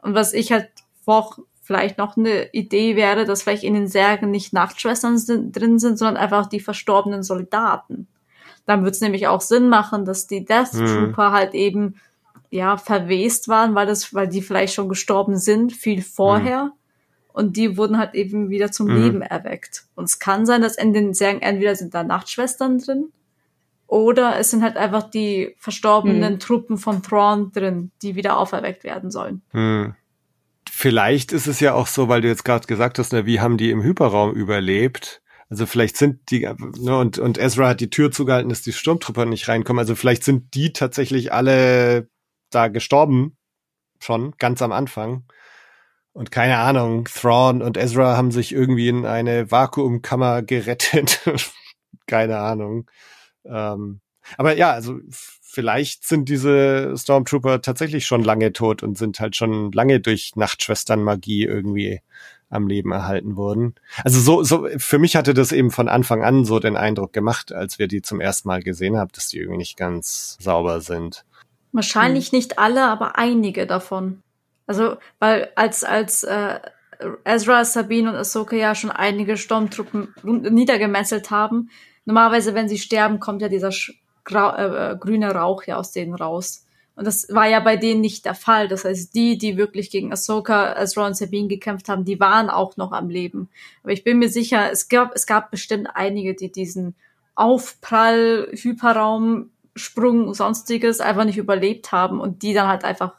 [0.03, 0.69] Und was ich halt
[1.07, 5.81] auch vielleicht noch eine Idee wäre, dass vielleicht in den Särgen nicht Nachtschwestern sind, drin
[5.81, 8.07] sind, sondern einfach die verstorbenen Soldaten.
[8.67, 10.87] Dann wird es nämlich auch Sinn machen, dass die Death mhm.
[10.87, 11.35] Trooper mhm.
[11.35, 11.97] halt eben
[12.51, 16.67] ja verwest waren, weil das, weil die vielleicht schon gestorben sind viel vorher.
[16.67, 16.73] Mhm.
[17.33, 19.03] Und die wurden halt eben wieder zum mhm.
[19.03, 19.87] Leben erweckt.
[19.97, 23.13] Und es kann sein, dass in den Särgen entweder sind da Nachtschwestern drin
[23.89, 26.39] oder es sind halt einfach die verstorbenen mhm.
[26.39, 29.43] Truppen von Thrawn drin, die wieder auferweckt werden sollen.
[30.79, 33.57] Vielleicht ist es ja auch so, weil du jetzt gerade gesagt hast, ne, wie haben
[33.57, 35.23] die im Hyperraum überlebt?
[35.49, 39.25] Also vielleicht sind die, ne, und, und Ezra hat die Tür zugehalten, dass die Sturmtrupper
[39.25, 39.81] nicht reinkommen.
[39.81, 42.11] Also vielleicht sind die tatsächlich alle
[42.51, 43.39] da gestorben.
[44.01, 45.25] Schon, ganz am Anfang.
[46.13, 51.23] Und keine Ahnung, Thrawn und Ezra haben sich irgendwie in eine Vakuumkammer gerettet.
[52.07, 52.91] keine Ahnung.
[53.47, 54.03] Ähm,
[54.37, 54.99] aber ja, also
[55.57, 61.45] vielleicht sind diese Stormtrooper tatsächlich schon lange tot und sind halt schon lange durch Nachtschwestern-Magie
[61.45, 62.03] irgendwie
[62.51, 63.75] am Leben erhalten wurden.
[64.05, 67.53] Also so, so, für mich hatte das eben von Anfang an so den Eindruck gemacht,
[67.53, 71.25] als wir die zum ersten Mal gesehen haben, dass die irgendwie nicht ganz sauber sind.
[71.73, 72.37] Wahrscheinlich hm.
[72.37, 74.23] nicht alle, aber einige davon.
[74.67, 76.61] Also, weil als, als äh,
[77.25, 81.71] Ezra, Sabine und Ahsoka ja schon einige Sturmtruppen niedergemesselt haben,
[82.05, 83.73] normalerweise, wenn sie sterben, kommt ja dieser
[84.27, 86.67] grau, äh, grüne Rauch ja aus denen raus.
[86.97, 88.69] Und das war ja bei denen nicht der Fall.
[88.69, 92.77] Das heißt, die, die wirklich gegen Ahsoka, Ezra und Sabine gekämpft haben, die waren auch
[92.77, 93.49] noch am Leben.
[93.83, 96.95] Aber ich bin mir sicher, es gab, es gab bestimmt einige, die diesen
[97.35, 103.13] Aufprall, Hyperraum, Sprung, sonstiges einfach nicht überlebt haben und die dann halt einfach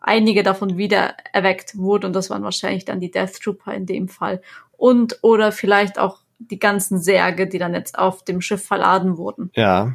[0.00, 4.08] einige davon wieder erweckt wurden und das waren wahrscheinlich dann die Death Trooper in dem
[4.08, 4.40] Fall.
[4.76, 9.50] Und oder vielleicht auch die ganzen Särge, die dann jetzt auf dem Schiff verladen wurden.
[9.56, 9.94] Ja.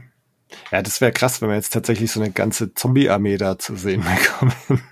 [0.72, 4.04] Ja, das wäre krass, wenn wir jetzt tatsächlich so eine ganze Zombie-Armee da zu sehen
[4.16, 4.84] bekommen.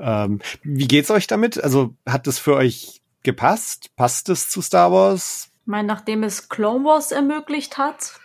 [0.00, 1.62] ähm, wie geht's euch damit?
[1.62, 3.94] Also hat das für euch gepasst?
[3.96, 5.50] Passt es zu Star Wars?
[5.62, 8.18] Ich meine, nachdem es Clone Wars ermöglicht hat,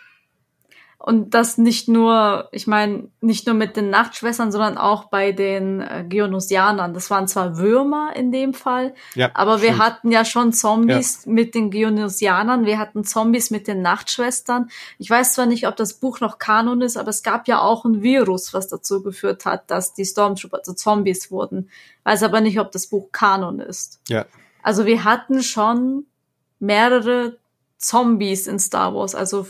[0.98, 5.80] und das nicht nur, ich meine, nicht nur mit den Nachtschwestern, sondern auch bei den
[5.80, 6.94] äh, Geonusianern.
[6.94, 11.32] Das waren zwar Würmer in dem Fall, ja, aber wir hatten ja schon Zombies ja.
[11.32, 14.70] mit den Geonusianern, wir hatten Zombies mit den Nachtschwestern.
[14.98, 17.84] Ich weiß zwar nicht, ob das Buch noch Kanon ist, aber es gab ja auch
[17.84, 21.70] ein Virus, was dazu geführt hat, dass die Stormtrooper zu Zombies wurden.
[22.04, 24.00] Weiß aber nicht, ob das Buch Kanon ist.
[24.08, 24.24] Ja.
[24.62, 26.06] Also wir hatten schon
[26.58, 27.36] mehrere
[27.78, 29.46] Zombies in Star Wars, also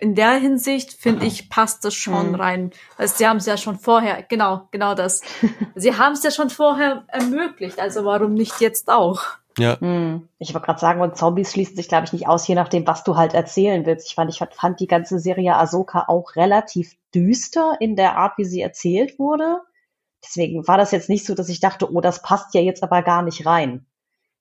[0.00, 2.34] in der Hinsicht finde ich passt das schon mhm.
[2.34, 2.70] rein.
[2.96, 5.22] Also sie haben es ja schon vorher, genau, genau das.
[5.74, 9.22] sie haben es ja schon vorher ermöglicht, also warum nicht jetzt auch?
[9.58, 9.78] Ja.
[9.80, 10.28] Hm.
[10.38, 13.04] Ich wollte gerade sagen, und Zombies schließen sich, glaube ich, nicht aus, je nachdem, was
[13.04, 14.08] du halt erzählen willst.
[14.08, 18.44] Ich fand, ich fand die ganze Serie Ahsoka auch relativ düster in der Art, wie
[18.44, 19.60] sie erzählt wurde.
[20.24, 23.02] Deswegen war das jetzt nicht so, dass ich dachte, oh, das passt ja jetzt aber
[23.02, 23.86] gar nicht rein.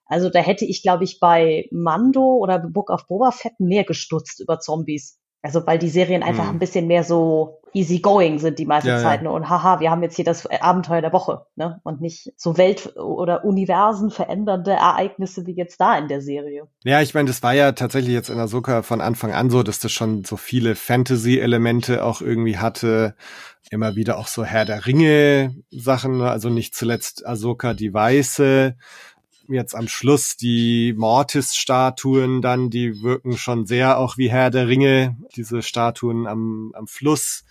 [0.06, 4.42] Also da hätte ich, glaube ich, bei Mando oder Book of Boba Fett mehr gestutzt
[4.42, 5.21] über Zombies.
[5.42, 6.56] Also weil die Serien einfach hm.
[6.56, 9.22] ein bisschen mehr so easygoing sind die meiste ja, Zeit.
[9.22, 9.32] Ne?
[9.32, 11.46] Und haha, wir haben jetzt hier das Abenteuer der Woche.
[11.56, 11.80] Ne?
[11.84, 16.68] Und nicht so Welt- oder Universen verändernde Ereignisse wie jetzt da in der Serie.
[16.84, 19.80] Ja, ich meine, das war ja tatsächlich jetzt in Ahsoka von Anfang an so, dass
[19.80, 23.16] das schon so viele Fantasy-Elemente auch irgendwie hatte.
[23.70, 26.30] Immer wieder auch so Herr der Ringe-Sachen, ne?
[26.30, 28.76] also nicht zuletzt Ahsoka die Weiße
[29.54, 35.18] jetzt am Schluss die Mortis-Statuen dann, die wirken schon sehr auch wie Herr der Ringe,
[35.36, 37.44] diese Statuen am, am Fluss.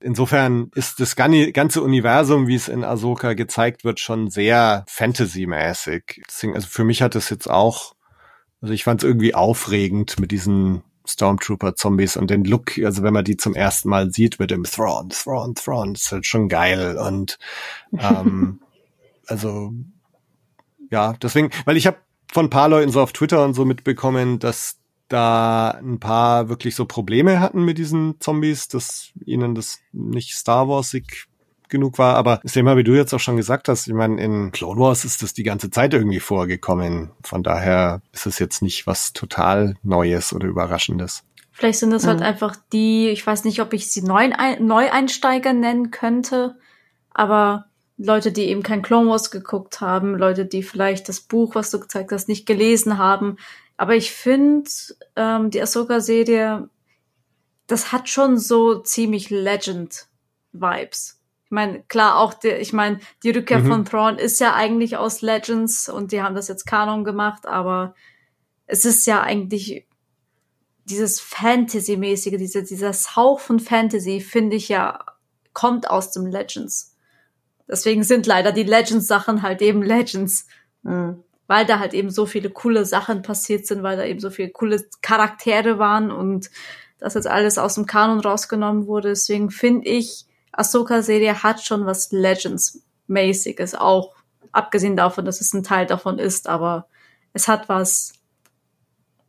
[0.00, 6.22] Insofern ist das ganze Universum, wie es in Ahsoka gezeigt wird, schon sehr Fantasy-mäßig.
[6.54, 7.94] also für mich hat es jetzt auch,
[8.60, 13.24] also ich fand es irgendwie aufregend mit diesen Stormtrooper-Zombies und den Look, also wenn man
[13.24, 17.38] die zum ersten Mal sieht mit dem Thrawn, Thrawn, Thrawn, ist halt schon geil und
[17.98, 18.60] ähm,
[19.26, 19.72] also
[20.92, 21.96] ja, deswegen, weil ich habe
[22.30, 24.78] von ein paar Leuten so auf Twitter und so mitbekommen, dass
[25.08, 30.68] da ein paar wirklich so Probleme hatten mit diesen Zombies, dass ihnen das nicht Star
[30.68, 31.26] Warsig
[31.68, 32.16] genug war.
[32.16, 34.80] Aber ist ja immer, wie du jetzt auch schon gesagt hast, ich meine, in Clone
[34.80, 37.10] Wars ist das die ganze Zeit irgendwie vorgekommen.
[37.24, 41.24] Von daher ist es jetzt nicht was total Neues oder Überraschendes.
[41.52, 42.24] Vielleicht sind das halt mhm.
[42.24, 46.56] halt einfach die, ich weiß nicht, ob ich sie Neueinsteiger nennen könnte,
[47.12, 47.66] aber
[48.04, 51.78] Leute, die eben kein Clone Wars geguckt haben, Leute, die vielleicht das Buch, was du
[51.78, 53.36] gezeigt hast, nicht gelesen haben.
[53.76, 54.68] Aber ich finde,
[55.14, 56.68] ähm, die Ahsoka-Serie,
[57.66, 61.20] das hat schon so ziemlich Legend-Vibes.
[61.44, 63.68] Ich meine, klar, auch die, ich meine, die Rückkehr mhm.
[63.68, 67.94] von Thrawn ist ja eigentlich aus Legends und die haben das jetzt Kanon gemacht, aber
[68.66, 69.86] es ist ja eigentlich
[70.84, 75.04] dieses Fantasy-mäßige, dieser, dieser Hauch von Fantasy, finde ich ja,
[75.52, 76.91] kommt aus dem Legends.
[77.72, 80.46] Deswegen sind leider die Legends-Sachen halt eben Legends.
[80.82, 81.24] Mhm.
[81.46, 84.50] Weil da halt eben so viele coole Sachen passiert sind, weil da eben so viele
[84.50, 86.50] coole Charaktere waren und
[86.98, 89.08] das jetzt alles aus dem Kanon rausgenommen wurde.
[89.08, 94.14] Deswegen finde ich, Ahsoka-Serie hat schon was Legends-mäßiges, auch
[94.52, 96.88] abgesehen davon, dass es ein Teil davon ist, aber
[97.32, 98.12] es hat was,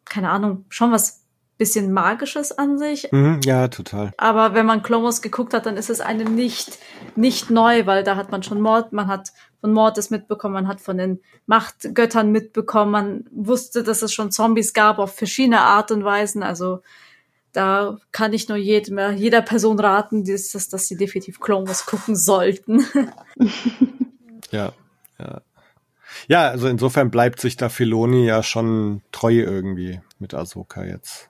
[0.03, 1.22] keine Ahnung, schon was
[1.63, 3.09] bisschen Magisches an sich.
[3.13, 4.11] Mhm, ja, total.
[4.17, 6.77] Aber wenn man Wars geguckt hat, dann ist es einem nicht,
[7.15, 9.31] nicht neu, weil da hat man schon Mord, man hat
[9.61, 14.73] von Mordes mitbekommen, man hat von den Machtgöttern mitbekommen, man wusste, dass es schon Zombies
[14.73, 16.43] gab auf verschiedene Art und Weisen.
[16.43, 16.81] Also
[17.53, 22.85] da kann ich nur jedem, jeder Person raten, dass, dass sie definitiv Wars gucken sollten.
[24.51, 24.73] ja,
[25.17, 25.41] ja.
[26.27, 31.29] Ja, also insofern bleibt sich da Filoni ja schon treu irgendwie mit Ahsoka jetzt.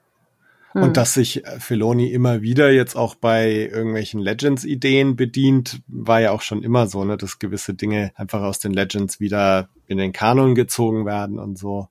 [0.73, 0.93] Und hm.
[0.93, 6.63] dass sich Filoni immer wieder jetzt auch bei irgendwelchen Legends-Ideen bedient, war ja auch schon
[6.63, 11.05] immer so, ne, dass gewisse Dinge einfach aus den Legends wieder in den Kanon gezogen
[11.05, 11.89] werden und so.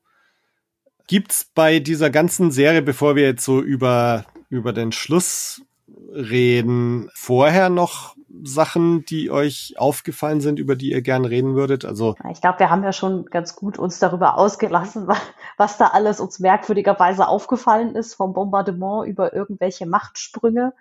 [1.07, 7.69] Gibt's bei dieser ganzen Serie, bevor wir jetzt so über, über den Schluss reden, vorher
[7.69, 8.15] noch
[8.45, 11.85] Sachen, die euch aufgefallen sind, über die ihr gern reden würdet?
[11.85, 15.09] Also ich glaube, wir haben ja schon ganz gut uns darüber ausgelassen,
[15.57, 20.73] was da alles uns merkwürdigerweise aufgefallen ist, vom Bombardement über irgendwelche Machtsprünge.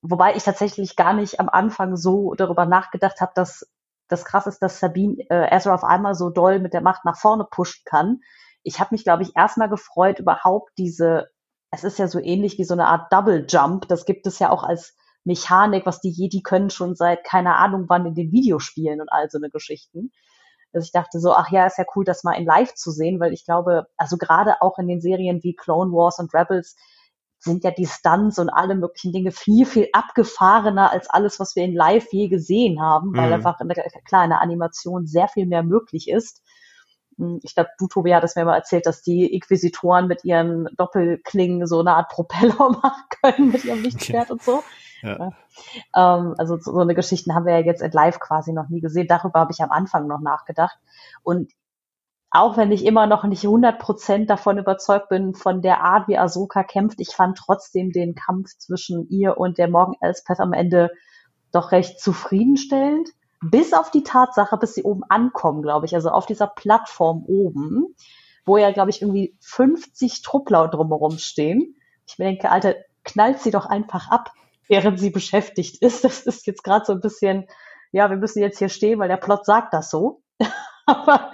[0.00, 3.70] Wobei ich tatsächlich gar nicht am Anfang so darüber nachgedacht habe, dass
[4.08, 7.16] das krass ist, dass Sabine äh, Ezra auf einmal so doll mit der Macht nach
[7.16, 8.20] vorne pushen kann.
[8.64, 11.28] Ich habe mich, glaube ich, erstmal gefreut, überhaupt diese,
[11.72, 13.88] es ist ja so ähnlich wie so eine Art Double Jump.
[13.88, 17.86] Das gibt es ja auch als Mechanik, was die Jedi können schon seit keine Ahnung
[17.88, 20.12] wann in den Videospielen und all so eine Geschichten.
[20.72, 23.20] dass ich dachte so, ach ja, ist ja cool, das mal in live zu sehen,
[23.20, 26.76] weil ich glaube, also gerade auch in den Serien wie Clone Wars und Rebels
[27.40, 31.64] sind ja die Stunts und alle möglichen Dinge viel, viel abgefahrener als alles, was wir
[31.64, 33.34] in live je gesehen haben, weil Mhm.
[33.34, 33.58] einfach
[34.06, 36.42] klar, in der Animation sehr viel mehr möglich ist.
[37.18, 41.66] Hm, Ich glaube, du, Tobi, hattest mir mal erzählt, dass die Inquisitoren mit ihren Doppelklingen
[41.66, 44.62] so eine Art Propeller machen können mit ihrem Lichtschwert und so.
[45.02, 45.32] Ja.
[45.96, 48.80] Ähm, also so, so eine Geschichten haben wir ja jetzt in live quasi noch nie
[48.80, 49.08] gesehen.
[49.08, 50.78] Darüber habe ich am Anfang noch nachgedacht.
[51.22, 51.52] Und
[52.30, 56.64] auch wenn ich immer noch nicht 100% davon überzeugt bin, von der Art, wie Ahsoka
[56.64, 60.90] kämpft, ich fand trotzdem den Kampf zwischen ihr und der Morgan Elspeth am Ende
[61.52, 63.10] doch recht zufriedenstellend.
[63.42, 67.96] Bis auf die Tatsache, bis sie oben ankommen, glaube ich, also auf dieser Plattform oben,
[68.44, 71.76] wo ja, glaube ich, irgendwie 50 Truppler drumherum stehen.
[72.06, 72.74] Ich mir denke, Alter,
[73.04, 74.30] knallt sie doch einfach ab,
[74.68, 76.04] während sie beschäftigt ist.
[76.04, 77.46] Das ist jetzt gerade so ein bisschen,
[77.90, 80.22] ja, wir müssen jetzt hier stehen, weil der Plot sagt das so.
[80.86, 81.32] Aber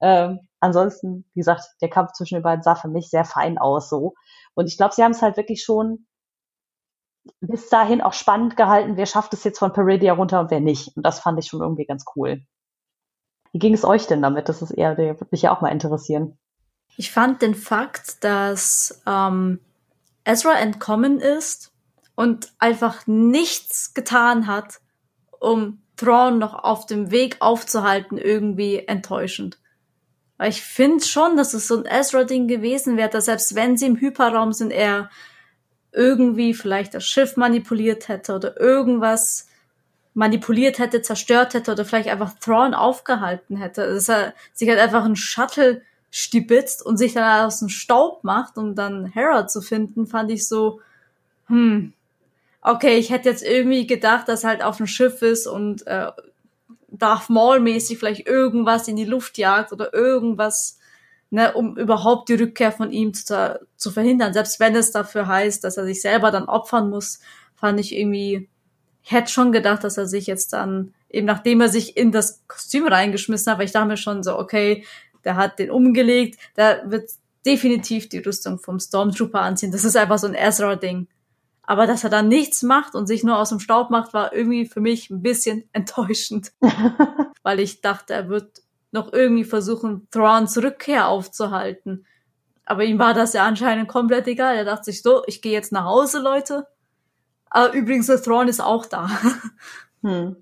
[0.00, 3.88] ähm, ansonsten, wie gesagt, der Kampf zwischen den beiden sah für mich sehr fein aus
[3.88, 4.14] so.
[4.54, 6.06] Und ich glaube, sie haben es halt wirklich schon
[7.40, 10.96] bis dahin auch spannend gehalten, wer schafft es jetzt von Peridia runter und wer nicht.
[10.96, 12.42] Und das fand ich schon irgendwie ganz cool.
[13.52, 14.48] Wie ging es euch denn damit?
[14.48, 16.38] Das ist eher, der würde mich ja auch mal interessieren.
[16.96, 19.60] Ich fand den Fakt, dass ähm,
[20.24, 21.72] Ezra entkommen ist
[22.14, 24.80] und einfach nichts getan hat,
[25.38, 29.58] um Thrawn noch auf dem Weg aufzuhalten, irgendwie enttäuschend.
[30.38, 33.86] Weil ich finde schon, dass es so ein Ezra-Ding gewesen wäre, dass selbst wenn sie
[33.86, 35.08] im Hyperraum sind, er
[35.96, 39.48] irgendwie vielleicht das Schiff manipuliert hätte oder irgendwas
[40.14, 43.92] manipuliert hätte, zerstört hätte oder vielleicht einfach Thrawn aufgehalten hätte.
[43.92, 48.56] Dass er sich halt einfach einen Shuttle stibitzt und sich dann aus dem Staub macht,
[48.58, 50.80] um dann Hera zu finden, fand ich so,
[51.48, 51.92] hm,
[52.62, 56.10] okay, ich hätte jetzt irgendwie gedacht, dass er halt auf dem Schiff ist und äh,
[56.88, 60.75] Darth Maul-mäßig vielleicht irgendwas in die Luft jagt oder irgendwas,
[61.30, 64.32] ne, um überhaupt die Rückkehr von ihm zu, zu verhindern.
[64.32, 67.20] Selbst wenn es dafür heißt, dass er sich selber dann opfern muss,
[67.54, 68.48] fand ich irgendwie,
[69.02, 72.42] ich hätte schon gedacht, dass er sich jetzt dann, eben nachdem er sich in das
[72.48, 74.84] Kostüm reingeschmissen hat, weil ich dachte mir schon so, okay,
[75.24, 77.10] der hat den umgelegt, der wird
[77.44, 79.72] definitiv die Rüstung vom Stormtrooper anziehen.
[79.72, 81.08] Das ist einfach so ein Ezra-Ding.
[81.62, 84.66] Aber dass er dann nichts macht und sich nur aus dem Staub macht, war irgendwie
[84.66, 86.52] für mich ein bisschen enttäuschend.
[87.42, 92.06] weil ich dachte, er wird noch irgendwie versuchen, Thrawns Rückkehr aufzuhalten.
[92.64, 94.56] Aber ihm war das ja anscheinend komplett egal.
[94.56, 96.66] Er dachte sich so, ich gehe jetzt nach Hause, Leute.
[97.50, 99.08] Aber übrigens, der Thrawn ist auch da.
[100.02, 100.36] Hm.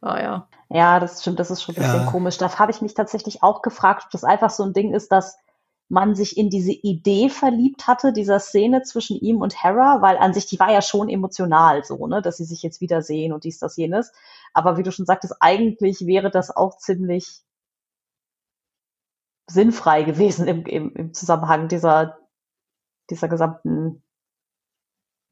[0.00, 0.48] Ah ja.
[0.68, 2.10] Ja, das stimmt, das ist schon ein bisschen Ja.
[2.10, 2.36] komisch.
[2.38, 5.38] Da habe ich mich tatsächlich auch gefragt, ob das einfach so ein Ding ist, dass
[5.88, 10.34] man sich in diese Idee verliebt hatte, dieser Szene zwischen ihm und Hera, weil an
[10.34, 13.60] sich, die war ja schon emotional so, ne, dass sie sich jetzt wiedersehen und dies,
[13.60, 14.12] das, jenes.
[14.52, 17.42] Aber wie du schon sagtest, eigentlich wäre das auch ziemlich
[19.46, 22.18] sinnfrei gewesen im, im, im Zusammenhang dieser,
[23.10, 24.02] dieser gesamten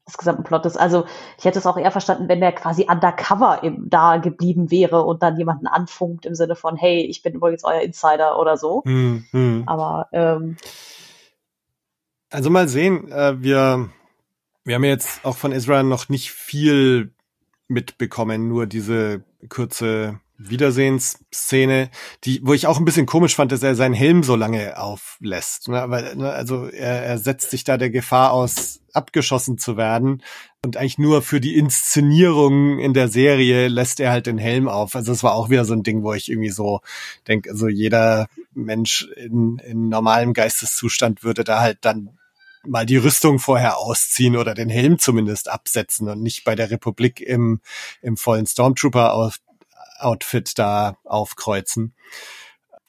[0.07, 0.77] des gesamten Plottes.
[0.77, 1.05] Also
[1.37, 5.23] ich hätte es auch eher verstanden, wenn der quasi undercover im, da geblieben wäre und
[5.23, 8.83] dann jemanden anfunkt im Sinne von, hey, ich bin übrigens euer Insider oder so.
[8.85, 9.63] Hm, hm.
[9.65, 10.57] Aber ähm,
[12.29, 13.89] Also mal sehen, äh, wir,
[14.63, 17.11] wir haben jetzt auch von Ezra noch nicht viel
[17.67, 21.89] mitbekommen, nur diese kurze Wiedersehensszene,
[22.23, 25.69] die, wo ich auch ein bisschen komisch fand, dass er seinen Helm so lange auflässt.
[25.69, 25.83] Ne?
[25.87, 30.23] Weil, ne, also er, er setzt sich da der Gefahr aus, abgeschossen zu werden.
[30.63, 34.95] Und eigentlich nur für die Inszenierung in der Serie lässt er halt den Helm auf.
[34.95, 36.81] Also es war auch wieder so ein Ding, wo ich irgendwie so
[37.27, 42.17] denke, also jeder Mensch in, in normalem Geisteszustand würde da halt dann
[42.67, 47.21] mal die Rüstung vorher ausziehen oder den Helm zumindest absetzen und nicht bei der Republik
[47.21, 47.61] im,
[48.01, 49.44] im vollen Stormtrooper-Outfit
[50.53, 51.95] da aufkreuzen.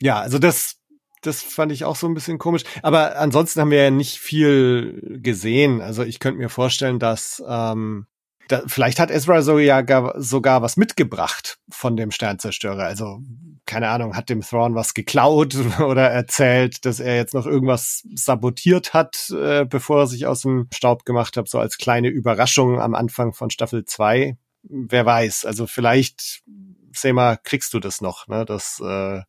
[0.00, 0.76] Ja, also das,
[1.22, 2.64] das fand ich auch so ein bisschen komisch.
[2.82, 5.80] Aber ansonsten haben wir ja nicht viel gesehen.
[5.80, 8.06] Also ich könnte mir vorstellen, dass ähm,
[8.48, 12.84] da, vielleicht hat Ezra so ja gar, sogar was mitgebracht von dem Sternzerstörer.
[12.84, 13.20] Also
[13.66, 18.94] keine Ahnung, hat dem Thrawn was geklaut oder erzählt, dass er jetzt noch irgendwas sabotiert
[18.94, 22.94] hat, äh, bevor er sich aus dem Staub gemacht hat, so als kleine Überraschung am
[22.94, 24.36] Anfang von Staffel 2.
[24.62, 26.42] Wer weiß, also vielleicht,
[26.96, 29.22] Sema, kriegst du das noch, ne, dass äh,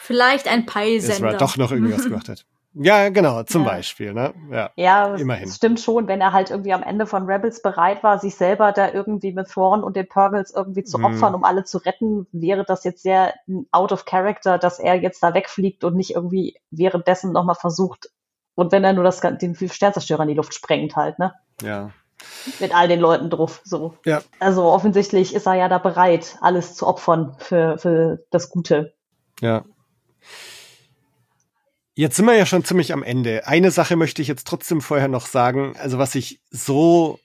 [0.00, 1.34] Vielleicht ein Peilsender.
[1.38, 2.44] Doch noch irgendwas gemacht hat.
[2.74, 3.68] Ja, genau, zum Ja.
[3.72, 4.32] Beispiel, ne?
[4.50, 4.70] Ja.
[4.76, 5.46] ja, Immerhin.
[5.46, 8.72] es stimmt schon, wenn er halt irgendwie am Ende von Rebels bereit war, sich selber
[8.72, 11.04] da irgendwie mit Thrawn und den Purgles irgendwie zu Mhm.
[11.04, 13.34] opfern, um alle zu retten, wäre das jetzt sehr
[13.72, 18.08] out of character, dass er jetzt da wegfliegt und nicht irgendwie währenddessen nochmal versucht,
[18.54, 21.34] und wenn er nur das, den Sternzerstörer in die Luft sprengt halt, ne?
[21.60, 21.90] Ja.
[22.60, 23.94] Mit all den Leuten drauf, so.
[24.04, 24.22] Ja.
[24.38, 28.94] Also offensichtlich ist er ja da bereit, alles zu opfern für, für das Gute.
[29.40, 29.64] Ja.
[31.94, 33.46] Jetzt sind wir ja schon ziemlich am Ende.
[33.46, 35.76] Eine Sache möchte ich jetzt trotzdem vorher noch sagen.
[35.76, 37.18] Also was ich so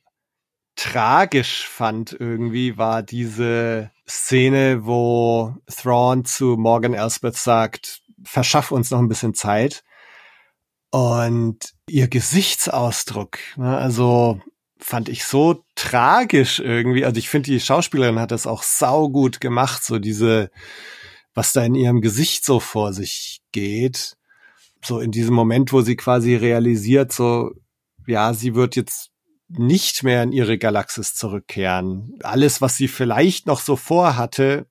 [0.75, 8.99] tragisch fand irgendwie, war diese Szene, wo Thrawn zu Morgan Elsbeth sagt, verschaff uns noch
[8.99, 9.83] ein bisschen Zeit.
[10.91, 14.41] Und ihr Gesichtsausdruck, ne, also
[14.79, 17.05] fand ich so tragisch irgendwie.
[17.05, 20.49] Also ich finde, die Schauspielerin hat das auch saugut gemacht, so diese,
[21.33, 24.17] was da in ihrem Gesicht so vor sich geht.
[24.83, 27.51] So in diesem Moment, wo sie quasi realisiert, so,
[28.05, 29.11] ja, sie wird jetzt
[29.49, 32.19] nicht mehr in ihre Galaxis zurückkehren.
[32.21, 34.67] Alles, was sie vielleicht noch so vorhatte,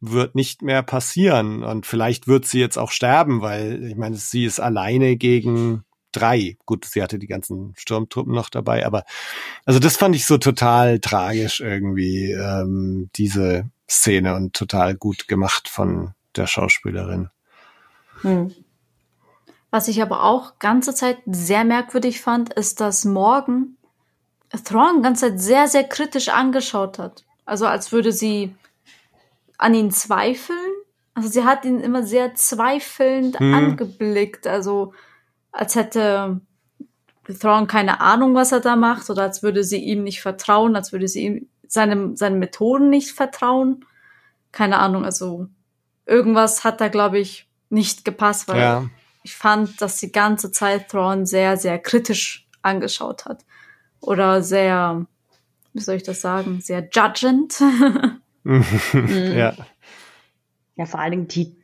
[0.00, 1.62] wird nicht mehr passieren.
[1.62, 6.56] Und vielleicht wird sie jetzt auch sterben, weil ich meine, sie ist alleine gegen drei.
[6.66, 9.04] Gut, sie hatte die ganzen Sturmtruppen noch dabei, aber
[9.64, 15.68] also das fand ich so total tragisch irgendwie, ähm, diese Szene und total gut gemacht
[15.68, 17.28] von der Schauspielerin.
[18.22, 18.54] Hm.
[19.70, 23.76] Was ich aber auch ganze Zeit sehr merkwürdig fand, ist, dass Morgan
[24.64, 27.24] Thrawn ganze Zeit sehr, sehr kritisch angeschaut hat.
[27.44, 28.54] Also als würde sie
[29.58, 30.58] an ihn zweifeln.
[31.14, 33.54] Also sie hat ihn immer sehr zweifelnd hm.
[33.54, 34.46] angeblickt.
[34.46, 34.92] Also
[35.52, 36.40] als hätte
[37.38, 40.92] Thrawn keine Ahnung, was er da macht, oder als würde sie ihm nicht vertrauen, als
[40.92, 43.84] würde sie ihm seinem, seinen Methoden nicht vertrauen.
[44.52, 45.46] Keine Ahnung, also
[46.06, 48.90] irgendwas hat da, glaube ich, nicht gepasst, weil ja.
[49.22, 53.44] ich fand, dass die ganze Zeit Thrawn sehr, sehr kritisch angeschaut hat
[54.00, 55.06] oder sehr,
[55.72, 57.60] wie soll ich das sagen, sehr judgend.
[58.44, 59.54] ja.
[60.76, 61.59] Ja, vor allen Dingen die,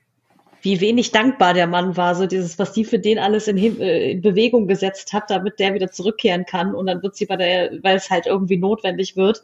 [0.63, 4.11] wie wenig dankbar der Mann war, so dieses, was die für den alles in, äh,
[4.11, 7.71] in, Bewegung gesetzt hat, damit der wieder zurückkehren kann und dann wird sie bei der,
[7.83, 9.43] weil es halt irgendwie notwendig wird,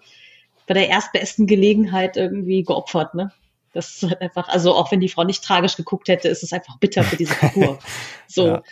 [0.67, 3.33] bei der erstbesten Gelegenheit irgendwie geopfert, ne?
[3.73, 6.53] Das ist halt einfach, also auch wenn die Frau nicht tragisch geguckt hätte, ist es
[6.53, 7.79] einfach bitter für diese Figur.
[8.29, 8.47] So.
[8.47, 8.63] Ja.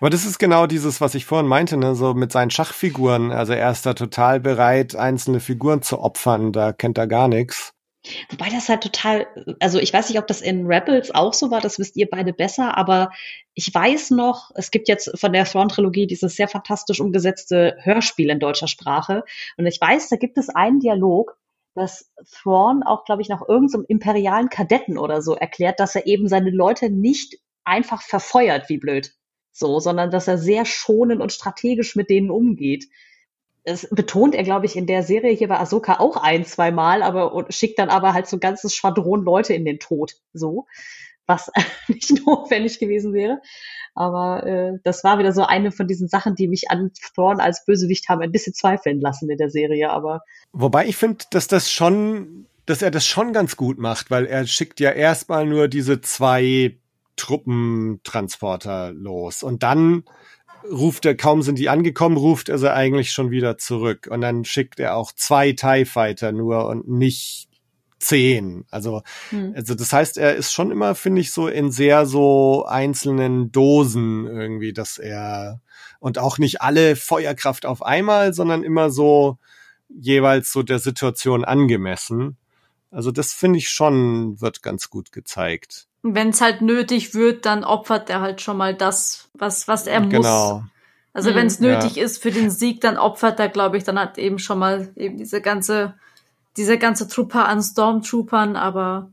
[0.00, 1.94] Aber das ist genau dieses, was ich vorhin meinte, ne?
[1.94, 3.30] so mit seinen Schachfiguren.
[3.30, 6.52] Also er ist da total bereit, einzelne Figuren zu opfern.
[6.52, 7.75] Da kennt er gar nichts.
[8.30, 9.26] Wobei das halt total,
[9.60, 12.32] also ich weiß nicht, ob das in Rebels auch so war, das wisst ihr beide
[12.32, 13.10] besser, aber
[13.54, 18.40] ich weiß noch, es gibt jetzt von der Thrawn-Trilogie dieses sehr fantastisch umgesetzte Hörspiel in
[18.40, 19.24] deutscher Sprache.
[19.56, 21.36] Und ich weiß, da gibt es einen Dialog,
[21.74, 26.06] dass Thrawn auch, glaube ich, nach irgendeinem so imperialen Kadetten oder so erklärt, dass er
[26.06, 29.14] eben seine Leute nicht einfach verfeuert, wie blöd
[29.56, 32.86] so, sondern dass er sehr schonend und strategisch mit denen umgeht.
[33.66, 37.02] Das betont er, glaube ich, in der Serie hier bei Ahsoka auch ein, zwei Mal,
[37.02, 40.66] aber und schickt dann aber halt so ein ganzes Schwadron Leute in den Tod, so,
[41.26, 41.50] was
[41.88, 43.40] nicht notwendig gewesen wäre.
[43.96, 47.64] Aber äh, das war wieder so eine von diesen Sachen, die mich an Thorn als
[47.64, 49.90] Bösewicht haben ein bisschen zweifeln lassen in der Serie.
[49.90, 50.20] Aber
[50.52, 54.46] wobei ich finde, dass das schon, dass er das schon ganz gut macht, weil er
[54.46, 56.76] schickt ja erstmal nur diese zwei
[57.16, 59.42] Truppentransporter los.
[59.42, 60.04] Und dann
[60.70, 64.08] ruft er, kaum sind die angekommen, ruft er sie eigentlich schon wieder zurück.
[64.10, 67.48] Und dann schickt er auch zwei TIE Fighter nur und nicht
[67.98, 68.64] zehn.
[68.70, 69.54] Also, hm.
[69.56, 74.26] also das heißt, er ist schon immer, finde ich, so in sehr so einzelnen Dosen
[74.26, 75.60] irgendwie, dass er
[75.98, 79.38] und auch nicht alle Feuerkraft auf einmal, sondern immer so
[79.88, 82.36] jeweils so der Situation angemessen.
[82.90, 87.64] Also das finde ich schon, wird ganz gut gezeigt wenn es halt nötig wird, dann
[87.64, 90.54] opfert er halt schon mal das, was, was er genau.
[90.54, 90.70] muss.
[91.12, 91.68] Also wenn es mhm.
[91.68, 92.04] nötig ja.
[92.04, 95.16] ist für den Sieg, dann opfert er, glaube ich, dann hat eben schon mal eben
[95.16, 95.94] diese ganze,
[96.58, 99.10] diese ganze Truppe an Stormtroopern, aber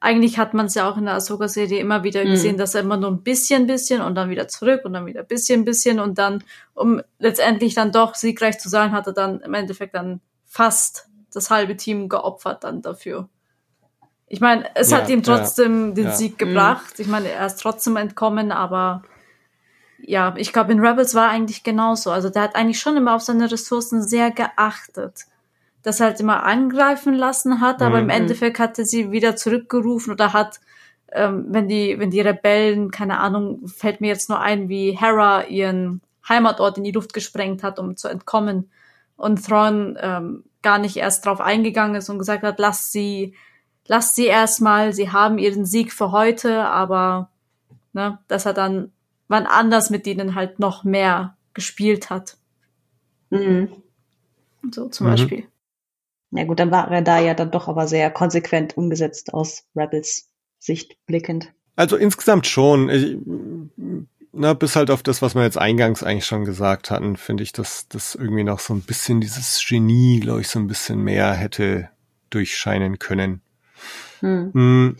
[0.00, 2.30] eigentlich hat man es ja auch in der Ahsoka-Serie immer wieder mhm.
[2.30, 5.20] gesehen, dass er immer nur ein bisschen, bisschen und dann wieder zurück und dann wieder
[5.20, 6.42] ein bisschen, bisschen und dann,
[6.74, 11.50] um letztendlich dann doch siegreich zu sein, hat er dann im Endeffekt dann fast das
[11.50, 13.28] halbe Team geopfert dann dafür.
[14.32, 16.12] Ich meine, es ja, hat ihm trotzdem ja, den ja.
[16.12, 16.98] Sieg gebracht.
[16.98, 19.02] Ich meine, er ist trotzdem entkommen, aber
[19.98, 22.10] ja, ich glaube, in Rebels war eigentlich genauso.
[22.10, 25.26] Also der hat eigentlich schon immer auf seine Ressourcen sehr geachtet.
[25.82, 28.04] Das halt immer angreifen lassen hat, aber mhm.
[28.04, 30.60] im Endeffekt hat er sie wieder zurückgerufen oder hat,
[31.12, 35.44] ähm, wenn die, wenn die Rebellen, keine Ahnung, fällt mir jetzt nur ein, wie Hera
[35.44, 38.70] ihren Heimatort in die Luft gesprengt hat, um zu entkommen.
[39.16, 43.34] Und Thrawn ähm, gar nicht erst drauf eingegangen ist und gesagt hat, lass sie
[43.86, 47.30] lasst sie erstmal, sie haben ihren Sieg für heute, aber
[47.92, 48.92] ne, dass er dann
[49.28, 52.36] wann anders mit denen halt noch mehr gespielt hat.
[53.30, 53.68] Mhm.
[54.70, 55.10] So zum mhm.
[55.10, 55.44] Beispiel.
[56.30, 60.30] Ja gut, dann war er da ja dann doch aber sehr konsequent umgesetzt aus Rebels
[60.58, 61.52] Sicht blickend.
[61.74, 62.88] Also insgesamt schon.
[62.88, 63.16] Ich,
[64.32, 67.52] na, bis halt auf das, was wir jetzt eingangs eigentlich schon gesagt hatten, finde ich,
[67.52, 71.34] dass das irgendwie noch so ein bisschen dieses Genie, glaube ich, so ein bisschen mehr
[71.34, 71.90] hätte
[72.30, 73.42] durchscheinen können.
[74.22, 74.50] Hm.
[74.52, 74.96] hm.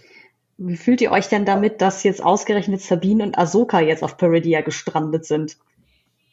[0.58, 4.60] Wie fühlt ihr euch denn damit, dass jetzt ausgerechnet Sabine und Ahsoka jetzt auf Peridia
[4.60, 5.56] gestrandet sind?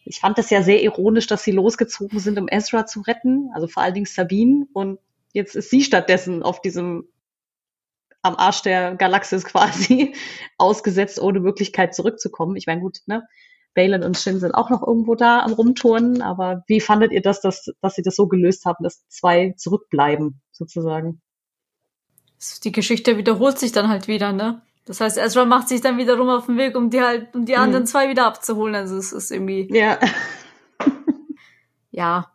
[0.05, 3.67] Ich fand das ja sehr ironisch, dass sie losgezogen sind, um Ezra zu retten, also
[3.67, 4.67] vor allen Dingen Sabine.
[4.73, 4.99] Und
[5.33, 7.07] jetzt ist sie stattdessen auf diesem
[8.21, 10.13] am Arsch der Galaxis quasi
[10.57, 12.55] ausgesetzt, ohne Möglichkeit zurückzukommen.
[12.55, 13.23] Ich meine, gut, ne?
[13.75, 17.39] Balin und Shin sind auch noch irgendwo da am Rumturnen, aber wie fandet ihr das,
[17.39, 21.21] dass, dass sie das so gelöst haben, dass zwei zurückbleiben, sozusagen?
[22.63, 24.61] Die Geschichte wiederholt sich dann halt wieder, ne?
[24.85, 27.55] Das heißt, Ezra macht sich dann wiederum auf den Weg, um die halt, um die
[27.55, 27.61] hm.
[27.61, 28.75] anderen zwei wieder abzuholen.
[28.75, 29.67] Also es ist irgendwie.
[29.71, 29.99] Ja.
[31.91, 32.31] ja.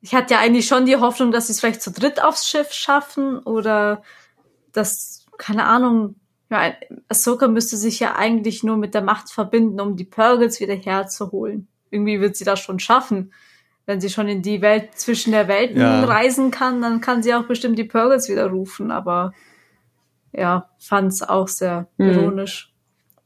[0.00, 2.72] Ich hatte ja eigentlich schon die Hoffnung, dass sie es vielleicht zu dritt aufs Schiff
[2.72, 4.02] schaffen oder
[4.72, 6.16] dass, keine Ahnung,
[6.50, 6.74] ja,
[7.08, 11.68] Ahsoka müsste sich ja eigentlich nur mit der Macht verbinden, um die Purgles wieder herzuholen.
[11.90, 13.32] Irgendwie wird sie das schon schaffen.
[13.90, 16.04] Wenn sie schon in die Welt zwischen der Welten ja.
[16.04, 18.92] reisen kann, dann kann sie auch bestimmt die Purgles wieder rufen.
[18.92, 19.32] Aber
[20.32, 22.10] ja, fand's auch sehr mhm.
[22.10, 22.72] ironisch.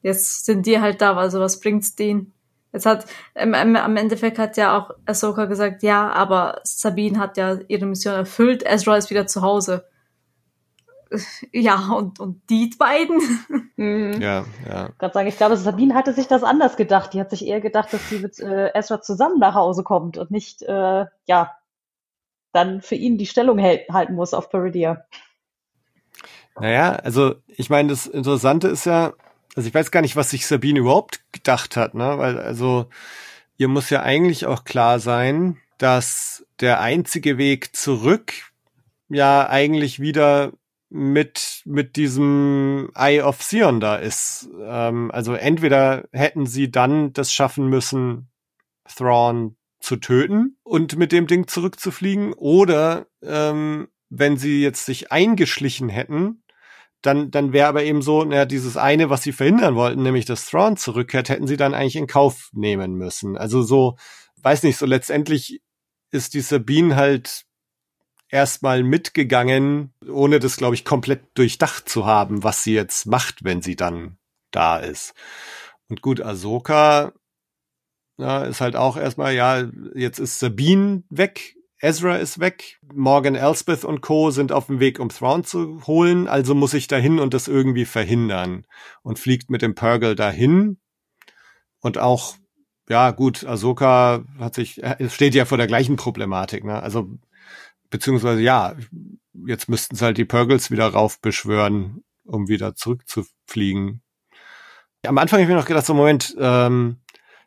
[0.01, 2.32] Jetzt sind die halt da, also was bringt's denen?
[2.73, 3.05] Jetzt hat,
[3.35, 7.85] im, im, am Endeffekt hat ja auch Ahsoka gesagt, ja, aber Sabine hat ja ihre
[7.85, 9.85] Mission erfüllt, Ezra ist wieder zu Hause
[11.53, 13.20] ja, und, und die beiden.
[13.77, 14.23] Mhm.
[14.23, 14.91] Ja, ja.
[15.03, 17.12] Ich sagen, ich glaube, Sabine hatte sich das anders gedacht.
[17.12, 20.31] Die hat sich eher gedacht, dass sie mit äh, Ezra zusammen nach Hause kommt und
[20.31, 21.57] nicht, äh, ja,
[22.53, 25.07] dann für ihn die Stellung hält, halten muss auf Peridia.
[26.61, 29.12] Naja, also ich meine, das Interessante ist ja,
[29.57, 32.16] also ich weiß gar nicht, was sich Sabine überhaupt gedacht hat, ne?
[32.19, 32.86] Weil also
[33.57, 38.32] ihr muss ja eigentlich auch klar sein, dass der einzige Weg zurück
[39.09, 40.53] ja eigentlich wieder
[40.96, 44.48] mit, mit diesem Eye of Sion da ist.
[44.62, 48.30] Ähm, also entweder hätten sie dann das schaffen müssen,
[48.86, 55.88] Thrawn zu töten und mit dem Ding zurückzufliegen, oder ähm, wenn sie jetzt sich eingeschlichen
[55.88, 56.44] hätten,
[57.02, 60.46] dann, dann wäre aber eben so, naja, dieses eine, was sie verhindern wollten, nämlich dass
[60.46, 63.36] Thrawn zurückkehrt, hätten sie dann eigentlich in Kauf nehmen müssen.
[63.36, 63.96] Also so,
[64.42, 65.60] weiß nicht, so letztendlich
[66.12, 67.46] ist die Sabine halt
[68.35, 73.62] erstmal mitgegangen, ohne das, glaube ich, komplett durchdacht zu haben, was sie jetzt macht, wenn
[73.62, 74.19] sie dann
[74.51, 75.15] da ist.
[75.89, 77.12] Und gut, Ahsoka
[78.19, 83.85] ja, ist halt auch erstmal, ja, jetzt ist Sabine weg, Ezra ist weg, Morgan Elspeth
[83.85, 84.31] und Co.
[84.31, 87.85] sind auf dem Weg, um Thrawn zu holen, also muss ich dahin und das irgendwie
[87.85, 88.66] verhindern.
[89.02, 90.78] Und fliegt mit dem Purgle dahin.
[91.81, 92.36] Und auch,
[92.89, 96.82] ja, gut, Ahsoka hat sich, steht ja vor der gleichen Problematik, ne?
[96.82, 97.19] Also
[97.94, 98.74] beziehungsweise ja,
[99.46, 104.02] jetzt müssten sie halt die Purgles wieder raufbeschwören, um wieder zurückzufliegen.
[105.06, 106.96] Am Anfang habe ich mir noch gedacht, so Moment, ähm,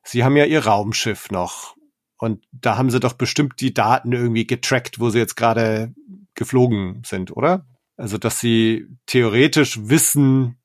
[0.05, 1.75] sie haben ja ihr Raumschiff noch.
[2.17, 5.93] Und da haben sie doch bestimmt die Daten irgendwie getrackt, wo sie jetzt gerade
[6.33, 7.67] geflogen sind, oder?
[7.97, 10.57] Also, dass sie theoretisch wissen,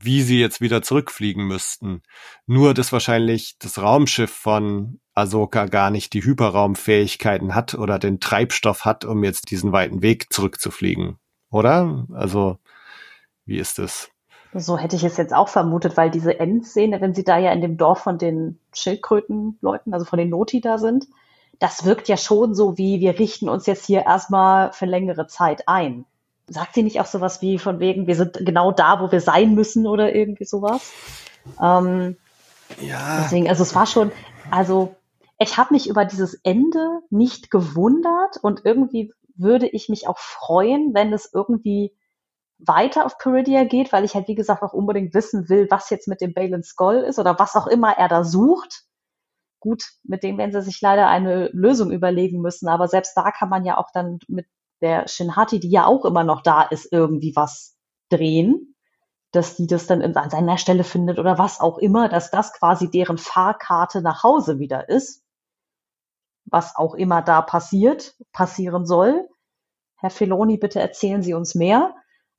[0.00, 2.02] wie sie jetzt wieder zurückfliegen müssten.
[2.46, 8.84] Nur, dass wahrscheinlich das Raumschiff von Ahsoka gar nicht die Hyperraumfähigkeiten hat oder den Treibstoff
[8.84, 11.18] hat, um jetzt diesen weiten Weg zurückzufliegen.
[11.50, 12.06] Oder?
[12.12, 12.58] Also,
[13.46, 14.10] wie ist es?
[14.52, 17.60] So hätte ich es jetzt auch vermutet, weil diese Endszene, wenn sie da ja in
[17.60, 21.06] dem Dorf von den Schildkrötenleuten, also von den Noti da sind,
[21.58, 25.66] das wirkt ja schon so wie, wir richten uns jetzt hier erstmal für längere Zeit
[25.66, 26.04] ein.
[26.48, 29.54] Sagt sie nicht auch sowas wie von wegen, wir sind genau da, wo wir sein
[29.54, 30.92] müssen oder irgendwie sowas?
[31.60, 32.16] Ähm,
[32.80, 33.22] ja.
[33.22, 34.12] Deswegen, also es war schon,
[34.50, 34.94] also
[35.38, 40.94] ich habe mich über dieses Ende nicht gewundert und irgendwie würde ich mich auch freuen,
[40.94, 41.94] wenn es irgendwie
[42.58, 46.08] weiter auf Peridia geht, weil ich halt, wie gesagt, auch unbedingt wissen will, was jetzt
[46.08, 48.84] mit dem Balin Skull ist oder was auch immer er da sucht.
[49.60, 53.50] Gut, mit dem werden sie sich leider eine Lösung überlegen müssen, aber selbst da kann
[53.50, 54.46] man ja auch dann mit
[54.80, 57.76] der Shinhati, die ja auch immer noch da ist, irgendwie was
[58.10, 58.74] drehen,
[59.32, 62.90] dass die das dann an seiner Stelle findet oder was auch immer, dass das quasi
[62.90, 65.25] deren Fahrkarte nach Hause wieder ist.
[66.46, 69.28] Was auch immer da passiert, passieren soll.
[69.96, 71.94] Herr Feloni, bitte erzählen Sie uns mehr.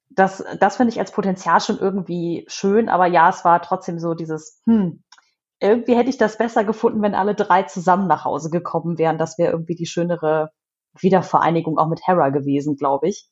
[0.09, 4.13] Das, das finde ich als Potenzial schon irgendwie schön, aber ja, es war trotzdem so
[4.13, 5.03] dieses, hm,
[5.59, 9.17] irgendwie hätte ich das besser gefunden, wenn alle drei zusammen nach Hause gekommen wären.
[9.17, 10.51] Das wäre irgendwie die schönere
[10.97, 13.27] Wiedervereinigung auch mit Hera gewesen, glaube ich.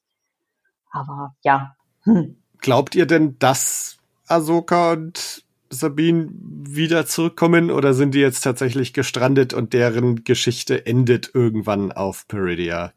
[0.91, 1.76] Aber ja.
[2.02, 2.41] Hm.
[2.60, 3.97] Glaubt ihr denn, dass
[4.27, 11.31] Ahsoka und Sabine wieder zurückkommen oder sind die jetzt tatsächlich gestrandet und deren Geschichte endet
[11.33, 12.93] irgendwann auf Peridia?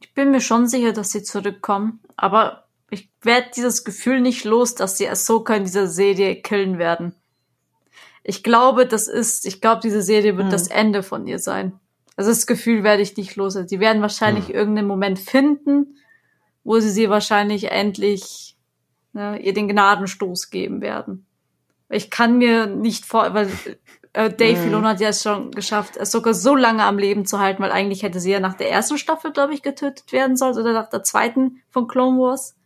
[0.00, 4.74] Ich bin mir schon sicher, dass sie zurückkommen, aber ich werde dieses Gefühl nicht los,
[4.74, 7.14] dass sie Ahsoka in dieser Serie killen werden.
[8.22, 10.52] Ich glaube, das ist, ich glaube, diese Serie wird hm.
[10.52, 11.72] das Ende von ihr sein.
[12.16, 13.54] Also das Gefühl werde ich nicht los.
[13.54, 14.54] Sie werden wahrscheinlich hm.
[14.54, 15.96] irgendeinen Moment finden,
[16.64, 18.56] wo sie sie wahrscheinlich endlich
[19.12, 21.26] ne, ihr den Gnadenstoß geben werden.
[21.92, 23.50] Ich kann mir nicht vor, weil
[24.12, 24.62] äh, Dave mhm.
[24.64, 27.72] Filoni hat ja es schon geschafft, es sogar so lange am Leben zu halten, weil
[27.72, 30.90] eigentlich hätte sie ja nach der ersten Staffel, glaube ich, getötet werden sollen oder nach
[30.90, 32.56] der zweiten von Clone Wars.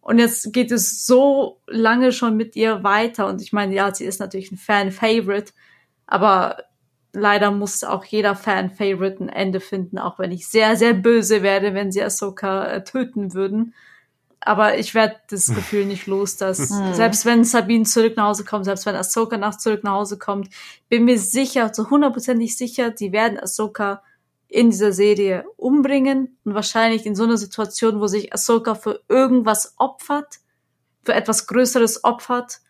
[0.00, 3.26] Und jetzt geht es so lange schon mit ihr weiter.
[3.26, 5.52] Und ich meine, ja, sie ist natürlich ein Fan-Favorite,
[6.06, 6.56] aber
[7.12, 11.74] leider muss auch jeder Fan-Favorite ein Ende finden, auch wenn ich sehr, sehr böse werde,
[11.74, 13.74] wenn sie Ahsoka äh, töten würden.
[14.48, 16.94] Aber ich werde das Gefühl nicht los, dass hm.
[16.94, 20.48] selbst wenn Sabine zurück nach Hause kommt, selbst wenn Ahsoka nach zurück nach Hause kommt,
[20.88, 24.02] bin mir sicher, zu hundertprozentig sicher, die werden Ahsoka
[24.48, 29.74] in dieser Serie umbringen und wahrscheinlich in so einer Situation, wo sich Ahsoka für irgendwas
[29.76, 30.38] opfert,
[31.04, 32.60] für etwas Größeres opfert,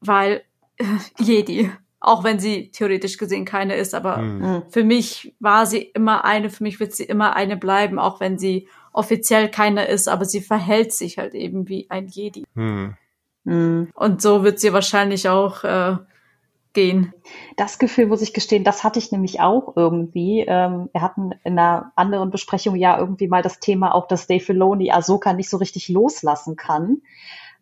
[0.00, 0.42] weil
[0.78, 0.84] äh,
[1.20, 1.70] Jedi,
[2.00, 4.62] auch wenn sie theoretisch gesehen keine ist, aber mhm.
[4.68, 8.36] für mich war sie immer eine, für mich wird sie immer eine bleiben, auch wenn
[8.36, 8.66] sie
[8.98, 12.44] offiziell keine ist, aber sie verhält sich halt eben wie ein Jedi.
[12.54, 12.96] Mhm.
[13.94, 15.96] Und so wird sie wahrscheinlich auch äh,
[16.74, 17.14] gehen.
[17.56, 20.44] Das Gefühl, muss ich gestehen, das hatte ich nämlich auch irgendwie.
[20.46, 24.44] Ähm, wir hatten in einer anderen Besprechung ja irgendwie mal das Thema auch, dass Dave
[24.44, 26.98] Filoni Ahsoka nicht so richtig loslassen kann.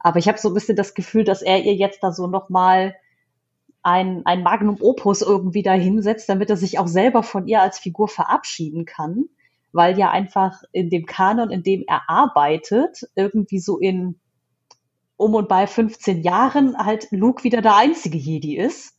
[0.00, 2.96] Aber ich habe so ein bisschen das Gefühl, dass er ihr jetzt da so nochmal
[3.82, 7.78] ein, ein Magnum Opus irgendwie da hinsetzt, damit er sich auch selber von ihr als
[7.78, 9.26] Figur verabschieden kann,
[9.72, 14.18] weil ja einfach in dem Kanon, in dem er arbeitet, irgendwie so in
[15.16, 18.96] um und bei 15 Jahren halt Luke wieder der einzige Jedi ist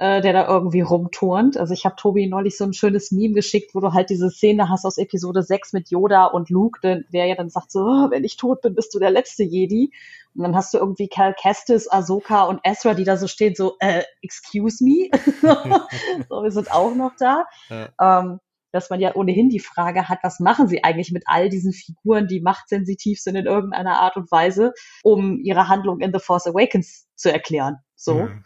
[0.00, 1.58] äh, der da irgendwie rumturnt.
[1.58, 4.70] Also ich habe Tobi neulich so ein schönes Meme geschickt, wo du halt diese Szene
[4.70, 8.10] hast aus Episode 6 mit Yoda und Luke, der, der ja dann sagt so, oh,
[8.10, 9.92] wenn ich tot bin, bist du der letzte Jedi.
[10.34, 13.76] Und dann hast du irgendwie Cal Kestis, Ahsoka und Ezra, die da so stehen, so,
[13.78, 15.10] äh, excuse me?
[16.30, 17.44] so, wir sind auch noch da.
[17.68, 18.20] Ja.
[18.20, 18.40] Ähm,
[18.72, 22.26] dass man ja ohnehin die Frage hat, was machen sie eigentlich mit all diesen Figuren,
[22.26, 24.72] die machtsensitiv sind in irgendeiner Art und Weise,
[25.02, 27.76] um ihre Handlung in The Force Awakens zu erklären.
[27.96, 28.14] So.
[28.14, 28.44] Mhm.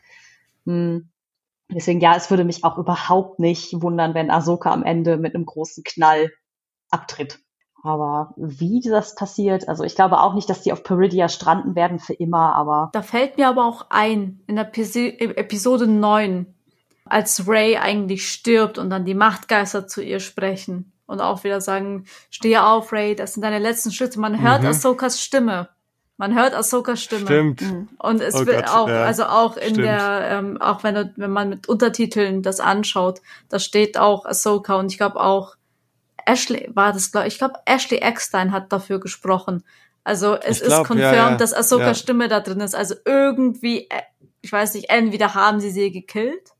[0.66, 1.10] Hm.
[1.70, 5.46] Deswegen, ja, es würde mich auch überhaupt nicht wundern, wenn Ahsoka am Ende mit einem
[5.46, 6.30] großen Knall
[6.90, 7.40] abtritt.
[7.82, 11.98] Aber wie das passiert, also ich glaube auch nicht, dass die auf Peridia stranden werden
[11.98, 12.88] für immer, aber.
[12.94, 16.53] Da fällt mir aber auch ein, in der Episode 9,
[17.04, 22.06] als Ray eigentlich stirbt und dann die Machtgeister zu ihr sprechen und auch wieder sagen,
[22.30, 24.18] stehe auf, Ray, das sind deine letzten Schritte.
[24.18, 24.68] Man hört mhm.
[24.68, 25.68] Ahsokas Stimme.
[26.16, 27.26] Man hört Ahsokas Stimme.
[27.26, 27.60] Stimmt.
[27.60, 27.88] Mhm.
[27.98, 29.04] Und es oh wird Gott, auch, ja.
[29.04, 29.86] also auch in Stimmt.
[29.86, 34.90] der, ähm, auch wenn, wenn man mit Untertiteln das anschaut, da steht auch Ahsoka und
[34.90, 35.56] ich glaube auch
[36.26, 39.62] Ashley war das, glaube ich, glaube Ashley Eckstein hat dafür gesprochen.
[40.04, 41.36] Also es glaub, ist confirmed, ja, ja.
[41.36, 42.74] dass Ahsokas Stimme da drin ist.
[42.74, 44.02] Also irgendwie, äh,
[44.40, 46.53] ich weiß nicht, entweder haben sie sie gekillt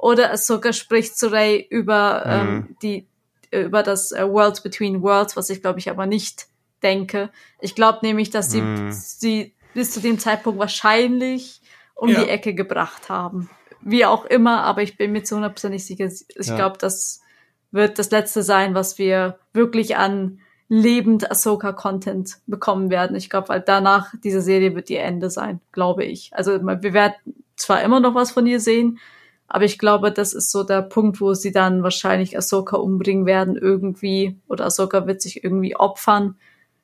[0.00, 2.48] oder Ahsoka spricht zu Ray über mhm.
[2.48, 3.06] ähm, die
[3.52, 6.46] über das äh, World Between Worlds, was ich glaube ich aber nicht
[6.82, 7.30] denke.
[7.60, 8.92] Ich glaube nämlich, dass sie mm.
[8.92, 11.60] sie bis zu dem Zeitpunkt wahrscheinlich
[11.94, 12.22] um ja.
[12.22, 13.50] die Ecke gebracht haben.
[13.82, 16.06] Wie auch immer, aber ich bin mir zu 100% nicht sicher.
[16.06, 16.56] Ich ja.
[16.56, 17.20] glaube, das
[17.70, 23.16] wird das letzte sein, was wir wirklich an lebend Ahsoka-Content bekommen werden.
[23.16, 26.30] Ich glaube, weil danach diese Serie wird ihr Ende sein, glaube ich.
[26.32, 27.14] Also wir werden
[27.56, 28.98] zwar immer noch was von ihr sehen,
[29.50, 33.56] aber ich glaube, das ist so der Punkt, wo sie dann wahrscheinlich Ahsoka umbringen werden
[33.56, 36.36] irgendwie oder Ahsoka wird sich irgendwie opfern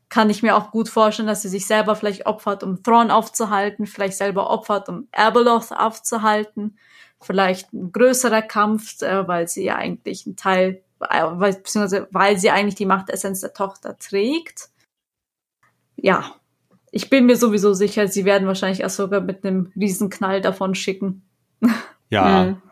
[0.08, 3.86] kann ich mir auch gut vorstellen, dass sie sich selber vielleicht opfert, um Thrawn aufzuhalten,
[3.86, 6.78] vielleicht selber opfert, um Abeloth aufzuhalten,
[7.20, 12.50] vielleicht ein größerer Kampf, äh, weil sie ja eigentlich ein Teil, äh, beziehungsweise weil sie
[12.50, 14.70] eigentlich die Machtessenz der Tochter trägt.
[15.96, 16.36] Ja,
[16.92, 21.22] ich bin mir sowieso sicher, sie werden wahrscheinlich Ahsoka mit einem Riesenknall davon schicken.
[22.08, 22.62] Ja, mhm.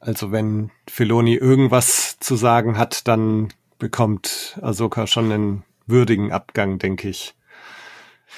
[0.00, 3.48] also wenn Filoni irgendwas zu sagen hat, dann
[3.78, 7.34] bekommt Ahsoka schon einen würdigen Abgang, denke ich.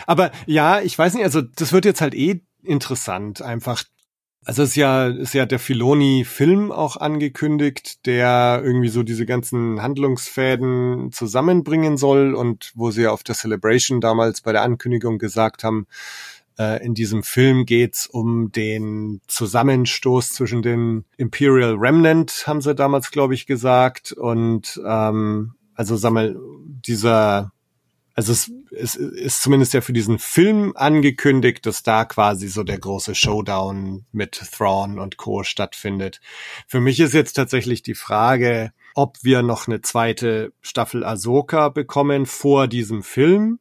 [0.06, 3.84] Aber ja, ich weiß nicht, also das wird jetzt halt eh interessant, einfach.
[4.44, 9.80] Also es ist ja, ist ja der Filoni-Film auch angekündigt, der irgendwie so diese ganzen
[9.80, 15.86] Handlungsfäden zusammenbringen soll und wo sie auf der Celebration damals bei der Ankündigung gesagt haben,
[16.58, 23.34] in diesem Film geht's um den Zusammenstoß zwischen den Imperial Remnant, haben sie damals, glaube
[23.34, 26.36] ich, gesagt, und ähm, also sag mal,
[26.86, 27.52] dieser,
[28.14, 32.78] also es, es ist zumindest ja für diesen Film angekündigt, dass da quasi so der
[32.78, 35.44] große Showdown mit Thrawn und Co.
[35.44, 36.20] stattfindet.
[36.66, 42.26] Für mich ist jetzt tatsächlich die Frage, ob wir noch eine zweite Staffel Ahsoka bekommen
[42.26, 43.58] vor diesem Film.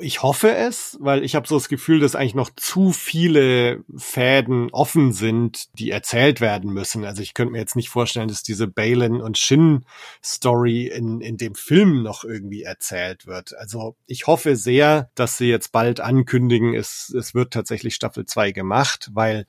[0.00, 4.70] Ich hoffe es, weil ich habe so das Gefühl, dass eigentlich noch zu viele Fäden
[4.70, 7.04] offen sind, die erzählt werden müssen.
[7.04, 9.84] Also ich könnte mir jetzt nicht vorstellen, dass diese Balin und Shin
[10.22, 13.56] Story in, in dem Film noch irgendwie erzählt wird.
[13.56, 18.52] Also ich hoffe sehr, dass sie jetzt bald ankündigen, es, es wird tatsächlich Staffel 2
[18.52, 19.46] gemacht, weil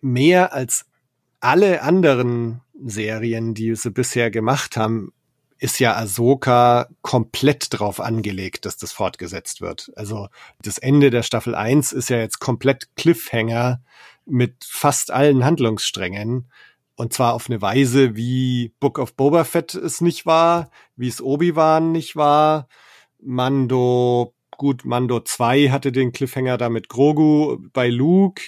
[0.00, 0.86] mehr als
[1.40, 5.12] alle anderen Serien, die sie bisher gemacht haben,
[5.58, 9.90] ist ja Ahsoka komplett drauf angelegt, dass das fortgesetzt wird.
[9.96, 10.28] Also
[10.60, 13.80] das Ende der Staffel 1 ist ja jetzt komplett Cliffhanger
[14.26, 16.50] mit fast allen Handlungssträngen.
[16.96, 21.20] Und zwar auf eine Weise, wie Book of Boba Fett es nicht war, wie es
[21.20, 22.68] Obi-Wan nicht war.
[23.20, 28.42] Mando, gut, Mando 2 hatte den Cliffhanger da mit Grogu bei Luke.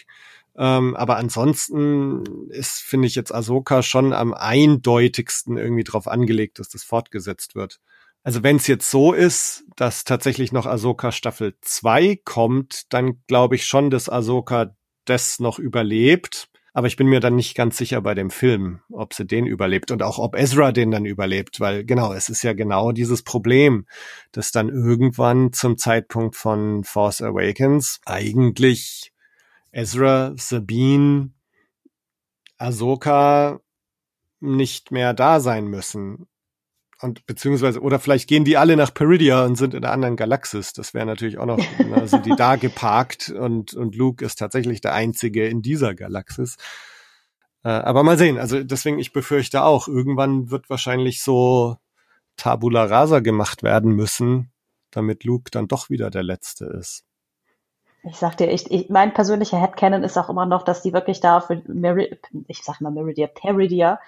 [0.59, 6.69] Ähm, aber ansonsten ist, finde ich jetzt Ahsoka schon am eindeutigsten irgendwie drauf angelegt, dass
[6.69, 7.79] das fortgesetzt wird.
[8.23, 13.55] Also wenn es jetzt so ist, dass tatsächlich noch Ahsoka Staffel 2 kommt, dann glaube
[13.55, 14.75] ich schon, dass Ahsoka
[15.05, 16.49] das noch überlebt.
[16.73, 19.93] Aber ich bin mir dann nicht ganz sicher bei dem Film, ob sie den überlebt
[19.93, 23.87] und auch ob Ezra den dann überlebt, weil genau, es ist ja genau dieses Problem,
[24.33, 29.13] dass dann irgendwann zum Zeitpunkt von Force Awakens eigentlich
[29.77, 31.33] Ezra, Sabine,
[32.57, 33.61] Ahsoka
[34.41, 36.27] nicht mehr da sein müssen.
[37.03, 40.73] Und beziehungsweise, oder vielleicht gehen die alle nach Peridia und sind in einer anderen Galaxis.
[40.73, 44.81] Das wäre natürlich auch noch, ne, sind die da geparkt und, und Luke ist tatsächlich
[44.81, 46.57] der Einzige in dieser Galaxis.
[47.63, 51.77] Äh, aber mal sehen, also deswegen, ich befürchte auch, irgendwann wird wahrscheinlich so
[52.39, 54.51] Tabula Rasa gemacht werden müssen,
[54.91, 57.06] damit Luke dann doch wieder der Letzte ist.
[58.09, 61.21] Ich sag dir, ich, ich, mein persönlicher Headcanon ist auch immer noch, dass die wirklich
[61.21, 64.01] da für Meri ich sag mal Meridia, Peridia,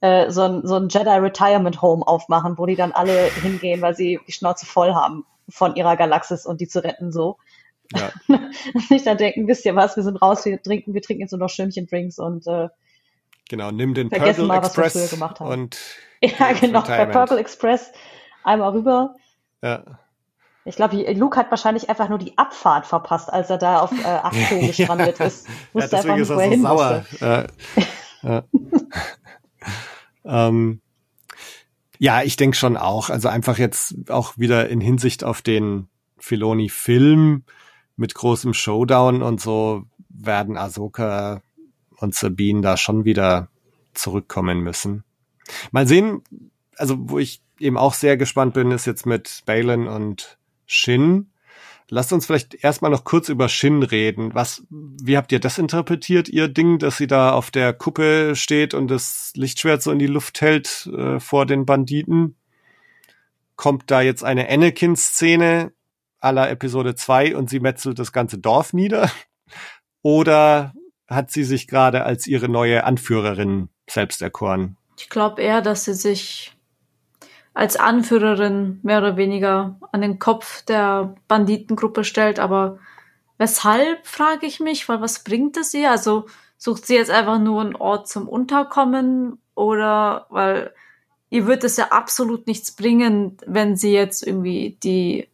[0.00, 3.94] äh, so, ein, so ein Jedi Retirement Home aufmachen, wo die dann alle hingehen, weil
[3.94, 7.38] sie die Schnauze voll haben von ihrer Galaxis und die zu retten so.
[7.94, 8.10] Ja.
[8.90, 11.40] nicht dann denken, wisst ihr was, wir sind raus, wir trinken, wir trinken jetzt nur
[11.40, 12.68] noch Schirmchen-Drinks und äh,
[13.48, 15.78] Genau, nimm den Purple mal, Express und
[16.22, 17.04] ja, genau, bei.
[17.06, 17.92] Purple Express
[18.44, 19.16] einmal rüber.
[19.60, 19.98] Ja.
[20.64, 24.06] Ich glaube, Luke hat wahrscheinlich einfach nur die Abfahrt verpasst, als er da auf äh,
[24.06, 25.46] Akko gestrandet ist.
[25.46, 27.04] ja, Wusste einfach deswegen nicht, ist er so sauer.
[27.20, 27.46] Ja.
[28.22, 28.42] ja.
[30.48, 30.80] ähm,
[31.98, 33.10] ja, ich denke schon auch.
[33.10, 35.88] Also einfach jetzt auch wieder in Hinsicht auf den
[36.18, 37.44] Filoni-Film
[37.96, 41.42] mit großem Showdown und so werden Ahsoka
[41.96, 43.48] und Sabine da schon wieder
[43.94, 45.04] zurückkommen müssen.
[45.72, 46.22] Mal sehen,
[46.76, 50.38] also wo ich eben auch sehr gespannt bin, ist jetzt mit Balin und
[50.72, 51.32] Shin.
[51.88, 54.32] Lasst uns vielleicht erstmal noch kurz über Shin reden.
[54.34, 58.72] Was, wie habt ihr das interpretiert, ihr Ding, dass sie da auf der Kuppe steht
[58.72, 62.36] und das Lichtschwert so in die Luft hält äh, vor den Banditen?
[63.56, 65.72] Kommt da jetzt eine Anakin-Szene
[66.20, 69.10] aller Episode 2 und sie metzelt das ganze Dorf nieder?
[70.02, 70.72] Oder
[71.08, 74.76] hat sie sich gerade als ihre neue Anführerin selbst erkoren?
[74.96, 76.56] Ich glaube eher, dass sie sich
[77.54, 82.38] als Anführerin mehr oder weniger an den Kopf der Banditengruppe stellt.
[82.38, 82.78] Aber
[83.38, 85.90] weshalb, frage ich mich, weil was bringt es ihr?
[85.90, 90.72] Also sucht sie jetzt einfach nur einen Ort zum Unterkommen oder weil
[91.30, 95.28] ihr wird es ja absolut nichts bringen, wenn sie jetzt irgendwie die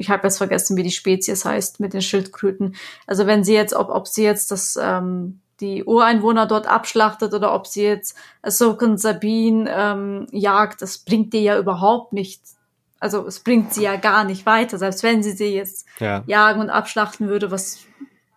[0.00, 2.74] ich habe jetzt vergessen, wie die Spezies heißt mit den Schildkröten.
[3.06, 7.54] Also wenn sie jetzt, ob, ob sie jetzt das ähm, die Ureinwohner dort abschlachtet oder
[7.54, 12.56] ob sie jetzt Ahsoka und Sabine ähm, jagt, das bringt dir ja überhaupt nichts.
[12.98, 16.22] Also es bringt sie ja gar nicht weiter, selbst wenn sie sie jetzt Ja.
[16.26, 17.80] jagen und abschlachten würde, was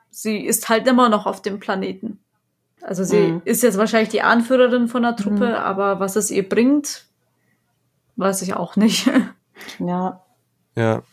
[0.09, 2.19] sie ist halt immer noch auf dem Planeten.
[2.81, 3.41] Also sie Mhm.
[3.45, 5.55] ist jetzt wahrscheinlich die Anführerin von der Truppe, Mhm.
[5.55, 7.05] aber was es ihr bringt,
[8.17, 9.07] weiß ich auch nicht.
[9.79, 10.21] Ja,
[10.75, 11.03] Ja.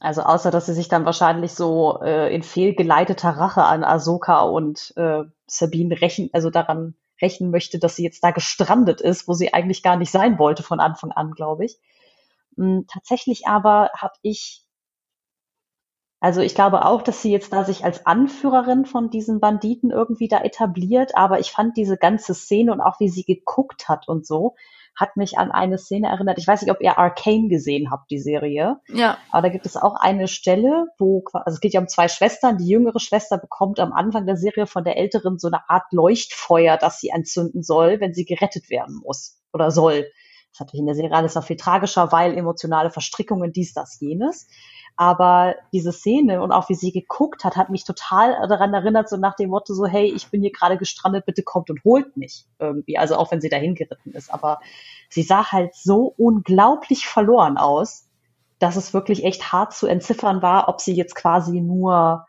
[0.00, 4.94] Also außer, dass sie sich dann wahrscheinlich so äh, in fehlgeleiteter Rache an Ahsoka und
[4.96, 9.52] äh, Sabine rächen, also daran rächen möchte, dass sie jetzt da gestrandet ist, wo sie
[9.52, 11.78] eigentlich gar nicht sein wollte von Anfang an, glaube ich.
[12.56, 14.64] Mm, Tatsächlich aber habe ich,
[16.20, 20.28] also ich glaube auch, dass sie jetzt da sich als Anführerin von diesen Banditen irgendwie
[20.28, 24.26] da etabliert, aber ich fand diese ganze Szene und auch wie sie geguckt hat und
[24.26, 24.54] so,
[24.96, 26.38] hat mich an eine Szene erinnert.
[26.38, 28.76] Ich weiß nicht, ob ihr Arcane gesehen habt, die Serie.
[28.88, 32.08] ja, Aber da gibt es auch eine Stelle, wo, also es geht ja um zwei
[32.08, 32.58] Schwestern.
[32.58, 36.76] Die jüngere Schwester bekommt am Anfang der Serie von der älteren so eine Art Leuchtfeuer,
[36.76, 40.06] das sie anzünden soll, wenn sie gerettet werden muss oder soll.
[40.52, 44.48] Das natürlich in der Serie alles noch viel tragischer, weil emotionale Verstrickungen, dies, das, jenes.
[44.96, 49.16] Aber diese Szene und auch wie sie geguckt hat, hat mich total daran erinnert, so
[49.16, 52.44] nach dem Motto so, hey, ich bin hier gerade gestrandet, bitte kommt und holt mich
[52.58, 52.98] irgendwie.
[52.98, 54.32] Also auch wenn sie dahin geritten ist.
[54.32, 54.60] Aber
[55.08, 58.10] sie sah halt so unglaublich verloren aus
[58.60, 62.26] dass es wirklich echt hart zu entziffern war, ob sie jetzt quasi nur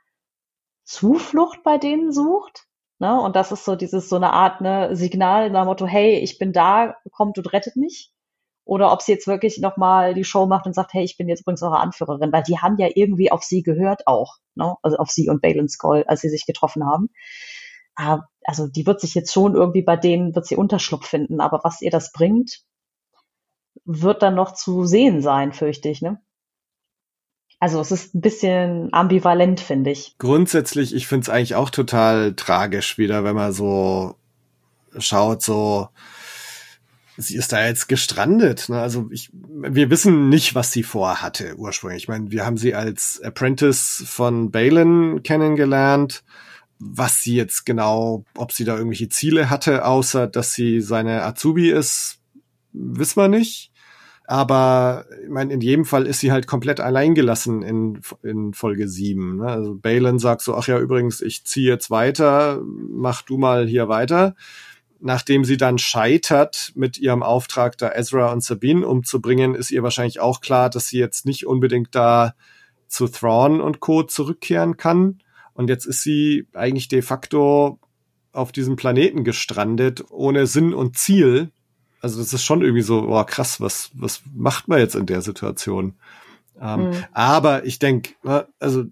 [0.83, 2.67] Zuflucht bei denen sucht.
[3.01, 3.19] Ne?
[3.19, 6.37] Und das ist so dieses, so eine Art ne, Signal nach dem Motto, hey, ich
[6.37, 8.11] bin da, kommt und rettet mich.
[8.63, 11.41] Oder ob sie jetzt wirklich nochmal die Show macht und sagt, hey, ich bin jetzt
[11.41, 14.75] übrigens eure Anführerin, weil die haben ja irgendwie auf sie gehört auch, ne?
[14.83, 17.09] also auf sie und Balin Skull, als sie sich getroffen haben.
[17.95, 21.61] Ah, also die wird sich jetzt schon irgendwie bei denen, wird sie Unterschlupf finden, aber
[21.63, 22.61] was ihr das bringt,
[23.83, 26.21] wird dann noch zu sehen sein, fürchte ich, ne?
[27.61, 30.15] Also es ist ein bisschen ambivalent, finde ich.
[30.17, 34.15] Grundsätzlich, ich finde es eigentlich auch total tragisch wieder, wenn man so
[34.97, 35.87] schaut, so
[37.17, 38.67] sie ist da jetzt gestrandet.
[38.67, 38.81] Ne?
[38.81, 42.03] Also ich, wir wissen nicht, was sie vorhatte ursprünglich.
[42.03, 46.23] Ich meine, wir haben sie als Apprentice von Balin kennengelernt.
[46.79, 51.69] Was sie jetzt genau, ob sie da irgendwelche Ziele hatte, außer dass sie seine Azubi
[51.69, 52.17] ist,
[52.73, 53.70] wissen wir nicht.
[54.31, 59.35] Aber ich meine, in jedem Fall ist sie halt komplett alleingelassen in, in Folge 7.
[59.35, 59.45] Ne?
[59.45, 63.89] Also Balin sagt so, ach ja, übrigens, ich ziehe jetzt weiter, mach du mal hier
[63.89, 64.35] weiter.
[65.01, 70.21] Nachdem sie dann scheitert mit ihrem Auftrag, da Ezra und Sabine umzubringen, ist ihr wahrscheinlich
[70.21, 72.33] auch klar, dass sie jetzt nicht unbedingt da
[72.87, 74.03] zu Thrawn und Co.
[74.03, 75.19] zurückkehren kann.
[75.51, 77.79] Und jetzt ist sie eigentlich de facto
[78.31, 81.51] auf diesem Planeten gestrandet, ohne Sinn und Ziel
[82.01, 85.21] also das ist schon irgendwie so, boah, krass, was, was macht man jetzt in der
[85.21, 85.93] Situation?
[86.59, 87.03] Ähm, mhm.
[87.13, 88.85] Aber ich denke, ne, also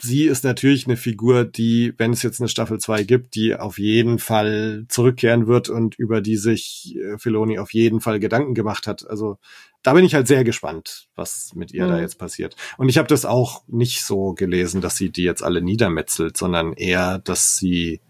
[0.00, 3.78] sie ist natürlich eine Figur, die, wenn es jetzt eine Staffel 2 gibt, die auf
[3.78, 8.86] jeden Fall zurückkehren wird und über die sich äh, Filoni auf jeden Fall Gedanken gemacht
[8.86, 9.08] hat.
[9.08, 9.38] Also
[9.82, 11.90] da bin ich halt sehr gespannt, was mit ihr mhm.
[11.90, 12.56] da jetzt passiert.
[12.78, 16.72] Und ich habe das auch nicht so gelesen, dass sie die jetzt alle niedermetzelt, sondern
[16.72, 18.00] eher, dass sie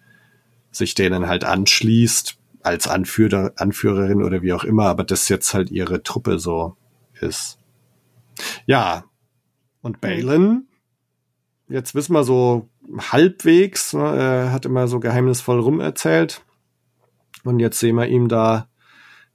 [0.71, 5.71] sich denen halt anschließt, als Anführer, Anführerin oder wie auch immer, aber das jetzt halt
[5.71, 6.77] ihre Truppe so
[7.21, 7.59] ist.
[8.67, 9.05] Ja.
[9.81, 10.69] Und Balin,
[11.69, 12.69] jetzt wissen wir so
[12.99, 16.45] halbwegs, er hat immer so geheimnisvoll rumerzählt.
[17.45, 18.69] Und jetzt sehen wir ihm da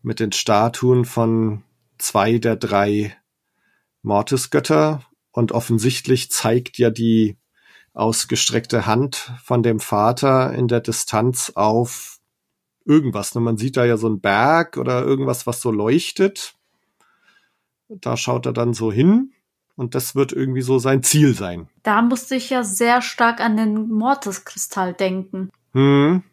[0.01, 1.63] mit den Statuen von
[1.97, 3.15] zwei der drei
[4.01, 5.03] Mortisgötter.
[5.31, 7.37] Und offensichtlich zeigt ja die
[7.93, 12.16] ausgestreckte Hand von dem Vater in der Distanz auf
[12.87, 13.35] irgendwas.
[13.35, 13.41] Ne?
[13.41, 16.55] Man sieht da ja so einen Berg oder irgendwas, was so leuchtet.
[17.89, 19.31] Da schaut er dann so hin
[19.75, 21.69] und das wird irgendwie so sein Ziel sein.
[21.83, 25.49] Da musste ich ja sehr stark an den Mortis-Kristall denken.
[25.73, 26.23] Hm.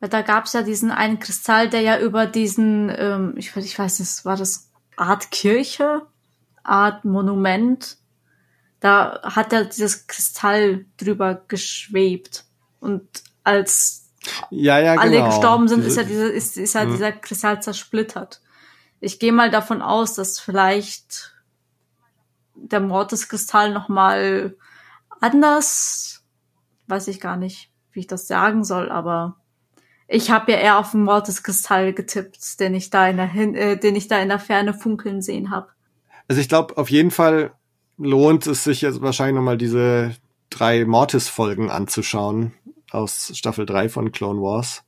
[0.00, 4.00] Weil da gab's ja diesen einen Kristall, der ja über diesen, ähm, ich, ich weiß
[4.00, 6.02] nicht, war das Art Kirche,
[6.62, 7.96] Art Monument,
[8.80, 12.44] da hat er dieses Kristall drüber geschwebt.
[12.80, 13.02] Und
[13.42, 14.07] als
[14.50, 15.26] ja, ja, alle genau.
[15.26, 16.92] gestorben sind, ist ja diese, ist, ist ja mhm.
[16.92, 18.40] dieser Kristall zersplittert.
[19.00, 21.34] Ich gehe mal davon aus, dass vielleicht
[22.54, 24.56] der Mortiskristall noch mal
[25.20, 26.24] anders,
[26.88, 29.36] weiß ich gar nicht, wie ich das sagen soll, aber
[30.08, 33.94] ich habe ja eher auf den Mortiskristall getippt, den ich da in der, äh, den
[33.94, 35.68] ich da in der Ferne funkeln sehen habe.
[36.26, 37.52] Also ich glaube, auf jeden Fall
[37.98, 40.14] lohnt es sich jetzt wahrscheinlich noch mal diese
[40.50, 42.54] drei Mortis-Folgen anzuschauen
[42.90, 44.84] aus Staffel 3 von Clone Wars.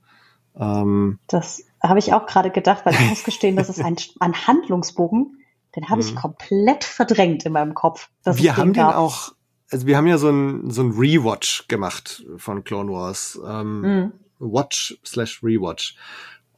[0.58, 4.46] Ähm, das habe ich auch gerade gedacht, weil ich muss gestehen, das ist ein, ein
[4.46, 5.38] Handlungsbogen,
[5.76, 6.16] den habe ich mhm.
[6.18, 8.08] komplett verdrängt in meinem Kopf.
[8.24, 9.32] wir haben den auch,
[9.70, 13.40] also wir haben ja so ein, so ein Rewatch gemacht von Clone Wars.
[13.46, 14.12] Ähm, mhm.
[14.40, 15.96] Watch slash Rewatch.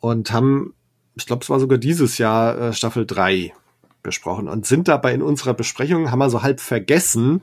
[0.00, 0.74] Und haben,
[1.14, 3.52] ich glaube, es war sogar dieses Jahr äh, Staffel 3
[4.02, 7.42] besprochen und sind dabei in unserer Besprechung, haben wir so halb vergessen,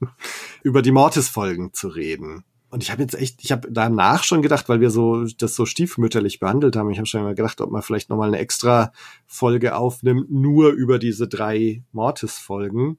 [0.62, 2.44] über die Mortis-Folgen zu reden.
[2.74, 5.64] Und ich habe jetzt echt, ich habe danach schon gedacht, weil wir so das so
[5.64, 8.90] stiefmütterlich behandelt haben, ich habe schon mal gedacht, ob man vielleicht nochmal eine extra
[9.28, 12.98] Folge aufnimmt, nur über diese drei Mortis-Folgen.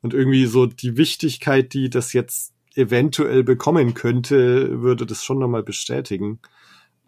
[0.00, 5.62] Und irgendwie so die Wichtigkeit, die das jetzt eventuell bekommen könnte, würde das schon nochmal
[5.62, 6.38] bestätigen.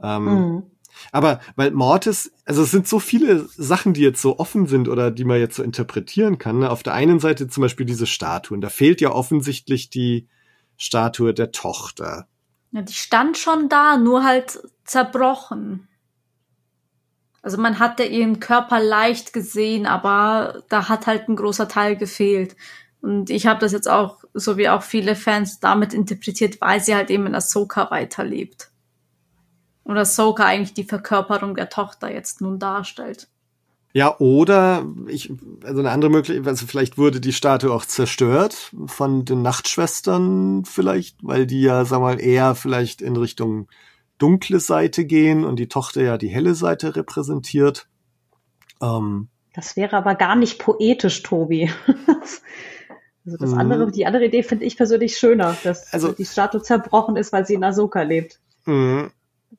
[0.03, 0.63] Ähm, mhm.
[1.11, 5.11] Aber weil Mortis, also es sind so viele Sachen, die jetzt so offen sind oder
[5.11, 6.59] die man jetzt so interpretieren kann.
[6.59, 6.69] Ne?
[6.69, 10.29] Auf der einen Seite zum Beispiel diese Statuen, da fehlt ja offensichtlich die
[10.77, 12.27] Statue der Tochter.
[12.73, 15.89] Ja, die stand schon da, nur halt zerbrochen.
[17.43, 22.57] Also man hatte ihren Körper leicht gesehen, aber da hat halt ein großer Teil gefehlt.
[23.03, 26.95] Und ich habe das jetzt auch, so wie auch viele Fans, damit interpretiert, weil sie
[26.95, 28.71] halt eben in Ahsoka weiterlebt.
[29.83, 33.29] Und Ahsoka eigentlich die Verkörperung der Tochter jetzt nun darstellt.
[33.97, 39.25] Ja, oder ich, also eine andere Möglichkeit, also vielleicht wurde die Statue auch zerstört von
[39.25, 43.69] den Nachtschwestern vielleicht, weil die ja, sag mal, eher vielleicht in Richtung
[44.19, 47.87] dunkle Seite gehen und die Tochter ja die helle Seite repräsentiert.
[48.83, 51.71] Ähm, Das wäre aber gar nicht poetisch, Tobi.
[53.25, 57.15] also das andere, die andere Idee finde ich persönlich schöner, dass Also- die Statue zerbrochen
[57.15, 58.41] ist, weil sie in Ahsoka lebt.
[58.67, 59.13] Mhm.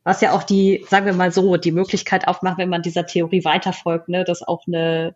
[0.05, 3.43] Was ja auch die, sagen wir mal so, die Möglichkeit aufmacht, wenn man dieser Theorie
[3.43, 5.15] weiterfolgt, ne, dass auch eine,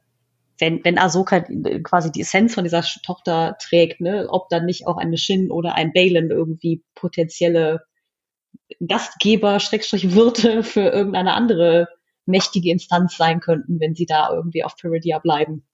[0.57, 1.41] wenn, wenn Ahsoka
[1.83, 5.75] quasi die Essenz von dieser Tochter trägt, ne, ob dann nicht auch eine Shin oder
[5.75, 7.81] ein Balin irgendwie potenzielle
[8.85, 11.87] Gastgeber, Schrägstrich Wirte für irgendeine andere
[12.25, 15.67] mächtige Instanz sein könnten, wenn sie da irgendwie auf Peridia bleiben.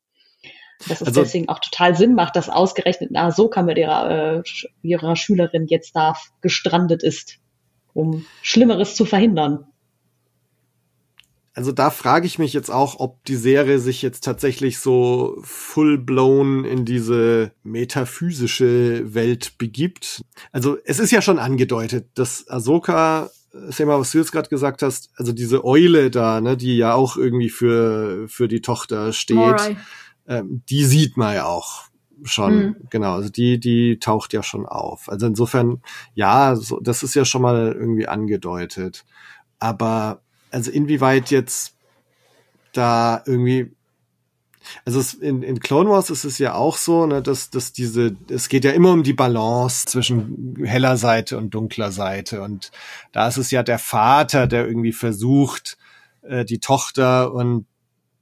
[0.90, 4.44] Dass es Also- deswegen auch total Sinn macht, dass ausgerechnet Ahsoka mit ihrer, äh,
[4.82, 7.38] ihrer Schülerin jetzt da gestrandet ist,
[7.95, 9.65] um Schlimmeres zu verhindern.
[11.53, 16.65] Also da frage ich mich jetzt auch, ob die Serie sich jetzt tatsächlich so full-blown
[16.65, 20.22] in diese metaphysische Welt begibt.
[20.51, 23.31] Also es ist ja schon angedeutet, dass Ahsoka,
[23.69, 27.15] Sema, was du jetzt gerade gesagt hast, also diese Eule da, ne, die ja auch
[27.15, 29.77] irgendwie für, für die Tochter steht,
[30.27, 31.85] ähm, die sieht man ja auch
[32.24, 32.58] schon.
[32.58, 32.76] Mhm.
[32.90, 35.10] Genau, also die, die taucht ja schon auf.
[35.10, 35.82] Also insofern,
[36.14, 39.06] ja, so, das ist ja schon mal irgendwie angedeutet.
[39.60, 40.22] Aber
[40.52, 41.76] also inwieweit jetzt
[42.74, 43.76] da irgendwie
[44.84, 48.16] also es, in, in Clone Wars ist es ja auch so, ne, dass, dass diese,
[48.30, 52.42] es geht ja immer um die Balance zwischen heller Seite und dunkler Seite.
[52.42, 52.72] Und
[53.12, 55.78] da ist es ja der Vater, der irgendwie versucht,
[56.24, 57.66] äh, die Tochter und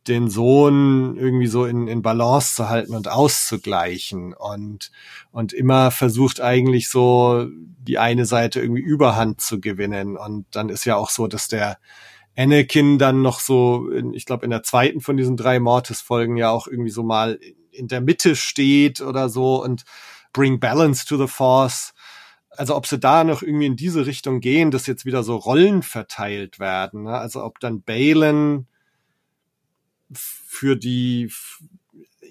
[0.07, 4.91] den Sohn irgendwie so in, in Balance zu halten und auszugleichen und,
[5.31, 10.17] und immer versucht eigentlich so die eine Seite irgendwie Überhand zu gewinnen.
[10.17, 11.77] Und dann ist ja auch so, dass der
[12.35, 16.49] Anakin dann noch so, in, ich glaube in der zweiten von diesen drei Mortis-Folgen ja
[16.49, 17.39] auch irgendwie so mal
[17.71, 19.83] in der Mitte steht oder so und
[20.33, 21.93] bring balance to the force.
[22.49, 25.81] Also ob sie da noch irgendwie in diese Richtung gehen, dass jetzt wieder so Rollen
[25.81, 27.03] verteilt werden.
[27.03, 27.17] Ne?
[27.17, 28.67] Also ob dann Balin
[30.17, 31.31] für die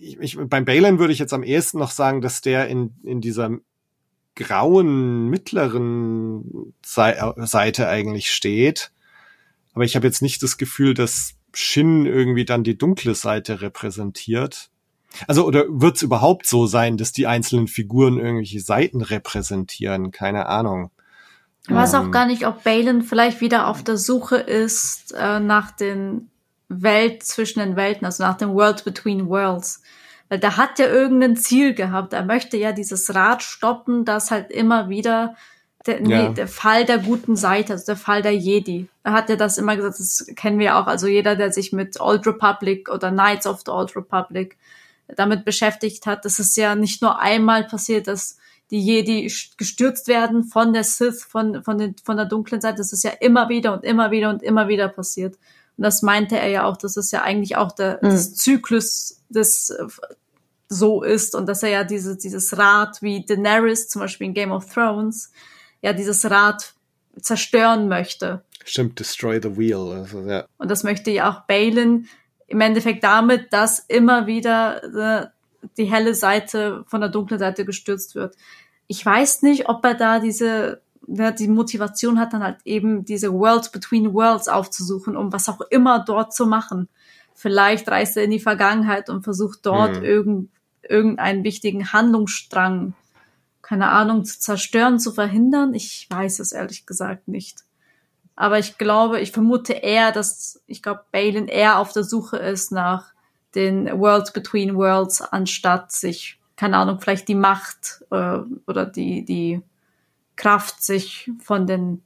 [0.03, 3.21] ich, ich, beim Balin würde ich jetzt am ehesten noch sagen, dass der in, in
[3.21, 3.51] dieser
[4.35, 8.91] grauen mittleren Sei Seite eigentlich steht.
[9.75, 14.71] Aber ich habe jetzt nicht das Gefühl, dass Shin irgendwie dann die dunkle Seite repräsentiert.
[15.29, 20.11] Also, oder wird es überhaupt so sein, dass die einzelnen Figuren irgendwelche Seiten repräsentieren?
[20.11, 20.91] Keine Ahnung.
[21.69, 22.13] Ich weiß auch Ähm.
[22.13, 26.31] gar nicht, ob Balin vielleicht wieder auf der Suche ist äh, nach den
[26.81, 29.83] Welt zwischen den Welten, also nach dem World Between Worlds.
[30.29, 32.13] Weil der hat ja irgendein Ziel gehabt.
[32.13, 35.37] Er möchte ja dieses Rad stoppen, das halt immer wieder
[35.87, 36.29] der, Ja.
[36.29, 38.89] nee, der Fall der guten Seite, also der Fall der Jedi.
[39.03, 40.87] Er hat ja das immer gesagt, das kennen wir auch.
[40.87, 44.57] Also jeder, der sich mit Old Republic oder Knights of the Old Republic
[45.17, 48.39] damit beschäftigt hat, das ist ja nicht nur einmal passiert, dass
[48.71, 52.79] die Jedi gestürzt werden von der Sith, von, von, den, von der dunklen Seite.
[52.79, 55.37] Das ist ja immer wieder und immer wieder und immer wieder passiert.
[55.77, 58.11] Und das meinte er ja auch, dass es ja eigentlich auch der Mhm.
[58.11, 59.75] das Zyklus des
[60.69, 64.53] so ist und dass er ja diese, dieses Rad wie Daenerys zum Beispiel in Game
[64.53, 65.31] of Thrones
[65.83, 66.75] ja dieses Rad
[67.21, 68.43] zerstören möchte.
[68.65, 69.93] Stimmt, destroy the wheel.
[69.93, 70.47] Also, ja.
[70.57, 72.09] Und das möchte ja auch Balin
[72.47, 75.27] im Endeffekt damit, dass immer wieder äh,
[75.77, 78.37] die helle Seite von der dunklen Seite gestürzt wird.
[78.87, 83.73] Ich weiß nicht, ob er da diese die Motivation hat, dann halt eben diese World
[83.73, 86.89] Between Worlds aufzusuchen, um was auch immer dort zu machen.
[87.35, 90.05] Vielleicht reist er in die Vergangenheit und versucht dort Hm.
[90.05, 90.51] irgend,
[90.89, 92.95] irgendeinen wichtigen Handlungsstrang,
[93.63, 95.75] keine Ahnung, zu zerstören, zu verhindern.
[95.75, 97.65] Ich weiß es ehrlich gesagt nicht.
[98.35, 102.73] Aber ich glaube, ich vermute eher, dass, ich glaube, Balin eher auf der Suche ist
[102.73, 103.13] nach
[103.55, 109.61] den World Between Worlds, anstatt sich, keine Ahnung, vielleicht die Macht äh, oder die, die
[110.43, 112.03] Kraft sich von den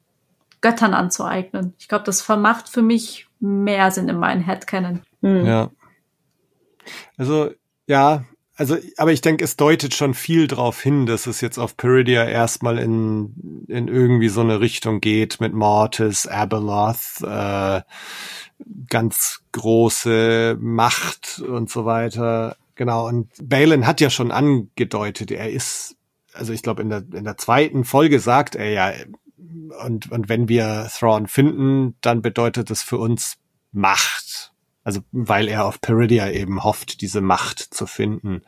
[0.61, 1.73] Göttern anzueignen.
[1.79, 5.01] Ich glaube, das vermacht für mich mehr Sinn in meinen Headcanon.
[5.23, 5.47] Hm.
[5.47, 5.71] Ja.
[7.17, 7.51] Also,
[7.87, 11.79] ja, also, aber ich denke, es deutet schon viel darauf hin, dass es jetzt auf
[11.79, 17.81] Peridia erstmal in, in irgendwie so eine Richtung geht mit Mortis, Abeloth, äh,
[18.91, 22.57] ganz große Macht und so weiter.
[22.75, 25.96] Genau, und Balin hat ja schon angedeutet, er ist,
[26.37, 28.93] also ich glaube, in der, in der zweiten Folge sagt er ja,
[29.85, 33.37] und, und wenn wir Thrawn finden, dann bedeutet das für uns
[33.73, 34.53] Macht.
[34.85, 38.43] Also weil er auf Peridia eben hofft, diese Macht zu finden.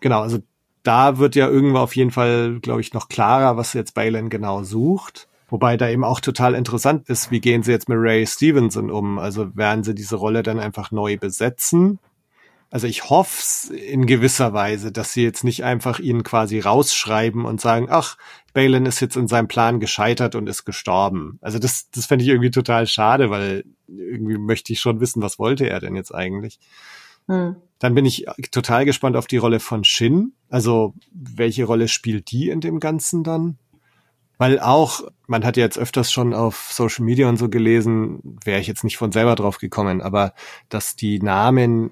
[0.00, 0.38] Genau, also
[0.82, 4.62] da wird ja irgendwo auf jeden Fall, glaube ich, noch klarer, was jetzt Balin genau
[4.62, 5.28] sucht.
[5.50, 9.18] Wobei da eben auch total interessant ist, wie gehen sie jetzt mit Ray Stevenson um?
[9.18, 11.98] Also werden sie diese Rolle dann einfach neu besetzen?
[12.70, 17.60] Also ich hoffe in gewisser Weise, dass sie jetzt nicht einfach ihn quasi rausschreiben und
[17.60, 18.18] sagen, ach,
[18.52, 21.38] Balin ist jetzt in seinem Plan gescheitert und ist gestorben.
[21.40, 25.38] Also das, das fände ich irgendwie total schade, weil irgendwie möchte ich schon wissen, was
[25.38, 26.58] wollte er denn jetzt eigentlich?
[27.26, 27.56] Hm.
[27.78, 30.32] Dann bin ich total gespannt auf die Rolle von Shin.
[30.48, 33.58] Also, welche Rolle spielt die in dem Ganzen dann?
[34.38, 38.60] Weil auch, man hat ja jetzt öfters schon auf Social Media und so gelesen, wäre
[38.60, 40.32] ich jetzt nicht von selber drauf gekommen, aber
[40.68, 41.90] dass die Namen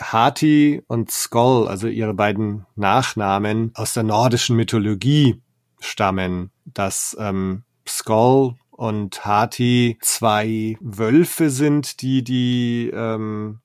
[0.00, 5.40] Hati und Skoll, also ihre beiden Nachnamen, aus der nordischen Mythologie
[5.80, 13.60] stammen, dass ähm, Skoll und Hati zwei Wölfe sind, die die ähm,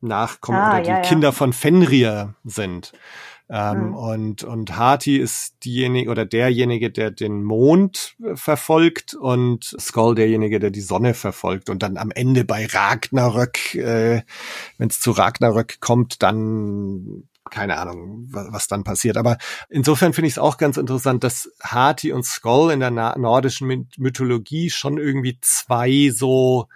[0.00, 1.32] Nachkommen ah, oder die ja, Kinder ja.
[1.32, 2.92] von Fenrir sind.
[3.48, 3.94] Ähm, mhm.
[3.94, 10.58] Und, und Hati ist diejenige oder derjenige, der den Mond äh, verfolgt und Skull derjenige,
[10.58, 11.70] der die Sonne verfolgt.
[11.70, 14.22] Und dann am Ende bei Ragnarök, äh,
[14.78, 19.16] wenn es zu Ragnarök kommt, dann keine Ahnung, was, was dann passiert.
[19.16, 23.88] Aber insofern finde ich es auch ganz interessant, dass Hati und Skull in der nordischen
[23.96, 26.66] Mythologie schon irgendwie zwei so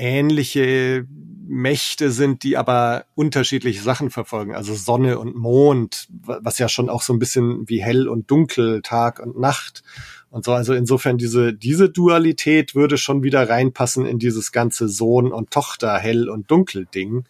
[0.00, 1.06] ähnliche
[1.46, 4.54] Mächte sind, die aber unterschiedliche Sachen verfolgen.
[4.54, 8.82] Also Sonne und Mond, was ja schon auch so ein bisschen wie hell und dunkel,
[8.82, 9.82] Tag und Nacht
[10.30, 10.52] und so.
[10.52, 15.98] Also insofern diese, diese Dualität würde schon wieder reinpassen in dieses ganze Sohn und Tochter,
[15.98, 17.24] hell und dunkel Ding.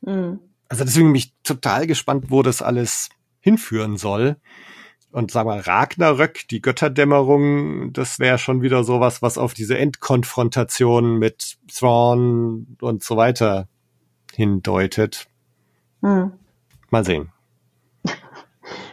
[0.00, 0.40] Mhm.
[0.68, 3.08] Also deswegen bin ich total gespannt, wo das alles
[3.40, 4.36] hinführen soll
[5.12, 11.18] und sag mal, Ragnarök, die Götterdämmerung, das wäre schon wieder sowas, was auf diese Endkonfrontation
[11.18, 13.68] mit Thrawn und so weiter
[14.34, 15.26] hindeutet.
[16.02, 16.32] Hm.
[16.90, 17.32] Mal sehen.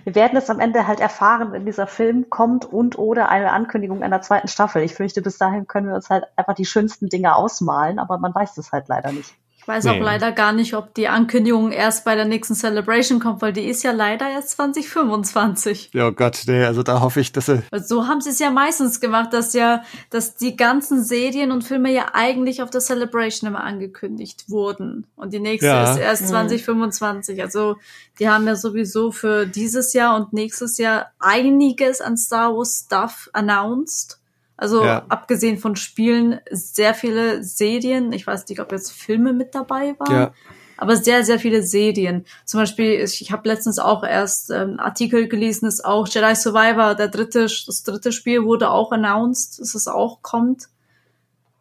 [0.06, 4.04] Wir werden es am Ende halt erfahren, wenn dieser Film kommt und oder eine Ankündigung
[4.04, 4.84] einer zweiten Staffel.
[4.84, 8.34] Ich fürchte, bis dahin können wir uns halt einfach die schönsten Dinge ausmalen, aber man
[8.34, 9.36] weiß es halt leider nicht.
[9.66, 9.90] Ich weiß nee.
[9.90, 13.66] auch leider gar nicht, ob die Ankündigung erst bei der nächsten Celebration kommt, weil die
[13.66, 15.90] ist ja leider erst 2025.
[15.92, 17.64] Ja oh Gott, nee, also da hoffe ich, dass sie.
[17.72, 19.82] Also so haben sie es ja meistens gemacht, dass ja,
[20.12, 25.08] dass die ganzen Serien und Filme ja eigentlich auf der Celebration immer angekündigt wurden.
[25.16, 25.92] Und die nächste ja.
[25.92, 27.38] ist erst 2025.
[27.38, 27.42] Mhm.
[27.42, 27.78] Also
[28.20, 33.32] die haben ja sowieso für dieses Jahr und nächstes Jahr einiges an Star Wars Stuff
[33.34, 34.20] announced.
[34.58, 35.06] Also ja.
[35.10, 38.14] abgesehen von Spielen, sehr viele Serien.
[38.14, 40.16] Ich weiß nicht, ob jetzt Filme mit dabei waren.
[40.16, 40.34] Ja.
[40.78, 42.26] Aber sehr, sehr viele Serien.
[42.46, 46.96] Zum Beispiel, ich, ich habe letztens auch erst ähm, Artikel gelesen, dass auch Jedi Survivor,
[46.96, 50.68] der dritte, das dritte Spiel wurde auch announced, dass es auch kommt.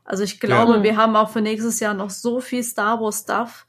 [0.05, 0.83] Also ich glaube, ja.
[0.83, 3.67] wir haben auch für nächstes Jahr noch so viel Star Wars Stuff.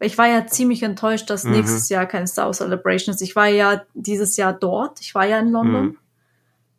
[0.00, 1.52] Ich war ja ziemlich enttäuscht, dass mhm.
[1.52, 3.22] nächstes Jahr kein Star Wars Celebration ist.
[3.22, 5.00] Ich war ja dieses Jahr dort.
[5.00, 5.84] Ich war ja in London.
[5.84, 5.98] Mhm.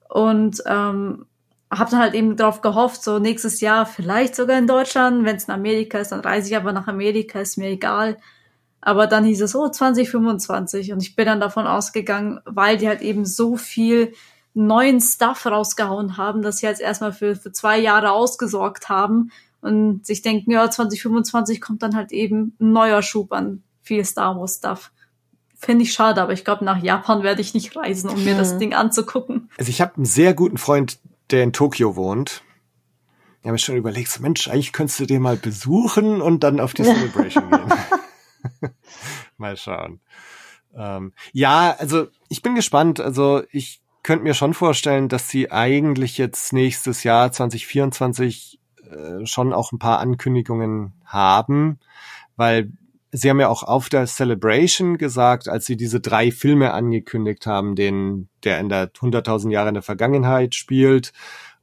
[0.10, 1.26] Und ähm,
[1.72, 5.24] habe dann halt eben darauf gehofft, so nächstes Jahr vielleicht sogar in Deutschland.
[5.26, 8.18] Wenn es in Amerika ist, dann reise ich aber nach Amerika, ist mir egal.
[8.82, 10.92] Aber dann hieß es, oh, 2025.
[10.92, 14.14] Und ich bin dann davon ausgegangen, weil die halt eben so viel
[14.54, 19.32] neuen Stuff rausgehauen haben, dass sie jetzt erstmal für, für zwei Jahre ausgesorgt haben
[19.62, 24.38] und sich denken, ja, 2025 kommt dann halt eben ein neuer Schub an viel Star
[24.38, 24.92] Wars Stuff.
[25.56, 28.54] Finde ich schade, aber ich glaube, nach Japan werde ich nicht reisen, um mir das
[28.54, 28.60] hm.
[28.60, 29.50] Ding anzugucken.
[29.58, 31.00] Also ich habe einen sehr guten Freund,
[31.32, 32.44] der in Tokio wohnt.
[33.40, 36.60] Ich habe mir schon überlegt, so, Mensch, eigentlich könntest du den mal besuchen und dann
[36.60, 37.74] auf die Celebration gehen.
[39.38, 40.00] mal schauen.
[40.76, 43.00] Ähm, ja, also ich bin gespannt.
[43.00, 48.60] Also ich könnte mir schon vorstellen, dass sie eigentlich jetzt nächstes Jahr 2024
[48.90, 51.80] äh, schon auch ein paar Ankündigungen haben,
[52.36, 52.72] weil
[53.12, 57.76] sie haben ja auch auf der Celebration gesagt, als sie diese drei Filme angekündigt haben,
[57.76, 61.12] den, der in der 100.000 Jahre in der Vergangenheit spielt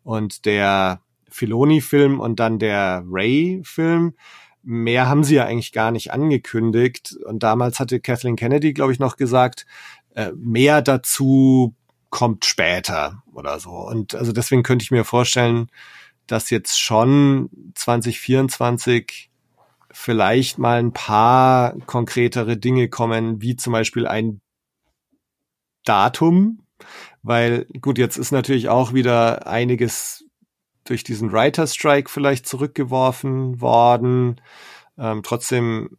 [0.03, 4.15] und der Filoni-Film und dann der Ray-Film.
[4.63, 7.17] Mehr haben sie ja eigentlich gar nicht angekündigt.
[7.25, 9.67] Und damals hatte Kathleen Kennedy, glaube ich, noch gesagt,
[10.15, 11.75] äh, mehr dazu
[12.11, 13.71] kommt später oder so.
[13.71, 15.69] Und also deswegen könnte ich mir vorstellen,
[16.27, 19.28] dass jetzt schon 2024
[19.91, 24.41] vielleicht mal ein paar konkretere Dinge kommen, wie zum Beispiel ein
[25.85, 26.61] Datum,
[27.23, 30.25] weil gut, jetzt ist natürlich auch wieder einiges
[30.85, 34.41] durch diesen Writer Strike vielleicht zurückgeworfen worden.
[34.99, 35.97] Ähm, trotzdem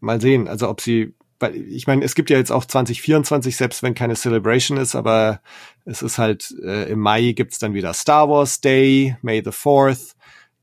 [0.00, 3.82] mal sehen, also ob sie, weil ich meine, es gibt ja jetzt auch 2024, selbst
[3.82, 5.40] wenn keine Celebration ist, aber
[5.84, 10.14] es ist halt äh, im Mai gibt's dann wieder Star Wars Day, May the 4th.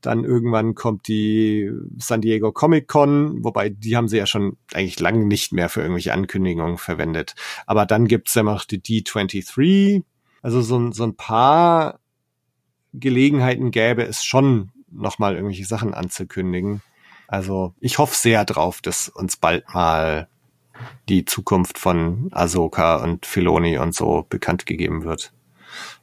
[0.04, 5.00] Dann irgendwann kommt die San Diego Comic Con, wobei die haben sie ja schon eigentlich
[5.00, 7.34] lange nicht mehr für irgendwelche Ankündigungen verwendet.
[7.66, 10.02] Aber dann gibt's ja noch die D23.
[10.42, 12.00] Also so, so ein paar
[12.92, 16.82] Gelegenheiten gäbe es schon, nochmal irgendwelche Sachen anzukündigen.
[17.26, 20.28] Also ich hoffe sehr drauf, dass uns bald mal
[21.08, 25.32] die Zukunft von Ahsoka und Filoni und so bekannt gegeben wird.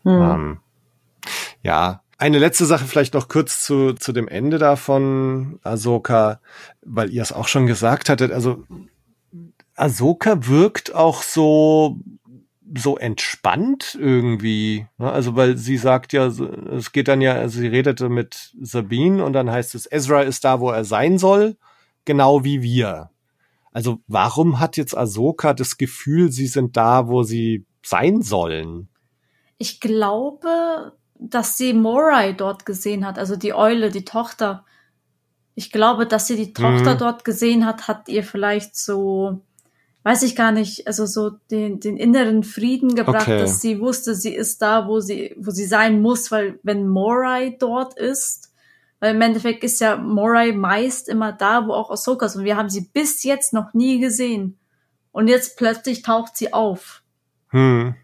[0.03, 0.21] Hm.
[0.21, 0.59] Ähm,
[1.63, 6.39] ja, Eine letzte Sache vielleicht noch kurz zu, zu dem Ende davon, Ahsoka,
[6.83, 8.31] weil ihr es auch schon gesagt hattet.
[8.31, 8.63] Also
[9.73, 11.97] Ahsoka wirkt auch so
[12.77, 14.85] so entspannt irgendwie.
[14.99, 15.11] Ne?
[15.11, 19.33] Also weil sie sagt ja, es geht dann ja, also sie redete mit Sabine und
[19.33, 21.57] dann heißt es, Ezra ist da, wo er sein soll,
[22.05, 23.09] genau wie wir.
[23.71, 28.89] Also warum hat jetzt Ahsoka das Gefühl, sie sind da, wo sie sein sollen?
[29.57, 34.65] Ich glaube, dass sie Morai dort gesehen hat, also die Eule, die Tochter.
[35.55, 36.97] Ich glaube, dass sie die Tochter mhm.
[36.97, 39.41] dort gesehen hat, hat ihr vielleicht so
[40.03, 43.39] weiß ich gar nicht, also so den, den inneren Frieden gebracht, okay.
[43.39, 47.55] dass sie wusste, sie ist da, wo sie, wo sie sein muss, weil wenn Morai
[47.59, 48.51] dort ist,
[48.99, 52.57] weil im Endeffekt ist ja Morai meist immer da, wo auch Ahsoka ist und wir
[52.57, 54.57] haben sie bis jetzt noch nie gesehen.
[55.11, 57.03] Und jetzt plötzlich taucht sie auf.
[57.49, 57.95] Hm.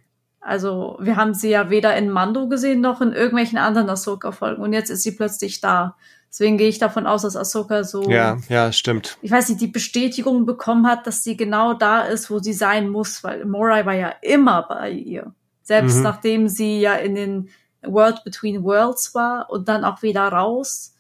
[0.47, 4.71] Also wir haben sie ja weder in Mando gesehen noch in irgendwelchen anderen Ahsoka-Folgen und
[4.71, 5.97] jetzt ist sie plötzlich da.
[6.29, 8.09] Deswegen gehe ich davon aus, dass Ahsoka so.
[8.09, 9.17] Ja, ja, stimmt.
[9.21, 12.87] Ich weiß nicht, die Bestätigung bekommen hat, dass sie genau da ist, wo sie sein
[12.87, 15.33] muss, weil Morai war ja immer bei ihr.
[15.63, 16.03] Selbst mhm.
[16.03, 17.49] nachdem sie ja in den
[17.81, 20.95] World Between Worlds war und dann auch wieder raus.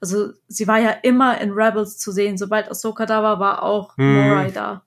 [0.00, 2.38] Also sie war ja immer in Rebels zu sehen.
[2.38, 4.14] Sobald Ahsoka da war, war auch mhm.
[4.14, 4.82] Morai da.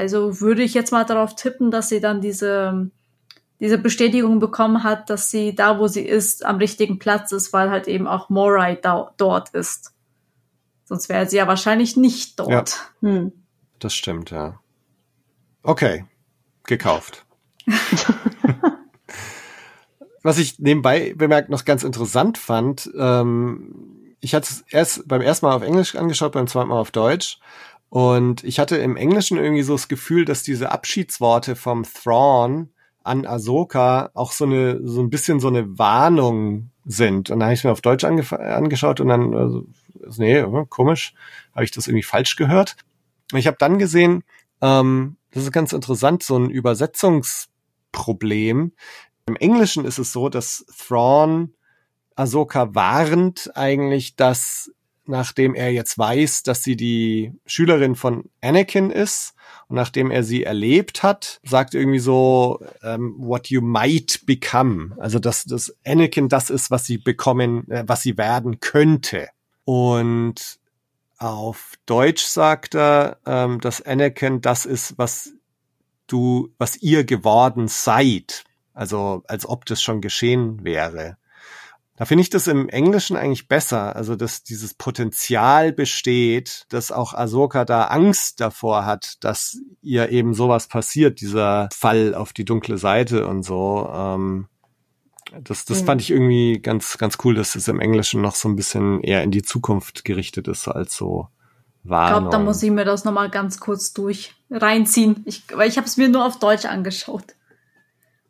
[0.00, 2.90] Also würde ich jetzt mal darauf tippen, dass sie dann diese
[3.60, 7.70] diese Bestätigung bekommen hat, dass sie da, wo sie ist, am richtigen Platz ist, weil
[7.70, 9.92] halt eben auch Morai da, dort ist.
[10.84, 12.90] Sonst wäre sie ja wahrscheinlich nicht dort.
[13.02, 13.32] Ja, hm.
[13.78, 14.58] Das stimmt, ja.
[15.62, 16.06] Okay,
[16.64, 17.26] gekauft.
[20.22, 25.46] Was ich nebenbei bemerkt noch ganz interessant fand, ähm, ich hatte es erst beim ersten
[25.46, 27.38] Mal auf Englisch angeschaut, beim zweiten Mal auf Deutsch.
[27.90, 32.70] Und ich hatte im Englischen irgendwie so das Gefühl, dass diese Abschiedsworte vom Thrawn
[33.02, 37.30] an Ahsoka auch so eine, so ein bisschen so eine Warnung sind.
[37.30, 39.66] Und da habe ich mir auf Deutsch angeschaut und dann, also,
[40.18, 41.14] nee, komisch,
[41.52, 42.76] habe ich das irgendwie falsch gehört.
[43.32, 44.22] Und ich habe dann gesehen,
[44.60, 48.72] ähm, das ist ganz interessant, so ein Übersetzungsproblem.
[49.26, 51.54] Im Englischen ist es so, dass Thrawn
[52.14, 54.70] Ahsoka warnt eigentlich, dass
[55.10, 59.34] nachdem er jetzt weiß, dass sie die Schülerin von Anakin ist,
[59.68, 64.96] und nachdem er sie erlebt hat, sagt irgendwie so, ähm, what you might become.
[64.98, 69.28] Also, dass das Anakin das ist, was sie bekommen, äh, was sie werden könnte.
[69.64, 70.58] Und
[71.18, 75.34] auf Deutsch sagt er, ähm, dass Anakin das ist, was
[76.08, 78.44] du, was ihr geworden seid.
[78.74, 81.16] Also, als ob das schon geschehen wäre.
[82.00, 87.12] Da finde ich das im Englischen eigentlich besser, also dass dieses Potenzial besteht, dass auch
[87.12, 92.78] Ahsoka da Angst davor hat, dass ihr eben sowas passiert, dieser Fall auf die dunkle
[92.78, 93.86] Seite und so.
[93.92, 94.48] Ähm,
[95.44, 95.84] das das mhm.
[95.84, 99.22] fand ich irgendwie ganz, ganz cool, dass es im Englischen noch so ein bisschen eher
[99.22, 101.28] in die Zukunft gerichtet ist, als so
[101.82, 102.14] Warnung.
[102.14, 105.22] Ich glaube, da muss ich mir das nochmal ganz kurz durch reinziehen.
[105.26, 107.34] Ich, weil ich habe es mir nur auf Deutsch angeschaut.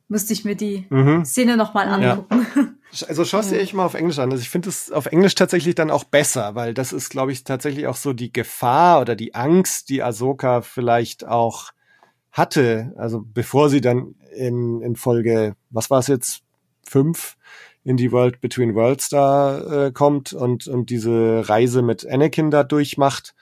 [0.09, 1.25] Müsste ich mir die mhm.
[1.25, 2.47] Szene nochmal angucken.
[2.57, 2.65] Ja.
[3.07, 4.33] Also schaust du echt mal auf Englisch an.
[4.33, 7.45] Also ich finde es auf Englisch tatsächlich dann auch besser, weil das ist, glaube ich,
[7.45, 11.71] tatsächlich auch so die Gefahr oder die Angst, die Ahsoka vielleicht auch
[12.33, 12.93] hatte.
[12.97, 16.43] Also bevor sie dann in, in Folge, was war es jetzt,
[16.83, 17.37] fünf
[17.85, 22.65] in die World Between Worlds da äh, kommt und, und diese Reise mit Anakin da
[22.65, 23.35] durchmacht.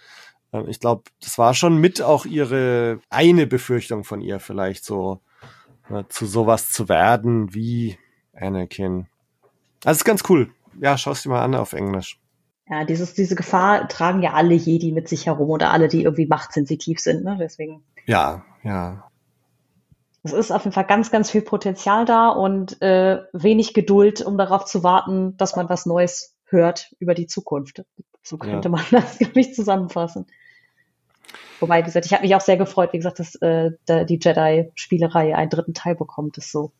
[0.53, 5.21] Ähm, ich glaube, das war schon mit auch ihre eine Befürchtung von ihr vielleicht so,
[5.91, 7.99] äh, zu sowas zu werden wie
[8.33, 9.07] Anakin.
[9.85, 10.51] Also ist ganz cool.
[10.81, 12.19] Ja, schau es dir mal an auf Englisch.
[12.69, 16.27] Ja, dieses, diese Gefahr tragen ja alle Jedi mit sich herum oder alle, die irgendwie
[16.27, 17.37] machtsensitiv sind, ne?
[17.41, 17.83] Deswegen.
[18.07, 19.11] Ja, ja.
[20.23, 24.37] Es ist auf jeden Fall ganz, ganz viel Potenzial da und äh, wenig Geduld, um
[24.37, 27.85] darauf zu warten, dass man was Neues hört über die Zukunft.
[28.23, 28.71] So könnte ja.
[28.71, 30.27] man das, glaube ich, zusammenfassen.
[31.61, 35.35] Wobei, wie gesagt, ich habe mich auch sehr gefreut, wie gesagt, dass äh, die Jedi-Spielerei
[35.35, 36.37] einen dritten Teil bekommt.
[36.37, 36.73] Das ist so.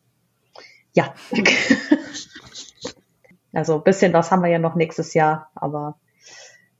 [0.93, 1.13] Ja.
[3.59, 5.99] Also ein bisschen was haben wir ja noch nächstes Jahr, aber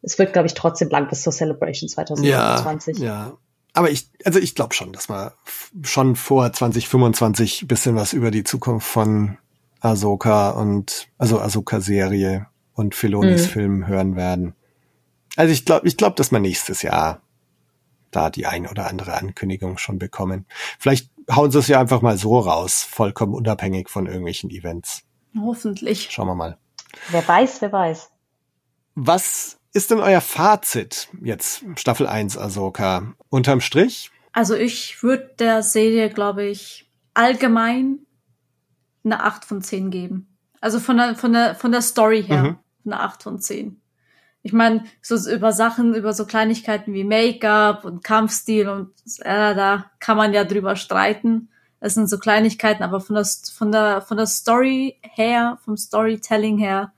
[0.02, 3.00] es wird, glaube ich, trotzdem lang bis zur Celebration 2025.
[3.00, 3.38] Ja, ja.
[3.74, 5.34] Aber ich, also ich glaube schon, dass wir
[5.84, 9.38] schon vor 2025 bisschen was über die Zukunft von
[9.82, 13.50] Ahsoka und, also Ahsoka-Serie und Filonis mhm.
[13.50, 14.56] Film hören werden.
[15.36, 17.22] Also ich glaube, ich glaube, dass wir nächstes Jahr
[18.12, 20.46] da die ein oder andere Ankündigung schon bekommen.
[20.80, 25.04] Vielleicht hauen sie es ja einfach mal so raus, vollkommen unabhängig von irgendwelchen Events.
[25.38, 26.08] Hoffentlich.
[26.10, 26.58] Schauen wir mal.
[27.10, 28.10] Wer weiß, wer weiß.
[28.96, 33.14] Was ist denn euer Fazit jetzt, Staffel 1 Ahsoka?
[33.30, 34.12] Unterm Strich?
[34.34, 38.00] Also ich würde der Serie, glaube ich, allgemein
[39.04, 40.36] eine 8 von 10 geben.
[40.62, 42.58] Also von der, von der, von der Story her, Mhm.
[42.86, 43.82] eine 8 von 10.
[44.42, 49.92] Ich meine, so über Sachen, über so Kleinigkeiten wie Make-up und Kampfstil und äh, da
[50.00, 51.50] kann man ja drüber streiten.
[51.80, 56.58] Es sind so Kleinigkeiten, aber von der, von der, von der Story her, vom Storytelling
[56.58, 56.92] her,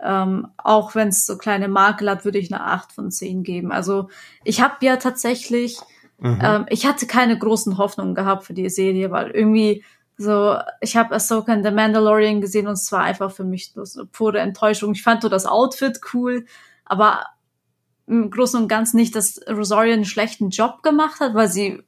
[0.00, 3.72] ähm, auch wenn es so kleine Makel hat, würde ich eine 8 von 10 geben.
[3.72, 4.08] Also
[4.44, 5.78] ich habe ja tatsächlich
[6.18, 6.38] Mhm.
[6.42, 9.84] ähm, ich hatte keine großen Hoffnungen gehabt für die Serie, weil irgendwie
[10.16, 13.84] so, ich habe Ahsoka in The Mandalorian gesehen und es war einfach für mich so
[13.84, 14.92] so pure Enttäuschung.
[14.92, 16.46] Ich fand so das Outfit cool,
[16.86, 17.26] aber
[18.06, 21.82] im Großen und Ganzen nicht, dass Rosario einen schlechten Job gemacht hat, weil sie,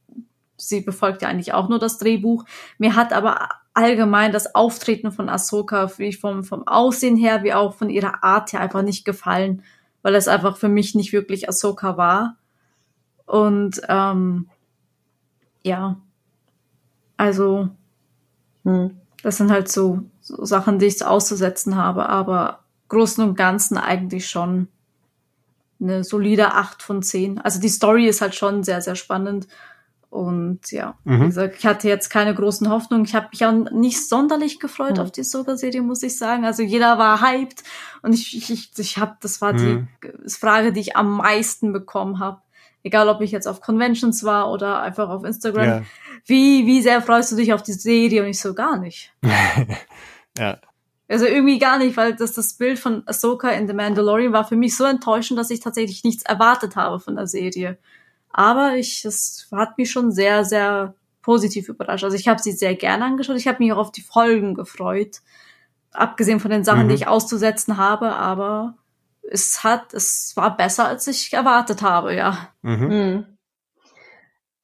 [0.58, 2.44] sie befolgt ja eigentlich auch nur das Drehbuch.
[2.76, 7.74] Mir hat aber allgemein das Auftreten von Ahsoka, wie vom, vom Aussehen her, wie auch
[7.74, 9.62] von ihrer Art her einfach nicht gefallen,
[10.02, 12.36] weil es einfach für mich nicht wirklich Ahsoka war.
[13.24, 14.48] Und ähm,
[15.62, 15.96] ja,
[17.16, 17.70] also
[18.68, 18.98] Hm.
[19.22, 23.78] das sind halt so, so Sachen, die ich so auszusetzen habe, aber Großen und Ganzen
[23.78, 24.68] eigentlich schon
[25.80, 27.38] eine solide 8 von 10.
[27.38, 29.48] Also die Story ist halt schon sehr, sehr spannend.
[30.10, 31.20] Und ja, Mhm.
[31.22, 33.04] wie gesagt, ich hatte jetzt keine großen Hoffnungen.
[33.04, 35.02] Ich habe mich auch nicht sonderlich gefreut Mhm.
[35.02, 36.44] auf die Soga-Serie, muss ich sagen.
[36.46, 37.62] Also jeder war hyped
[38.02, 39.88] und ich, ich, ich, ich habe, das war Mhm.
[40.02, 42.40] die Frage, die ich am meisten bekommen habe.
[42.84, 45.64] Egal, ob ich jetzt auf Conventions war oder einfach auf Instagram.
[45.66, 45.82] Ja.
[46.24, 48.22] Wie, wie sehr freust du dich auf die Serie?
[48.22, 49.12] Und ich so, gar nicht.
[50.38, 50.58] ja.
[51.10, 54.56] Also irgendwie gar nicht, weil das, das Bild von Ahsoka in The Mandalorian war für
[54.56, 57.78] mich so enttäuschend, dass ich tatsächlich nichts erwartet habe von der Serie.
[58.30, 62.04] Aber ich, es hat mich schon sehr, sehr positiv überrascht.
[62.04, 63.36] Also ich habe sie sehr gerne angeschaut.
[63.36, 65.20] Ich habe mich auch auf die Folgen gefreut.
[65.92, 66.88] Abgesehen von den Sachen, Mhm.
[66.90, 68.74] die ich auszusetzen habe, aber
[69.30, 72.48] es hat, es war besser, als ich erwartet habe, ja.
[72.62, 72.90] Mhm.
[72.90, 73.26] Hm.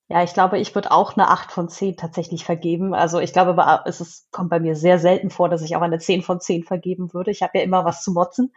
[0.08, 2.94] Ja, ich glaube, ich würde auch eine 8 von 10 tatsächlich vergeben.
[2.94, 5.98] Also ich glaube, es ist, kommt bei mir sehr selten vor, dass ich auch eine
[5.98, 7.30] 10 von 10 vergeben würde.
[7.30, 8.52] Ich habe ja immer was zu motzen.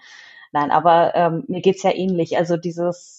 [0.51, 2.37] Nein, aber ähm, mir geht's ja ähnlich.
[2.37, 3.16] Also dieses,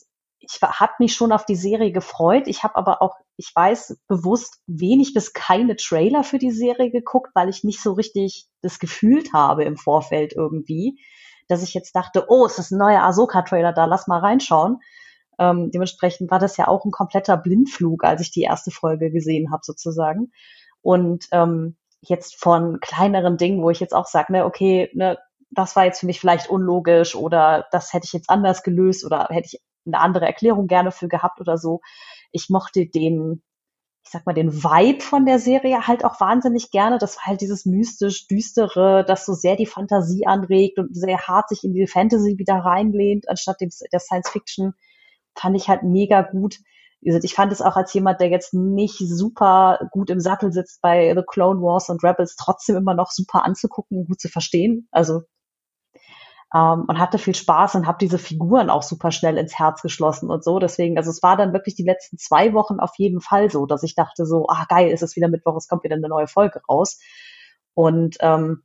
[0.51, 2.45] ich habe mich schon auf die Serie gefreut.
[2.47, 7.31] Ich habe aber auch, ich weiß, bewusst wenig bis keine Trailer für die Serie geguckt,
[7.35, 11.01] weil ich nicht so richtig das gefühlt habe im Vorfeld irgendwie,
[11.49, 14.79] dass ich jetzt dachte, oh, es ist ein neuer Ahsoka-Trailer da, lass mal reinschauen.
[15.39, 19.53] Ähm, dementsprechend war das ja auch ein kompletter Blindflug, als ich die erste Folge gesehen
[19.53, 20.33] habe, sozusagen.
[20.81, 25.19] Und ähm, jetzt von kleineren Dingen, wo ich jetzt auch sage, ne, okay, ne,
[25.51, 29.29] das war jetzt für mich vielleicht unlogisch oder das hätte ich jetzt anders gelöst oder
[29.31, 29.61] hätte ich
[29.93, 31.81] eine andere Erklärung gerne für gehabt oder so.
[32.33, 33.43] Ich mochte den,
[34.05, 36.99] ich sag mal, den Vibe von der Serie halt auch wahnsinnig gerne.
[36.99, 41.49] Das war halt dieses mystisch düstere, das so sehr die Fantasie anregt und sehr hart
[41.49, 44.75] sich in die Fantasy wieder reinlehnt, anstatt der Science Fiction
[45.35, 46.59] fand ich halt mega gut.
[47.01, 51.15] Ich fand es auch als jemand, der jetzt nicht super gut im Sattel sitzt bei
[51.15, 54.89] The Clone Wars und Rebels, trotzdem immer noch super anzugucken und gut zu verstehen.
[54.91, 55.23] Also
[56.55, 60.31] ähm, und hatte viel Spaß und habe diese Figuren auch super schnell ins Herz geschlossen
[60.31, 60.59] und so.
[60.59, 63.83] Deswegen, also es war dann wirklich die letzten zwei Wochen auf jeden Fall so, dass
[63.83, 66.61] ich dachte so, ah geil, ist es wieder Mittwoch, es kommt wieder eine neue Folge
[66.69, 66.99] raus.
[67.75, 68.63] Und ähm,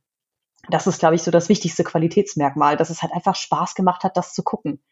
[0.68, 4.16] das ist, glaube ich, so das wichtigste Qualitätsmerkmal, dass es halt einfach Spaß gemacht hat,
[4.16, 4.82] das zu gucken.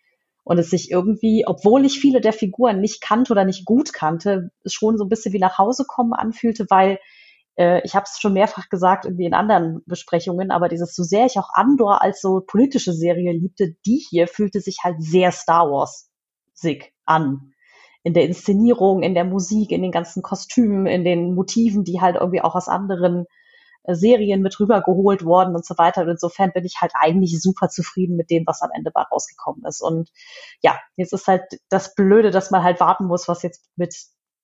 [0.44, 4.51] Und es sich irgendwie, obwohl ich viele der Figuren nicht kannte oder nicht gut kannte,
[4.66, 6.98] schon so ein bisschen wie nach Hause kommen anfühlte, weil
[7.54, 11.38] ich habe es schon mehrfach gesagt, irgendwie in anderen Besprechungen, aber dieses, so sehr ich
[11.38, 16.94] auch Andor als so politische Serie liebte, die hier fühlte sich halt sehr Star Wars-sig
[17.04, 17.52] an.
[18.04, 22.16] In der Inszenierung, in der Musik, in den ganzen Kostümen, in den Motiven, die halt
[22.16, 23.26] irgendwie auch aus anderen
[23.84, 26.02] äh, Serien mit rübergeholt worden und so weiter.
[26.02, 29.82] Und insofern bin ich halt eigentlich super zufrieden mit dem, was am Ende rausgekommen ist.
[29.82, 30.10] Und
[30.62, 33.94] ja, jetzt ist halt das Blöde, dass man halt warten muss, was jetzt mit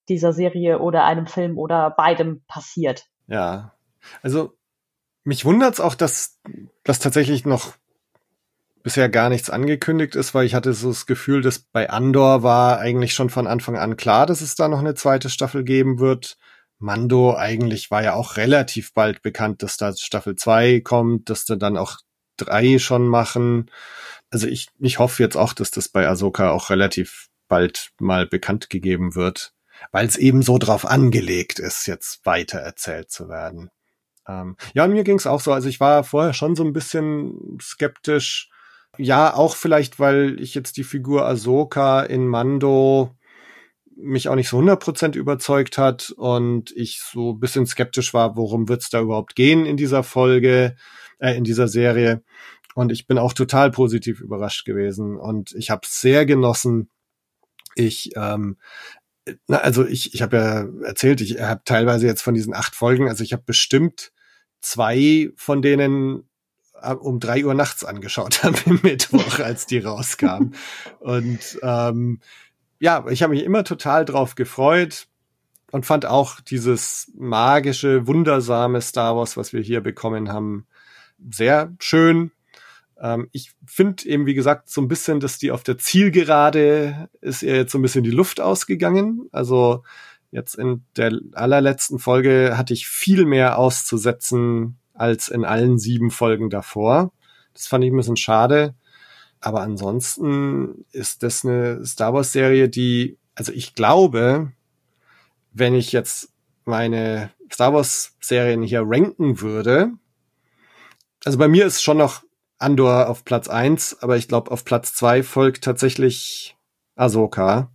[0.09, 3.07] dieser Serie oder einem Film oder beidem passiert.
[3.27, 3.75] Ja.
[4.23, 4.55] Also
[5.25, 6.41] mich wundert's auch, dass
[6.85, 7.75] das tatsächlich noch
[8.83, 12.79] bisher gar nichts angekündigt ist, weil ich hatte so das Gefühl, dass bei Andor war
[12.79, 16.39] eigentlich schon von Anfang an klar, dass es da noch eine zweite Staffel geben wird.
[16.79, 21.57] Mando eigentlich war ja auch relativ bald bekannt, dass da Staffel 2 kommt, dass da
[21.57, 21.99] dann auch
[22.37, 23.71] drei schon machen.
[24.31, 28.71] Also ich, ich hoffe jetzt auch, dass das bei Ahsoka auch relativ bald mal bekannt
[28.71, 29.53] gegeben wird,
[29.93, 33.71] weil es eben so drauf angelegt ist, jetzt weiter erzählt zu werden.
[34.27, 35.53] Ähm, ja, mir ging's auch so.
[35.53, 38.51] Also ich war vorher schon so ein bisschen skeptisch.
[38.97, 43.15] Ja, auch vielleicht, weil ich jetzt die Figur Ahsoka in Mando
[43.99, 48.69] mich auch nicht so 100% überzeugt hat und ich so ein bisschen skeptisch war, worum
[48.69, 50.77] wird's da überhaupt gehen in dieser Folge,
[51.19, 52.23] äh, in dieser Serie.
[52.75, 56.91] Und ich bin auch total positiv überrascht gewesen und ich habe sehr genossen.
[57.75, 58.59] Ich, ähm,
[59.47, 63.09] na, also ich, ich habe ja erzählt, ich habe teilweise jetzt von diesen acht Folgen,
[63.09, 64.13] also ich habe bestimmt
[64.61, 66.29] zwei von denen
[66.83, 70.53] äh, um drei Uhr nachts angeschaut habe im Mittwoch, als die rauskam.
[71.01, 72.21] Und ähm,
[72.81, 75.09] ja, ich habe mich immer total drauf gefreut
[75.71, 80.67] und fand auch dieses magische, wundersame Star Wars, was wir hier bekommen haben,
[81.31, 82.31] sehr schön.
[83.01, 87.43] Ähm, ich finde eben, wie gesagt, so ein bisschen, dass die auf der Zielgerade ist
[87.43, 89.29] ihr jetzt so ein bisschen die Luft ausgegangen.
[89.33, 89.85] Also
[90.31, 96.51] jetzt in der allerletzten Folge hatte ich viel mehr auszusetzen als in allen sieben Folgen
[96.51, 97.13] davor.
[97.55, 98.75] Das fand ich ein bisschen schade.
[99.41, 104.53] Aber ansonsten ist das eine Star Wars Serie, die, also ich glaube,
[105.53, 106.33] wenn ich jetzt
[106.65, 109.93] meine Star Wars Serien hier ranken würde,
[111.25, 112.23] also bei mir ist schon noch
[112.59, 116.57] Andor auf Platz eins, aber ich glaube auf Platz zwei folgt tatsächlich
[116.97, 117.71] Ahsoka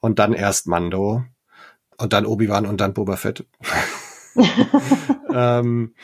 [0.00, 1.24] und dann erst Mando
[1.96, 3.44] und dann Obi-Wan und dann Boba Fett.
[5.34, 5.94] ähm,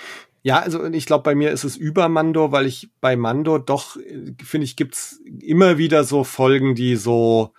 [0.42, 3.96] ja, also ich glaube, bei mir ist es über Mando, weil ich bei Mando doch,
[4.42, 7.54] finde ich, gibt's immer wieder so Folgen, die so,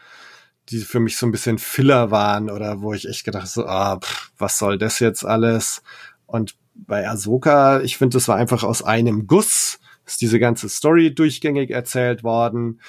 [0.69, 3.99] die für mich so ein bisschen Filler waren oder wo ich echt gedacht so, ah,
[3.99, 5.81] pff, was soll das jetzt alles?
[6.27, 11.14] Und bei Ahsoka, ich finde, das war einfach aus einem Guss ist diese ganze Story
[11.14, 12.80] durchgängig erzählt worden,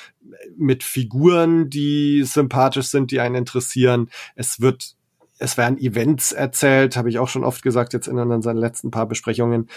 [0.57, 4.11] mit Figuren, die sympathisch sind, die einen interessieren.
[4.35, 4.97] Es wird
[5.39, 9.07] es werden Events erzählt, habe ich auch schon oft gesagt, jetzt in unseren letzten paar
[9.07, 9.69] Besprechungen,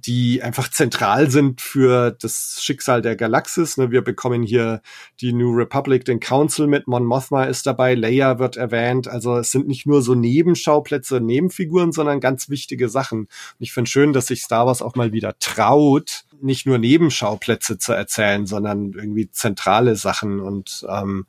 [0.00, 3.76] die einfach zentral sind für das Schicksal der Galaxis.
[3.76, 4.82] Ne, wir bekommen hier
[5.20, 9.08] die New Republic, den Council mit, Mon Mothma ist dabei, Leia wird erwähnt.
[9.08, 13.20] Also es sind nicht nur so Nebenschauplätze, Nebenfiguren, sondern ganz wichtige Sachen.
[13.20, 13.28] Und
[13.58, 17.92] ich finde schön, dass sich Star Wars auch mal wieder traut, nicht nur Nebenschauplätze zu
[17.92, 20.40] erzählen, sondern irgendwie zentrale Sachen.
[20.40, 21.26] Und ähm,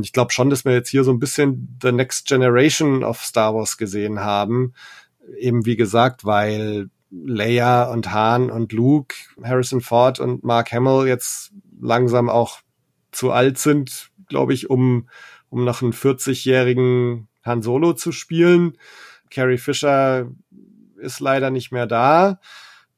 [0.00, 3.54] ich glaube schon, dass wir jetzt hier so ein bisschen The Next Generation of Star
[3.54, 4.72] Wars gesehen haben.
[5.36, 11.52] Eben wie gesagt, weil Leia und Han und Luke, Harrison Ford und Mark Hamill jetzt
[11.80, 12.60] langsam auch
[13.12, 15.08] zu alt sind, glaube ich, um,
[15.48, 18.76] um noch einen 40-jährigen Han Solo zu spielen.
[19.30, 20.30] Carrie Fisher
[20.96, 22.40] ist leider nicht mehr da.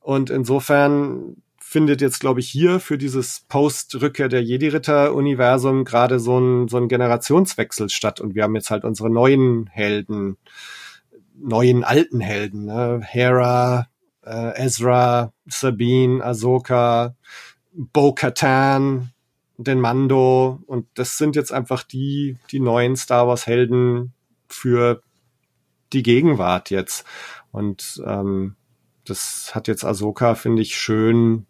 [0.01, 6.69] Und insofern findet jetzt, glaube ich, hier für dieses Post-Rückkehr der Jedi-Ritter-Universum gerade so ein,
[6.69, 8.20] so ein Generationswechsel statt.
[8.20, 10.37] Und wir haben jetzt halt unsere neuen Helden,
[11.35, 13.01] neuen alten Helden, ne?
[13.05, 13.87] Hera,
[14.25, 17.15] äh, Ezra, Sabine, Ahsoka,
[17.73, 19.13] Bo-Katan,
[19.57, 24.13] den Mando und das sind jetzt einfach die, die neuen Star Wars Helden
[24.49, 25.03] für
[25.93, 27.05] die Gegenwart jetzt.
[27.53, 28.57] Und ähm,
[29.05, 31.47] das hat jetzt Ahsoka, finde ich, schön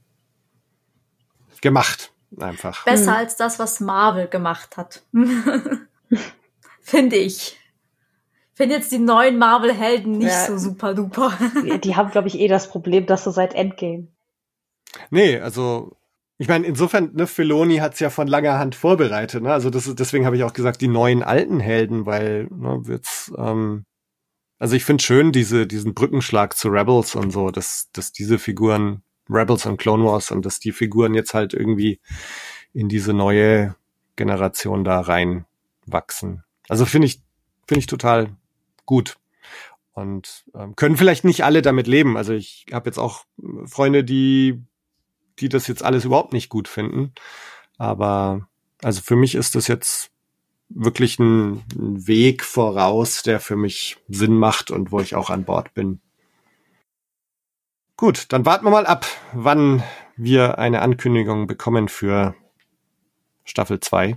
[1.60, 2.12] gemacht.
[2.38, 2.84] Einfach.
[2.84, 3.18] Besser hm.
[3.18, 5.02] als das, was Marvel gemacht hat.
[6.80, 7.59] finde ich
[8.60, 11.32] finde jetzt die neuen Marvel-Helden nicht ja, so super duper.
[11.82, 14.08] die haben, glaube ich, eh das Problem, dass so seit Endgame.
[15.10, 15.96] Nee, also
[16.36, 19.52] ich meine, insofern, ne, Filoni hat's ja von langer Hand vorbereitet, ne?
[19.52, 23.32] Also das ist, deswegen habe ich auch gesagt, die neuen alten Helden, weil, ne, wird's,
[23.38, 23.86] ähm,
[24.58, 29.02] also ich finde schön diese, diesen Brückenschlag zu Rebels und so, dass, dass diese Figuren,
[29.30, 31.98] Rebels und Clone Wars und dass die Figuren jetzt halt irgendwie
[32.74, 33.74] in diese neue
[34.16, 36.44] Generation da reinwachsen.
[36.68, 37.22] Also finde ich,
[37.66, 38.36] finde ich total
[38.90, 39.18] gut.
[39.92, 42.16] Und ähm, können vielleicht nicht alle damit leben.
[42.16, 43.24] Also ich habe jetzt auch
[43.66, 44.64] Freunde, die,
[45.38, 47.12] die das jetzt alles überhaupt nicht gut finden.
[47.78, 48.48] Aber
[48.82, 50.10] also für mich ist das jetzt
[50.68, 55.44] wirklich ein, ein Weg voraus, der für mich Sinn macht und wo ich auch an
[55.44, 56.00] Bord bin.
[57.96, 59.84] Gut, dann warten wir mal ab, wann
[60.16, 62.34] wir eine Ankündigung bekommen für
[63.44, 64.16] Staffel 2.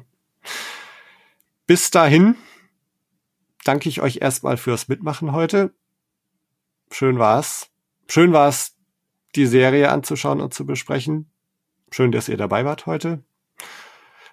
[1.68, 2.36] Bis dahin
[3.64, 5.74] danke ich euch erstmal fürs Mitmachen heute.
[6.92, 7.70] Schön war's.
[8.08, 8.76] Schön war's,
[9.36, 11.30] die Serie anzuschauen und zu besprechen.
[11.92, 13.24] Schön, dass ihr dabei wart heute.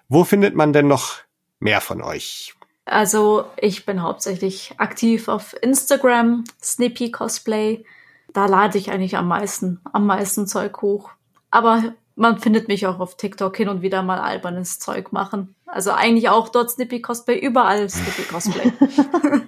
[0.09, 1.19] Wo findet man denn noch
[1.59, 2.53] mehr von euch?
[2.85, 7.85] Also ich bin hauptsächlich aktiv auf Instagram, Snippy Cosplay.
[8.33, 11.11] Da lade ich eigentlich am meisten, am meisten Zeug hoch.
[11.49, 15.55] Aber man findet mich auch auf TikTok hin und wieder mal albernes Zeug machen.
[15.71, 18.73] Also eigentlich auch dort Snippy Cosplay, überall Snippy Cosplay.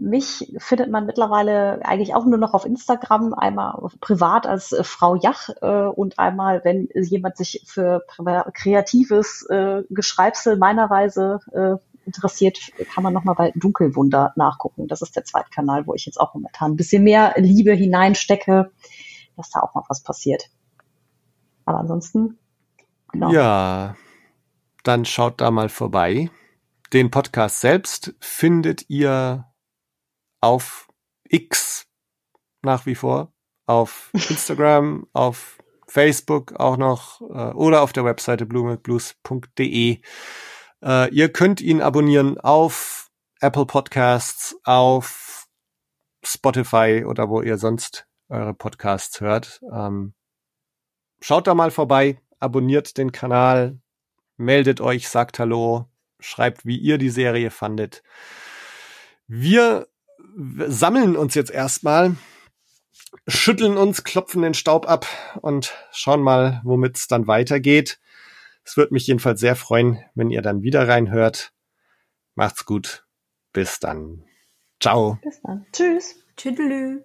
[0.00, 5.16] Mich findet man mittlerweile eigentlich auch nur noch auf Instagram, einmal privat als äh, Frau
[5.16, 8.04] Jach äh, und einmal, wenn jemand sich für
[8.54, 12.58] kreatives äh, Geschreibsel meiner Weise äh, interessiert,
[12.92, 14.88] kann man nochmal bei Dunkelwunder nachgucken.
[14.88, 18.70] Das ist der zweite Kanal, wo ich jetzt auch momentan ein bisschen mehr Liebe hineinstecke,
[19.36, 20.48] dass da auch noch was passiert.
[21.66, 22.38] Aber ansonsten,
[23.12, 23.30] genau.
[23.30, 23.94] Ja,
[24.88, 26.30] dann schaut da mal vorbei.
[26.94, 29.52] Den Podcast selbst findet ihr
[30.40, 30.88] auf
[31.24, 31.86] X
[32.62, 33.32] nach wie vor
[33.66, 40.00] auf Instagram, auf Facebook auch noch äh, oder auf der Webseite bluemilkblues.de.
[40.82, 43.10] Äh, ihr könnt ihn abonnieren auf
[43.40, 45.46] Apple Podcasts, auf
[46.24, 49.60] Spotify oder wo ihr sonst eure Podcasts hört.
[49.70, 50.14] Ähm,
[51.20, 53.78] schaut da mal vorbei, abonniert den Kanal,
[54.38, 55.86] meldet euch, sagt Hallo,
[56.20, 58.02] schreibt, wie ihr die Serie fandet.
[59.26, 59.88] Wir
[60.36, 62.16] sammeln uns jetzt erstmal,
[63.26, 65.06] schütteln uns, klopfen den Staub ab
[65.42, 68.00] und schauen mal, womit es dann weitergeht.
[68.64, 71.52] Es würde mich jedenfalls sehr freuen, wenn ihr dann wieder reinhört.
[72.34, 73.06] Macht's gut.
[73.52, 74.24] Bis dann.
[74.80, 75.18] Ciao.
[75.22, 75.66] Bis dann.
[75.72, 76.24] Tschüss.
[76.36, 77.02] Tschüdelü.